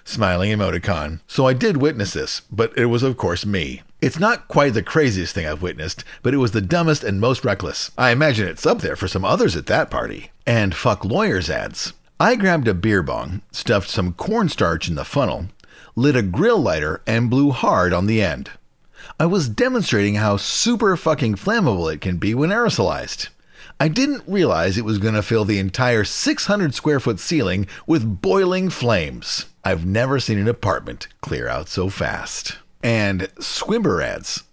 Smiling 0.07 0.51
emoticon. 0.51 1.21
So 1.27 1.47
I 1.47 1.55
did 1.55 1.79
witness 1.79 2.13
this, 2.13 2.43
but 2.53 2.77
it 2.77 2.87
was, 2.87 3.03
of 3.03 3.17
course, 3.17 3.47
me. 3.47 3.83
It's 4.03 4.19
not 4.19 4.49
quite 4.49 4.75
the 4.75 4.83
craziest 4.83 5.35
thing 5.35 5.47
I've 5.47 5.63
witnessed, 5.63 6.05
but 6.23 6.35
it 6.35 6.39
was 6.39 6.53
the 6.53 6.61
dumbest 6.61 7.03
and 7.03 7.19
most 7.19 7.43
reckless. 7.43 7.91
I 7.97 8.11
imagine 8.11 8.47
it's 8.47 8.67
up 8.67 8.81
there 8.81 8.97
for 8.97 9.09
some 9.09 9.25
others 9.25 9.57
at 9.57 9.67
that 9.67 9.91
party. 9.91 10.31
And 10.47 10.75
fuck 10.75 11.07
lawyers 11.07 11.49
adds. 11.49 11.95
I 12.21 12.37
grabbed 12.37 12.69
a 12.69 12.75
beer 12.75 13.03
bong, 13.03 13.41
stuffed 13.51 13.89
some 13.89 14.13
cornstarch 14.13 14.89
in 14.89 14.95
the 14.95 15.05
funnel, 15.07 15.47
lit 15.97 16.17
a 16.17 16.23
grill 16.23 16.59
lighter, 16.59 17.01
and 17.07 17.31
blew 17.31 17.51
hard 17.51 17.95
on 17.95 18.07
the 18.07 18.23
end. 18.23 18.51
I 19.19 19.27
was 19.27 19.49
demonstrating 19.49 20.17
how 20.17 20.37
super 20.37 20.97
fucking 20.97 21.37
flammable 21.37 21.93
it 21.93 22.03
can 22.03 22.19
be 22.19 22.35
when 22.35 22.51
aerosolized. 22.51 23.29
I 23.81 23.89
didn't 23.89 24.23
realize 24.27 24.79
it 24.79 24.85
was 24.85 24.99
going 24.99 25.15
to 25.15 25.23
fill 25.23 25.45
the 25.45 25.59
entire 25.59 26.05
600 26.05 26.75
square 26.75 27.01
foot 27.01 27.19
ceiling 27.19 27.67
with 27.87 28.23
boiling 28.23 28.71
flames. 28.71 29.47
I've 29.65 29.85
never 29.85 30.21
seen 30.21 30.39
an 30.39 30.49
apartment 30.49 31.09
clear 31.21 31.49
out 31.49 31.69
so 31.69 31.89
fast. 31.89 32.59
And 32.83 33.29
swimmer. 33.41 34.03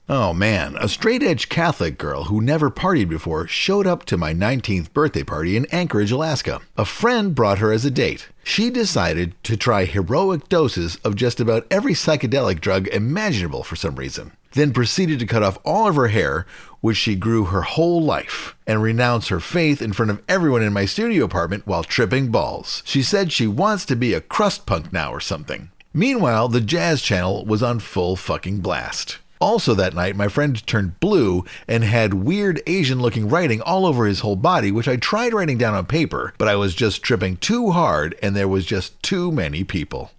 Oh 0.09 0.34
man, 0.34 0.76
a 0.78 0.89
straight 0.89 1.24
edge 1.24 1.47
Catholic 1.47 1.97
girl 1.97 2.26
who 2.26 2.41
never 2.41 2.69
partied 2.69 3.07
before 3.07 3.47
showed 3.47 3.88
up 3.88 4.03
to 4.05 4.17
my 4.17 4.34
19th 4.34 4.91
birthday 4.91 5.24
party 5.24 5.55
in 5.55 5.65
Anchorage, 5.72 6.11
Alaska. 6.11 6.59
A 6.78 6.84
friend 6.84 7.34
brought 7.34 7.59
her 7.59 7.72
as 7.72 7.86
a 7.86 7.91
date. 7.91 8.28
She 8.43 8.69
decided 8.69 9.36
to 9.43 9.55
try 9.55 9.86
heroic 9.86 10.49
doses 10.49 10.97
of 11.05 11.15
just 11.15 11.39
about 11.39 11.65
every 11.72 11.93
psychedelic 11.93 12.59
drug 12.59 12.88
imaginable 12.89 13.63
for 13.63 13.78
some 13.78 13.95
reason, 13.95 14.34
then 14.53 14.74
proceeded 14.74 15.19
to 15.19 15.26
cut 15.26 15.43
off 15.43 15.57
all 15.63 15.88
of 15.88 15.95
her 15.95 16.09
hair, 16.09 16.45
which 16.82 16.98
she 16.98 17.16
grew 17.16 17.46
her 17.46 17.62
whole 17.62 18.02
life, 18.02 18.56
and 18.68 18.82
renounce 18.82 19.30
her 19.30 19.40
faith 19.40 19.82
in 19.82 19.94
front 19.94 20.12
of 20.12 20.22
everyone 20.28 20.62
in 20.62 20.74
my 20.74 20.86
studio 20.86 21.24
apartment 21.24 21.66
while 21.66 21.84
tripping 21.84 22.30
balls. 22.30 22.84
She 22.86 23.02
said 23.02 23.32
she 23.32 23.48
wants 23.48 23.86
to 23.86 23.96
be 23.96 24.14
a 24.14 24.22
crust 24.22 24.66
punk 24.66 24.92
now 24.92 25.14
or 25.14 25.20
something. 25.20 25.72
Meanwhile, 25.94 26.50
the 26.50 26.62
Jazz 26.62 27.02
Channel 27.02 27.46
was 27.46 27.62
on 27.62 27.80
full 27.80 28.16
fucking 28.16 28.60
blast. 28.60 29.20
Also, 29.42 29.74
that 29.74 29.96
night, 29.96 30.16
my 30.16 30.28
friend 30.28 30.66
turned 30.68 31.00
blue 31.00 31.44
and 31.68 31.84
had 31.84 32.14
weird 32.14 32.62
Asian 32.68 33.02
looking 33.02 33.28
writing 33.28 33.60
all 33.60 33.88
over 33.88 34.06
his 34.06 34.20
whole 34.20 34.36
body, 34.36 34.72
which 34.72 34.88
I 34.88 34.98
tried 34.98 35.34
writing 35.34 35.58
down 35.58 35.74
on 35.74 35.88
paper, 35.88 36.34
but 36.38 36.48
I 36.48 36.56
was 36.56 36.76
just 36.76 37.02
tripping 37.02 37.38
too 37.38 37.72
hard 37.72 38.16
and 38.22 38.36
there 38.36 38.48
was 38.48 38.68
just 38.68 39.02
too 39.02 39.32
many 39.32 39.64
people. 39.64 40.12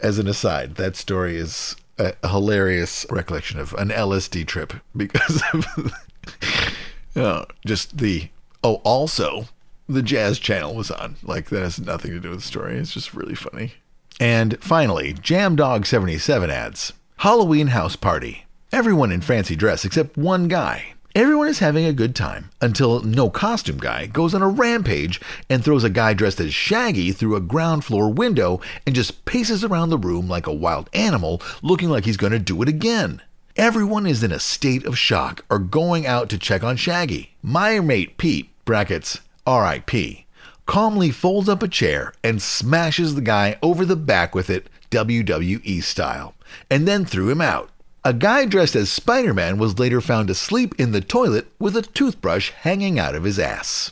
As 0.00 0.20
an 0.20 0.28
aside, 0.28 0.76
that 0.76 0.94
story 0.94 1.36
is 1.36 1.74
a 1.98 2.28
hilarious 2.28 3.06
recollection 3.10 3.58
of 3.58 3.72
an 3.74 3.88
LSD 3.88 4.46
trip 4.46 4.74
because 4.96 5.42
of 5.52 5.92
oh, 7.16 7.44
just 7.66 7.98
the. 7.98 8.28
Oh, 8.62 8.80
also, 8.84 9.46
the 9.88 10.02
Jazz 10.02 10.38
Channel 10.38 10.74
was 10.74 10.90
on. 10.90 11.16
Like, 11.22 11.50
that 11.50 11.62
has 11.62 11.78
nothing 11.78 12.10
to 12.12 12.20
do 12.20 12.30
with 12.30 12.40
the 12.40 12.46
story. 12.46 12.76
It's 12.76 12.92
just 12.92 13.14
really 13.14 13.36
funny. 13.36 13.74
And 14.18 14.60
finally, 14.62 15.12
Jam 15.12 15.56
Dog 15.56 15.86
77 15.86 16.50
adds. 16.50 16.92
Halloween 17.18 17.68
house 17.68 17.96
party. 17.96 18.46
Everyone 18.72 19.12
in 19.12 19.20
fancy 19.20 19.54
dress 19.54 19.84
except 19.84 20.16
one 20.16 20.48
guy. 20.48 20.94
Everyone 21.16 21.48
is 21.48 21.60
having 21.60 21.86
a 21.86 21.94
good 21.94 22.14
time 22.14 22.50
until 22.60 23.00
no 23.00 23.30
costume 23.30 23.78
guy 23.78 24.04
goes 24.04 24.34
on 24.34 24.42
a 24.42 24.48
rampage 24.50 25.18
and 25.48 25.64
throws 25.64 25.82
a 25.82 25.88
guy 25.88 26.12
dressed 26.12 26.40
as 26.40 26.52
Shaggy 26.52 27.10
through 27.10 27.36
a 27.36 27.40
ground 27.40 27.86
floor 27.86 28.12
window 28.12 28.60
and 28.84 28.94
just 28.94 29.24
paces 29.24 29.64
around 29.64 29.88
the 29.88 29.96
room 29.96 30.28
like 30.28 30.46
a 30.46 30.52
wild 30.52 30.90
animal, 30.92 31.40
looking 31.62 31.88
like 31.88 32.04
he's 32.04 32.18
going 32.18 32.34
to 32.34 32.38
do 32.38 32.60
it 32.60 32.68
again. 32.68 33.22
Everyone 33.56 34.06
is 34.06 34.22
in 34.22 34.30
a 34.30 34.38
state 34.38 34.84
of 34.84 34.98
shock 34.98 35.42
or 35.48 35.58
going 35.58 36.06
out 36.06 36.28
to 36.28 36.36
check 36.36 36.62
on 36.62 36.76
Shaggy. 36.76 37.34
My 37.42 37.80
mate 37.80 38.18
Pete, 38.18 38.50
brackets, 38.66 39.20
RIP, 39.46 40.26
calmly 40.66 41.10
folds 41.10 41.48
up 41.48 41.62
a 41.62 41.68
chair 41.68 42.12
and 42.22 42.42
smashes 42.42 43.14
the 43.14 43.22
guy 43.22 43.58
over 43.62 43.86
the 43.86 43.96
back 43.96 44.34
with 44.34 44.50
it, 44.50 44.68
WWE 44.90 45.82
style, 45.82 46.34
and 46.68 46.86
then 46.86 47.06
threw 47.06 47.30
him 47.30 47.40
out. 47.40 47.70
A 48.06 48.12
guy 48.12 48.44
dressed 48.44 48.76
as 48.76 48.88
Spider 48.88 49.34
Man 49.34 49.58
was 49.58 49.80
later 49.80 50.00
found 50.00 50.30
asleep 50.30 50.76
in 50.78 50.92
the 50.92 51.00
toilet 51.00 51.48
with 51.58 51.76
a 51.76 51.82
toothbrush 51.82 52.50
hanging 52.50 53.00
out 53.00 53.16
of 53.16 53.24
his 53.24 53.36
ass. 53.36 53.90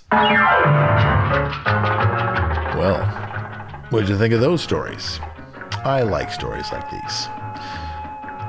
Well, 2.78 3.04
what 3.90 4.02
did 4.02 4.10
you 4.10 4.16
think 4.16 4.32
of 4.32 4.40
those 4.40 4.62
stories? 4.62 5.18
I 5.84 6.02
like 6.02 6.30
stories 6.30 6.70
like 6.70 6.88
these. 6.92 7.26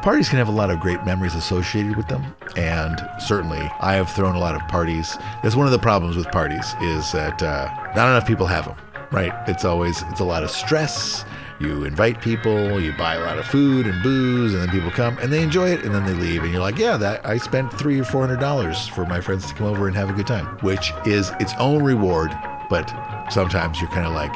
Parties 0.03 0.29
can 0.29 0.37
have 0.37 0.49
a 0.49 0.51
lot 0.51 0.69
of 0.69 0.79
great 0.79 1.03
memories 1.03 1.33
associated 1.33 1.95
with 1.95 2.09
them, 2.09 2.35
and 2.55 3.03
certainly 3.17 3.67
I 3.79 3.95
have 3.95 4.11
thrown 4.11 4.35
a 4.35 4.39
lot 4.39 4.53
of 4.53 4.61
parties. 4.67 5.17
That's 5.41 5.55
one 5.55 5.65
of 5.65 5.71
the 5.71 5.79
problems 5.79 6.15
with 6.15 6.27
parties 6.27 6.75
is 6.79 7.11
that 7.11 7.41
uh, 7.41 7.73
not 7.95 8.09
enough 8.09 8.27
people 8.27 8.45
have 8.45 8.65
them. 8.65 8.77
Right? 9.11 9.33
It's 9.47 9.65
always 9.65 10.03
it's 10.11 10.19
a 10.19 10.25
lot 10.25 10.43
of 10.43 10.51
stress 10.51 11.25
you 11.59 11.83
invite 11.85 12.21
people, 12.21 12.79
you 12.81 12.93
buy 12.93 13.15
a 13.15 13.21
lot 13.21 13.37
of 13.37 13.45
food 13.45 13.87
and 13.87 14.03
booze, 14.03 14.53
and 14.53 14.61
then 14.61 14.69
people 14.69 14.91
come 14.91 15.17
and 15.19 15.31
they 15.31 15.41
enjoy 15.41 15.69
it, 15.69 15.83
and 15.85 15.93
then 15.93 16.05
they 16.05 16.13
leave, 16.13 16.43
and 16.43 16.51
you're 16.51 16.61
like, 16.61 16.77
yeah, 16.77 16.97
that 16.97 17.25
I 17.25 17.37
spent 17.37 17.71
three 17.73 17.99
or 17.99 18.03
four 18.03 18.21
hundred 18.21 18.39
dollars 18.39 18.87
for 18.87 19.05
my 19.05 19.21
friends 19.21 19.47
to 19.47 19.53
come 19.53 19.67
over 19.67 19.87
and 19.87 19.95
have 19.95 20.09
a 20.09 20.13
good 20.13 20.27
time, 20.27 20.45
which 20.59 20.91
is 21.05 21.31
its 21.39 21.53
own 21.59 21.83
reward. 21.83 22.31
But 22.69 22.91
sometimes 23.29 23.79
you're 23.79 23.89
kind 23.91 24.07
of 24.07 24.13
like, 24.13 24.33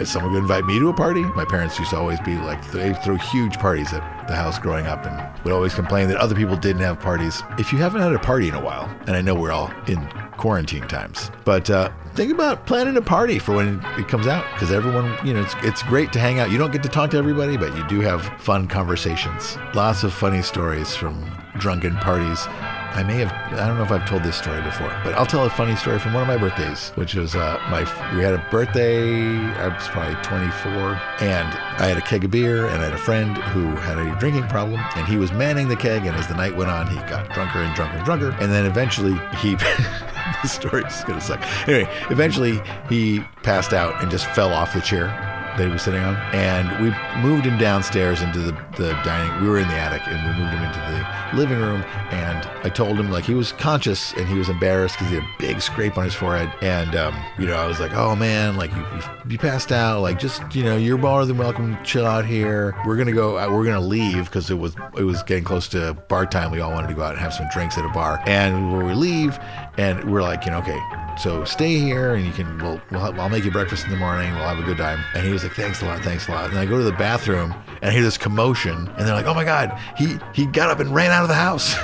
is 0.00 0.10
someone 0.10 0.32
going 0.32 0.46
to 0.46 0.52
invite 0.52 0.64
me 0.64 0.78
to 0.78 0.88
a 0.88 0.92
party? 0.92 1.22
My 1.22 1.44
parents 1.44 1.78
used 1.78 1.90
to 1.90 1.96
always 1.96 2.20
be 2.20 2.36
like, 2.36 2.70
they 2.72 2.94
throw 2.94 3.16
huge 3.16 3.58
parties 3.58 3.92
at 3.92 4.26
the 4.26 4.34
house 4.34 4.58
growing 4.58 4.86
up 4.86 5.06
and 5.06 5.44
would 5.44 5.52
always 5.52 5.74
complain 5.74 6.08
that 6.08 6.16
other 6.16 6.34
people 6.34 6.56
didn't 6.56 6.82
have 6.82 6.98
parties. 7.00 7.42
If 7.58 7.72
you 7.72 7.78
haven't 7.78 8.00
had 8.00 8.12
a 8.12 8.18
party 8.18 8.48
in 8.48 8.54
a 8.54 8.62
while, 8.62 8.88
and 9.06 9.16
I 9.16 9.20
know 9.20 9.34
we're 9.34 9.52
all 9.52 9.70
in 9.86 10.06
quarantine 10.36 10.86
times, 10.88 11.30
but 11.44 11.70
uh, 11.70 11.90
think 12.14 12.32
about 12.32 12.66
planning 12.66 12.96
a 12.96 13.02
party 13.02 13.38
for 13.38 13.54
when 13.54 13.84
it 13.98 14.08
comes 14.08 14.26
out 14.26 14.44
because 14.54 14.72
everyone, 14.72 15.16
you 15.24 15.32
know, 15.32 15.42
it's, 15.42 15.54
it's 15.62 15.82
great 15.84 16.12
to 16.12 16.18
hang 16.18 16.40
out. 16.40 16.50
You 16.50 16.58
don't 16.58 16.72
get 16.72 16.82
to 16.82 16.88
talk 16.88 17.10
to 17.10 17.16
everybody, 17.16 17.56
but 17.56 17.76
you 17.76 17.86
do 17.86 18.00
have 18.00 18.22
fun 18.40 18.66
conversations. 18.66 19.56
Lots 19.74 20.02
of 20.02 20.12
funny 20.12 20.42
stories 20.42 20.94
from 20.94 21.30
drunken 21.58 21.94
parties. 21.96 22.46
I 22.94 23.02
may 23.02 23.16
have, 23.16 23.32
I 23.58 23.66
don't 23.66 23.76
know 23.76 23.82
if 23.82 23.90
I've 23.90 24.08
told 24.08 24.22
this 24.22 24.36
story 24.36 24.62
before, 24.62 24.96
but 25.02 25.14
I'll 25.14 25.26
tell 25.26 25.44
a 25.44 25.50
funny 25.50 25.74
story 25.74 25.98
from 25.98 26.12
one 26.12 26.22
of 26.22 26.28
my 26.28 26.36
birthdays, 26.36 26.90
which 26.90 27.16
was 27.16 27.34
uh, 27.34 27.60
my, 27.68 27.80
we 28.16 28.22
had 28.22 28.34
a 28.34 28.46
birthday, 28.52 29.36
I 29.36 29.66
was 29.66 29.88
probably 29.88 30.14
24, 30.22 31.00
and 31.20 31.48
I 31.80 31.88
had 31.88 31.96
a 31.96 32.00
keg 32.00 32.24
of 32.24 32.30
beer, 32.30 32.66
and 32.66 32.80
I 32.80 32.84
had 32.84 32.94
a 32.94 32.98
friend 32.98 33.36
who 33.36 33.74
had 33.74 33.98
a 33.98 34.16
drinking 34.20 34.46
problem, 34.46 34.80
and 34.94 35.08
he 35.08 35.16
was 35.16 35.32
manning 35.32 35.66
the 35.66 35.74
keg, 35.74 36.06
and 36.06 36.16
as 36.16 36.28
the 36.28 36.36
night 36.36 36.54
went 36.54 36.70
on, 36.70 36.86
he 36.86 36.94
got 37.10 37.28
drunker 37.30 37.58
and 37.58 37.74
drunker 37.74 37.96
and 37.96 38.04
drunker, 38.04 38.30
and 38.40 38.52
then 38.52 38.64
eventually 38.64 39.14
he, 39.38 39.54
the 40.42 40.46
story's 40.46 41.02
gonna 41.02 41.20
suck. 41.20 41.42
Anyway, 41.66 41.90
eventually 42.10 42.62
he 42.88 43.24
passed 43.42 43.72
out 43.72 44.00
and 44.02 44.10
just 44.10 44.26
fell 44.26 44.52
off 44.52 44.72
the 44.72 44.80
chair 44.80 45.33
that 45.56 45.66
he 45.66 45.72
was 45.72 45.82
sitting 45.82 46.02
on. 46.02 46.16
And 46.34 46.82
we 46.82 46.94
moved 47.20 47.44
him 47.44 47.58
downstairs 47.58 48.22
into 48.22 48.40
the, 48.40 48.52
the 48.76 48.90
dining. 49.04 49.42
We 49.42 49.48
were 49.48 49.58
in 49.58 49.68
the 49.68 49.74
attic, 49.74 50.02
and 50.06 50.16
we 50.26 50.42
moved 50.42 50.54
him 50.54 50.62
into 50.62 50.78
the 50.78 51.36
living 51.36 51.58
room. 51.58 51.82
And 52.10 52.46
I 52.64 52.68
told 52.68 52.98
him 52.98 53.10
like 53.10 53.24
he 53.24 53.34
was 53.34 53.52
conscious 53.52 54.12
and 54.14 54.28
he 54.28 54.38
was 54.38 54.48
embarrassed 54.48 54.96
because 54.96 55.10
he 55.10 55.16
had 55.16 55.24
a 55.24 55.34
big 55.38 55.60
scrape 55.60 55.98
on 55.98 56.04
his 56.04 56.14
forehead. 56.14 56.52
And 56.62 56.94
um, 56.94 57.14
you 57.38 57.46
know, 57.46 57.54
I 57.54 57.66
was 57.66 57.80
like, 57.80 57.92
"Oh 57.92 58.14
man, 58.16 58.56
like 58.56 58.72
you, 58.72 58.84
you, 59.28 59.38
passed 59.38 59.72
out. 59.72 60.00
Like 60.00 60.18
just 60.18 60.54
you 60.54 60.62
know, 60.64 60.76
you're 60.76 60.98
more 60.98 61.24
than 61.26 61.38
welcome. 61.38 61.76
to 61.76 61.82
Chill 61.82 62.06
out 62.06 62.24
here. 62.24 62.74
We're 62.86 62.96
gonna 62.96 63.12
go. 63.12 63.38
Uh, 63.38 63.50
we're 63.50 63.64
gonna 63.64 63.80
leave 63.80 64.26
because 64.26 64.50
it 64.50 64.58
was 64.58 64.74
it 64.96 65.04
was 65.04 65.22
getting 65.22 65.44
close 65.44 65.68
to 65.68 65.94
bar 66.08 66.26
time. 66.26 66.50
We 66.50 66.60
all 66.60 66.72
wanted 66.72 66.88
to 66.88 66.94
go 66.94 67.02
out 67.02 67.12
and 67.12 67.20
have 67.20 67.34
some 67.34 67.46
drinks 67.52 67.76
at 67.78 67.84
a 67.84 67.88
bar. 67.90 68.22
And 68.26 68.72
when 68.72 68.86
we 68.86 68.94
leave, 68.94 69.38
and 69.76 70.10
we're 70.10 70.22
like, 70.22 70.44
you 70.44 70.50
know, 70.50 70.58
okay, 70.58 70.80
So 71.20 71.44
stay 71.44 71.78
here 71.78 72.14
and 72.14 72.26
you 72.26 72.32
can, 72.32 72.58
we'll, 72.58 72.80
we'll, 72.90 73.20
I'll 73.20 73.28
make 73.28 73.44
you 73.44 73.50
breakfast 73.50 73.84
in 73.84 73.90
the 73.90 73.96
morning. 73.96 74.32
We'll 74.34 74.48
have 74.48 74.58
a 74.58 74.62
good 74.62 74.78
time. 74.78 75.04
And 75.14 75.24
he 75.24 75.32
was 75.32 75.43
like, 75.44 75.52
thanks 75.54 75.82
a 75.82 75.84
lot, 75.86 76.02
thanks 76.02 76.28
a 76.28 76.32
lot. 76.32 76.50
And 76.50 76.58
I 76.58 76.66
go 76.66 76.78
to 76.78 76.84
the 76.84 76.92
bathroom 76.92 77.54
and 77.80 77.84
I 77.84 77.90
hear 77.90 78.02
this 78.02 78.18
commotion 78.18 78.88
and 78.88 79.06
they're 79.06 79.14
like, 79.14 79.26
oh 79.26 79.34
my 79.34 79.44
God, 79.44 79.78
he, 79.96 80.18
he 80.34 80.46
got 80.46 80.70
up 80.70 80.80
and 80.80 80.94
ran 80.94 81.10
out 81.10 81.22
of 81.22 81.28
the 81.28 81.34
house. 81.34 81.74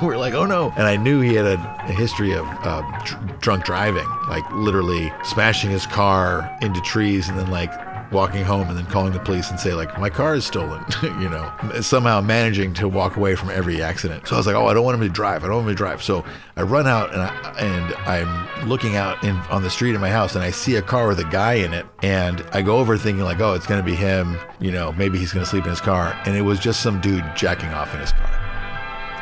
We're 0.02 0.18
like, 0.18 0.34
oh 0.34 0.46
no. 0.46 0.72
And 0.76 0.84
I 0.86 0.96
knew 0.96 1.20
he 1.20 1.34
had 1.34 1.46
a, 1.46 1.54
a 1.88 1.92
history 1.92 2.32
of 2.32 2.46
uh, 2.46 2.82
dr- 3.04 3.40
drunk 3.40 3.64
driving, 3.64 4.08
like 4.28 4.48
literally 4.52 5.12
smashing 5.24 5.70
his 5.70 5.86
car 5.86 6.56
into 6.62 6.80
trees 6.82 7.28
and 7.28 7.38
then 7.38 7.50
like 7.50 7.72
walking 8.12 8.44
home 8.44 8.68
and 8.68 8.76
then 8.76 8.86
calling 8.86 9.12
the 9.12 9.20
police 9.20 9.50
and 9.50 9.60
say 9.60 9.72
like 9.72 9.98
my 9.98 10.10
car 10.10 10.34
is 10.34 10.44
stolen 10.44 10.84
you 11.02 11.28
know 11.28 11.52
somehow 11.80 12.20
managing 12.20 12.74
to 12.74 12.88
walk 12.88 13.16
away 13.16 13.34
from 13.34 13.50
every 13.50 13.82
accident. 13.82 14.26
So 14.26 14.34
i 14.34 14.38
was 14.38 14.46
like 14.46 14.56
oh 14.56 14.66
i 14.66 14.74
don't 14.74 14.84
want 14.84 14.96
him 14.96 15.06
to 15.06 15.08
drive. 15.08 15.44
I 15.44 15.46
don't 15.46 15.56
want 15.56 15.68
him 15.68 15.74
to 15.74 15.78
drive. 15.78 16.02
So 16.02 16.24
i 16.56 16.62
run 16.62 16.86
out 16.86 17.12
and, 17.12 17.22
I, 17.22 17.54
and 17.58 17.94
i'm 18.06 18.68
looking 18.68 18.96
out 18.96 19.22
in, 19.22 19.36
on 19.50 19.62
the 19.62 19.70
street 19.70 19.94
in 19.94 20.00
my 20.00 20.10
house 20.10 20.34
and 20.34 20.44
i 20.44 20.50
see 20.50 20.76
a 20.76 20.82
car 20.82 21.06
with 21.06 21.20
a 21.20 21.24
guy 21.24 21.54
in 21.54 21.72
it. 21.72 21.86
And 22.02 22.44
i 22.52 22.62
go 22.62 22.78
over 22.78 22.96
thinking 22.98 23.24
like 23.24 23.40
oh 23.40 23.54
it's 23.54 23.66
going 23.66 23.80
to 23.80 23.86
be 23.86 23.96
him. 23.96 24.38
You 24.58 24.72
know 24.72 24.92
maybe 24.92 25.18
he's 25.18 25.32
going 25.32 25.44
to 25.44 25.50
sleep 25.50 25.64
in 25.64 25.70
his 25.70 25.80
car. 25.80 26.18
And 26.24 26.36
it 26.36 26.42
was 26.42 26.58
just 26.58 26.82
some 26.82 27.00
dude 27.00 27.24
jacking 27.36 27.70
off 27.70 27.94
in 27.94 28.00
his 28.00 28.12
car. 28.12 28.30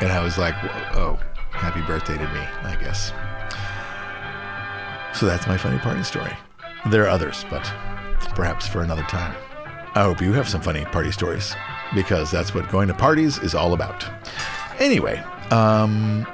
And 0.01 0.12
i 0.12 0.22
was 0.22 0.39
like 0.39 0.55
oh 0.95 1.18
happy 1.51 1.82
birthday 1.82 2.16
to 2.16 2.28
me 2.32 2.41
i 2.62 2.76
guess. 2.80 3.12
So 5.18 5.26
that's 5.26 5.47
my 5.47 5.57
funny 5.57 5.78
party 5.78 6.05
story. 6.05 6.32
There 6.91 7.05
are 7.05 7.09
others 7.09 7.45
but 7.51 7.64
perhaps 8.34 8.66
for 8.66 8.82
another 8.82 9.02
time. 9.02 9.34
I 9.94 10.02
hope 10.02 10.20
you 10.20 10.32
have 10.32 10.48
some 10.48 10.60
funny 10.60 10.84
party 10.86 11.10
stories 11.10 11.54
because 11.94 12.30
that's 12.30 12.54
what 12.54 12.68
going 12.70 12.88
to 12.88 12.94
parties 12.94 13.38
is 13.38 13.54
all 13.54 13.72
about. 13.72 14.04
Anyway, 14.78 15.18
um, 15.50 16.26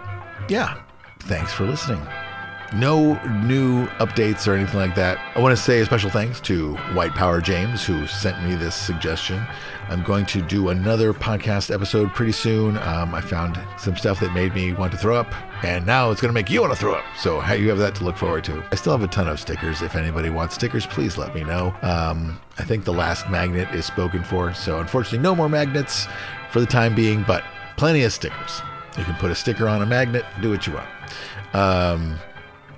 yeah, 0.48 0.82
thanks 1.20 1.52
for 1.52 1.64
listening. 1.64 2.02
No 2.74 3.14
new 3.44 3.86
updates 3.98 4.48
or 4.48 4.54
anything 4.54 4.80
like 4.80 4.96
that. 4.96 5.18
I 5.36 5.40
want 5.40 5.56
to 5.56 5.62
say 5.62 5.80
a 5.80 5.86
special 5.86 6.10
thanks 6.10 6.40
to 6.40 6.74
White 6.94 7.12
Power 7.12 7.40
James 7.40 7.84
who 7.84 8.04
sent 8.08 8.42
me 8.42 8.56
this 8.56 8.74
suggestion. 8.74 9.46
I'm 9.88 10.02
going 10.02 10.26
to 10.26 10.42
do 10.42 10.70
another 10.70 11.12
podcast 11.12 11.72
episode 11.72 12.12
pretty 12.14 12.32
soon. 12.32 12.76
Um, 12.78 13.14
I 13.14 13.20
found 13.20 13.60
some 13.78 13.96
stuff 13.96 14.18
that 14.20 14.32
made 14.34 14.54
me 14.54 14.72
want 14.72 14.90
to 14.90 14.98
throw 14.98 15.14
up, 15.14 15.32
and 15.62 15.86
now 15.86 16.10
it's 16.10 16.20
going 16.20 16.30
to 16.30 16.34
make 16.34 16.50
you 16.50 16.62
want 16.62 16.72
to 16.72 16.78
throw 16.78 16.94
up. 16.94 17.04
So 17.16 17.44
you 17.52 17.68
have 17.68 17.78
that 17.78 17.94
to 17.96 18.04
look 18.04 18.16
forward 18.16 18.42
to. 18.44 18.64
I 18.72 18.74
still 18.74 18.92
have 18.92 19.02
a 19.02 19.12
ton 19.12 19.28
of 19.28 19.38
stickers. 19.38 19.80
If 19.80 19.94
anybody 19.94 20.30
wants 20.30 20.56
stickers, 20.56 20.84
please 20.84 21.16
let 21.16 21.32
me 21.32 21.44
know. 21.44 21.76
Um, 21.82 22.40
I 22.58 22.64
think 22.64 22.84
the 22.84 22.92
last 22.92 23.30
magnet 23.30 23.68
is 23.72 23.84
spoken 23.86 24.24
for, 24.24 24.52
so 24.52 24.80
unfortunately, 24.80 25.20
no 25.20 25.36
more 25.36 25.48
magnets 25.48 26.08
for 26.50 26.58
the 26.58 26.66
time 26.66 26.94
being, 26.96 27.22
but 27.22 27.44
plenty 27.76 28.02
of 28.02 28.12
stickers. 28.12 28.62
You 28.98 29.04
can 29.04 29.14
put 29.14 29.30
a 29.30 29.34
sticker 29.36 29.68
on 29.68 29.80
a 29.80 29.86
magnet, 29.86 30.24
do 30.40 30.50
what 30.50 30.66
you 30.66 30.72
want. 30.72 30.88
Um, 31.52 32.18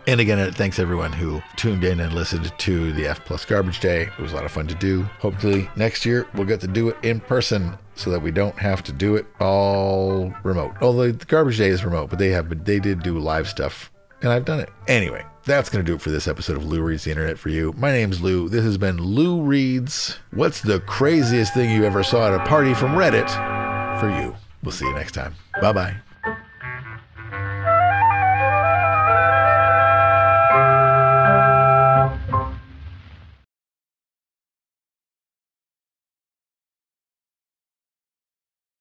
and 0.06 0.20
again, 0.20 0.38
uh, 0.38 0.52
thanks 0.54 0.78
everyone 0.78 1.12
who 1.12 1.42
tuned 1.56 1.84
in 1.84 2.00
and 2.00 2.12
listened 2.12 2.52
to 2.58 2.92
the 2.92 3.06
F 3.06 3.24
Plus 3.24 3.44
Garbage 3.44 3.80
Day. 3.80 4.02
It 4.02 4.18
was 4.18 4.32
a 4.32 4.36
lot 4.36 4.44
of 4.44 4.52
fun 4.52 4.66
to 4.68 4.74
do. 4.74 5.02
Hopefully, 5.20 5.68
next 5.76 6.06
year 6.06 6.26
we'll 6.34 6.46
get 6.46 6.60
to 6.60 6.66
do 6.66 6.88
it 6.88 6.96
in 7.02 7.20
person 7.20 7.76
so 7.94 8.10
that 8.10 8.20
we 8.20 8.30
don't 8.30 8.58
have 8.58 8.82
to 8.84 8.92
do 8.92 9.16
it 9.16 9.26
all 9.40 10.32
remote. 10.42 10.74
Although 10.80 11.12
the 11.12 11.24
Garbage 11.24 11.58
Day 11.58 11.68
is 11.68 11.84
remote, 11.84 12.10
but 12.10 12.18
they 12.18 12.30
have, 12.30 12.48
but 12.48 12.64
they 12.64 12.78
did 12.78 13.02
do 13.02 13.18
live 13.18 13.48
stuff, 13.48 13.90
and 14.22 14.30
I've 14.30 14.44
done 14.44 14.60
it 14.60 14.70
anyway. 14.86 15.24
That's 15.44 15.70
going 15.70 15.84
to 15.84 15.88
do 15.90 15.94
it 15.94 16.02
for 16.02 16.10
this 16.10 16.26
episode 16.26 16.56
of 16.56 16.64
Lou 16.64 16.82
Reads 16.82 17.04
the 17.04 17.10
Internet 17.10 17.38
for 17.38 17.50
you. 17.50 17.72
My 17.76 17.92
name's 17.92 18.20
Lou. 18.20 18.48
This 18.48 18.64
has 18.64 18.76
been 18.78 18.98
Lou 18.98 19.42
Reads. 19.42 20.18
What's 20.32 20.60
the 20.60 20.80
craziest 20.80 21.54
thing 21.54 21.70
you 21.70 21.84
ever 21.84 22.02
saw 22.02 22.26
at 22.26 22.34
a 22.34 22.44
party 22.44 22.74
from 22.74 22.92
Reddit 22.92 23.30
for 24.00 24.10
you? 24.10 24.34
We'll 24.62 24.72
see 24.72 24.86
you 24.86 24.94
next 24.94 25.12
time. 25.12 25.34
Bye 25.60 25.72
bye. 25.72 26.05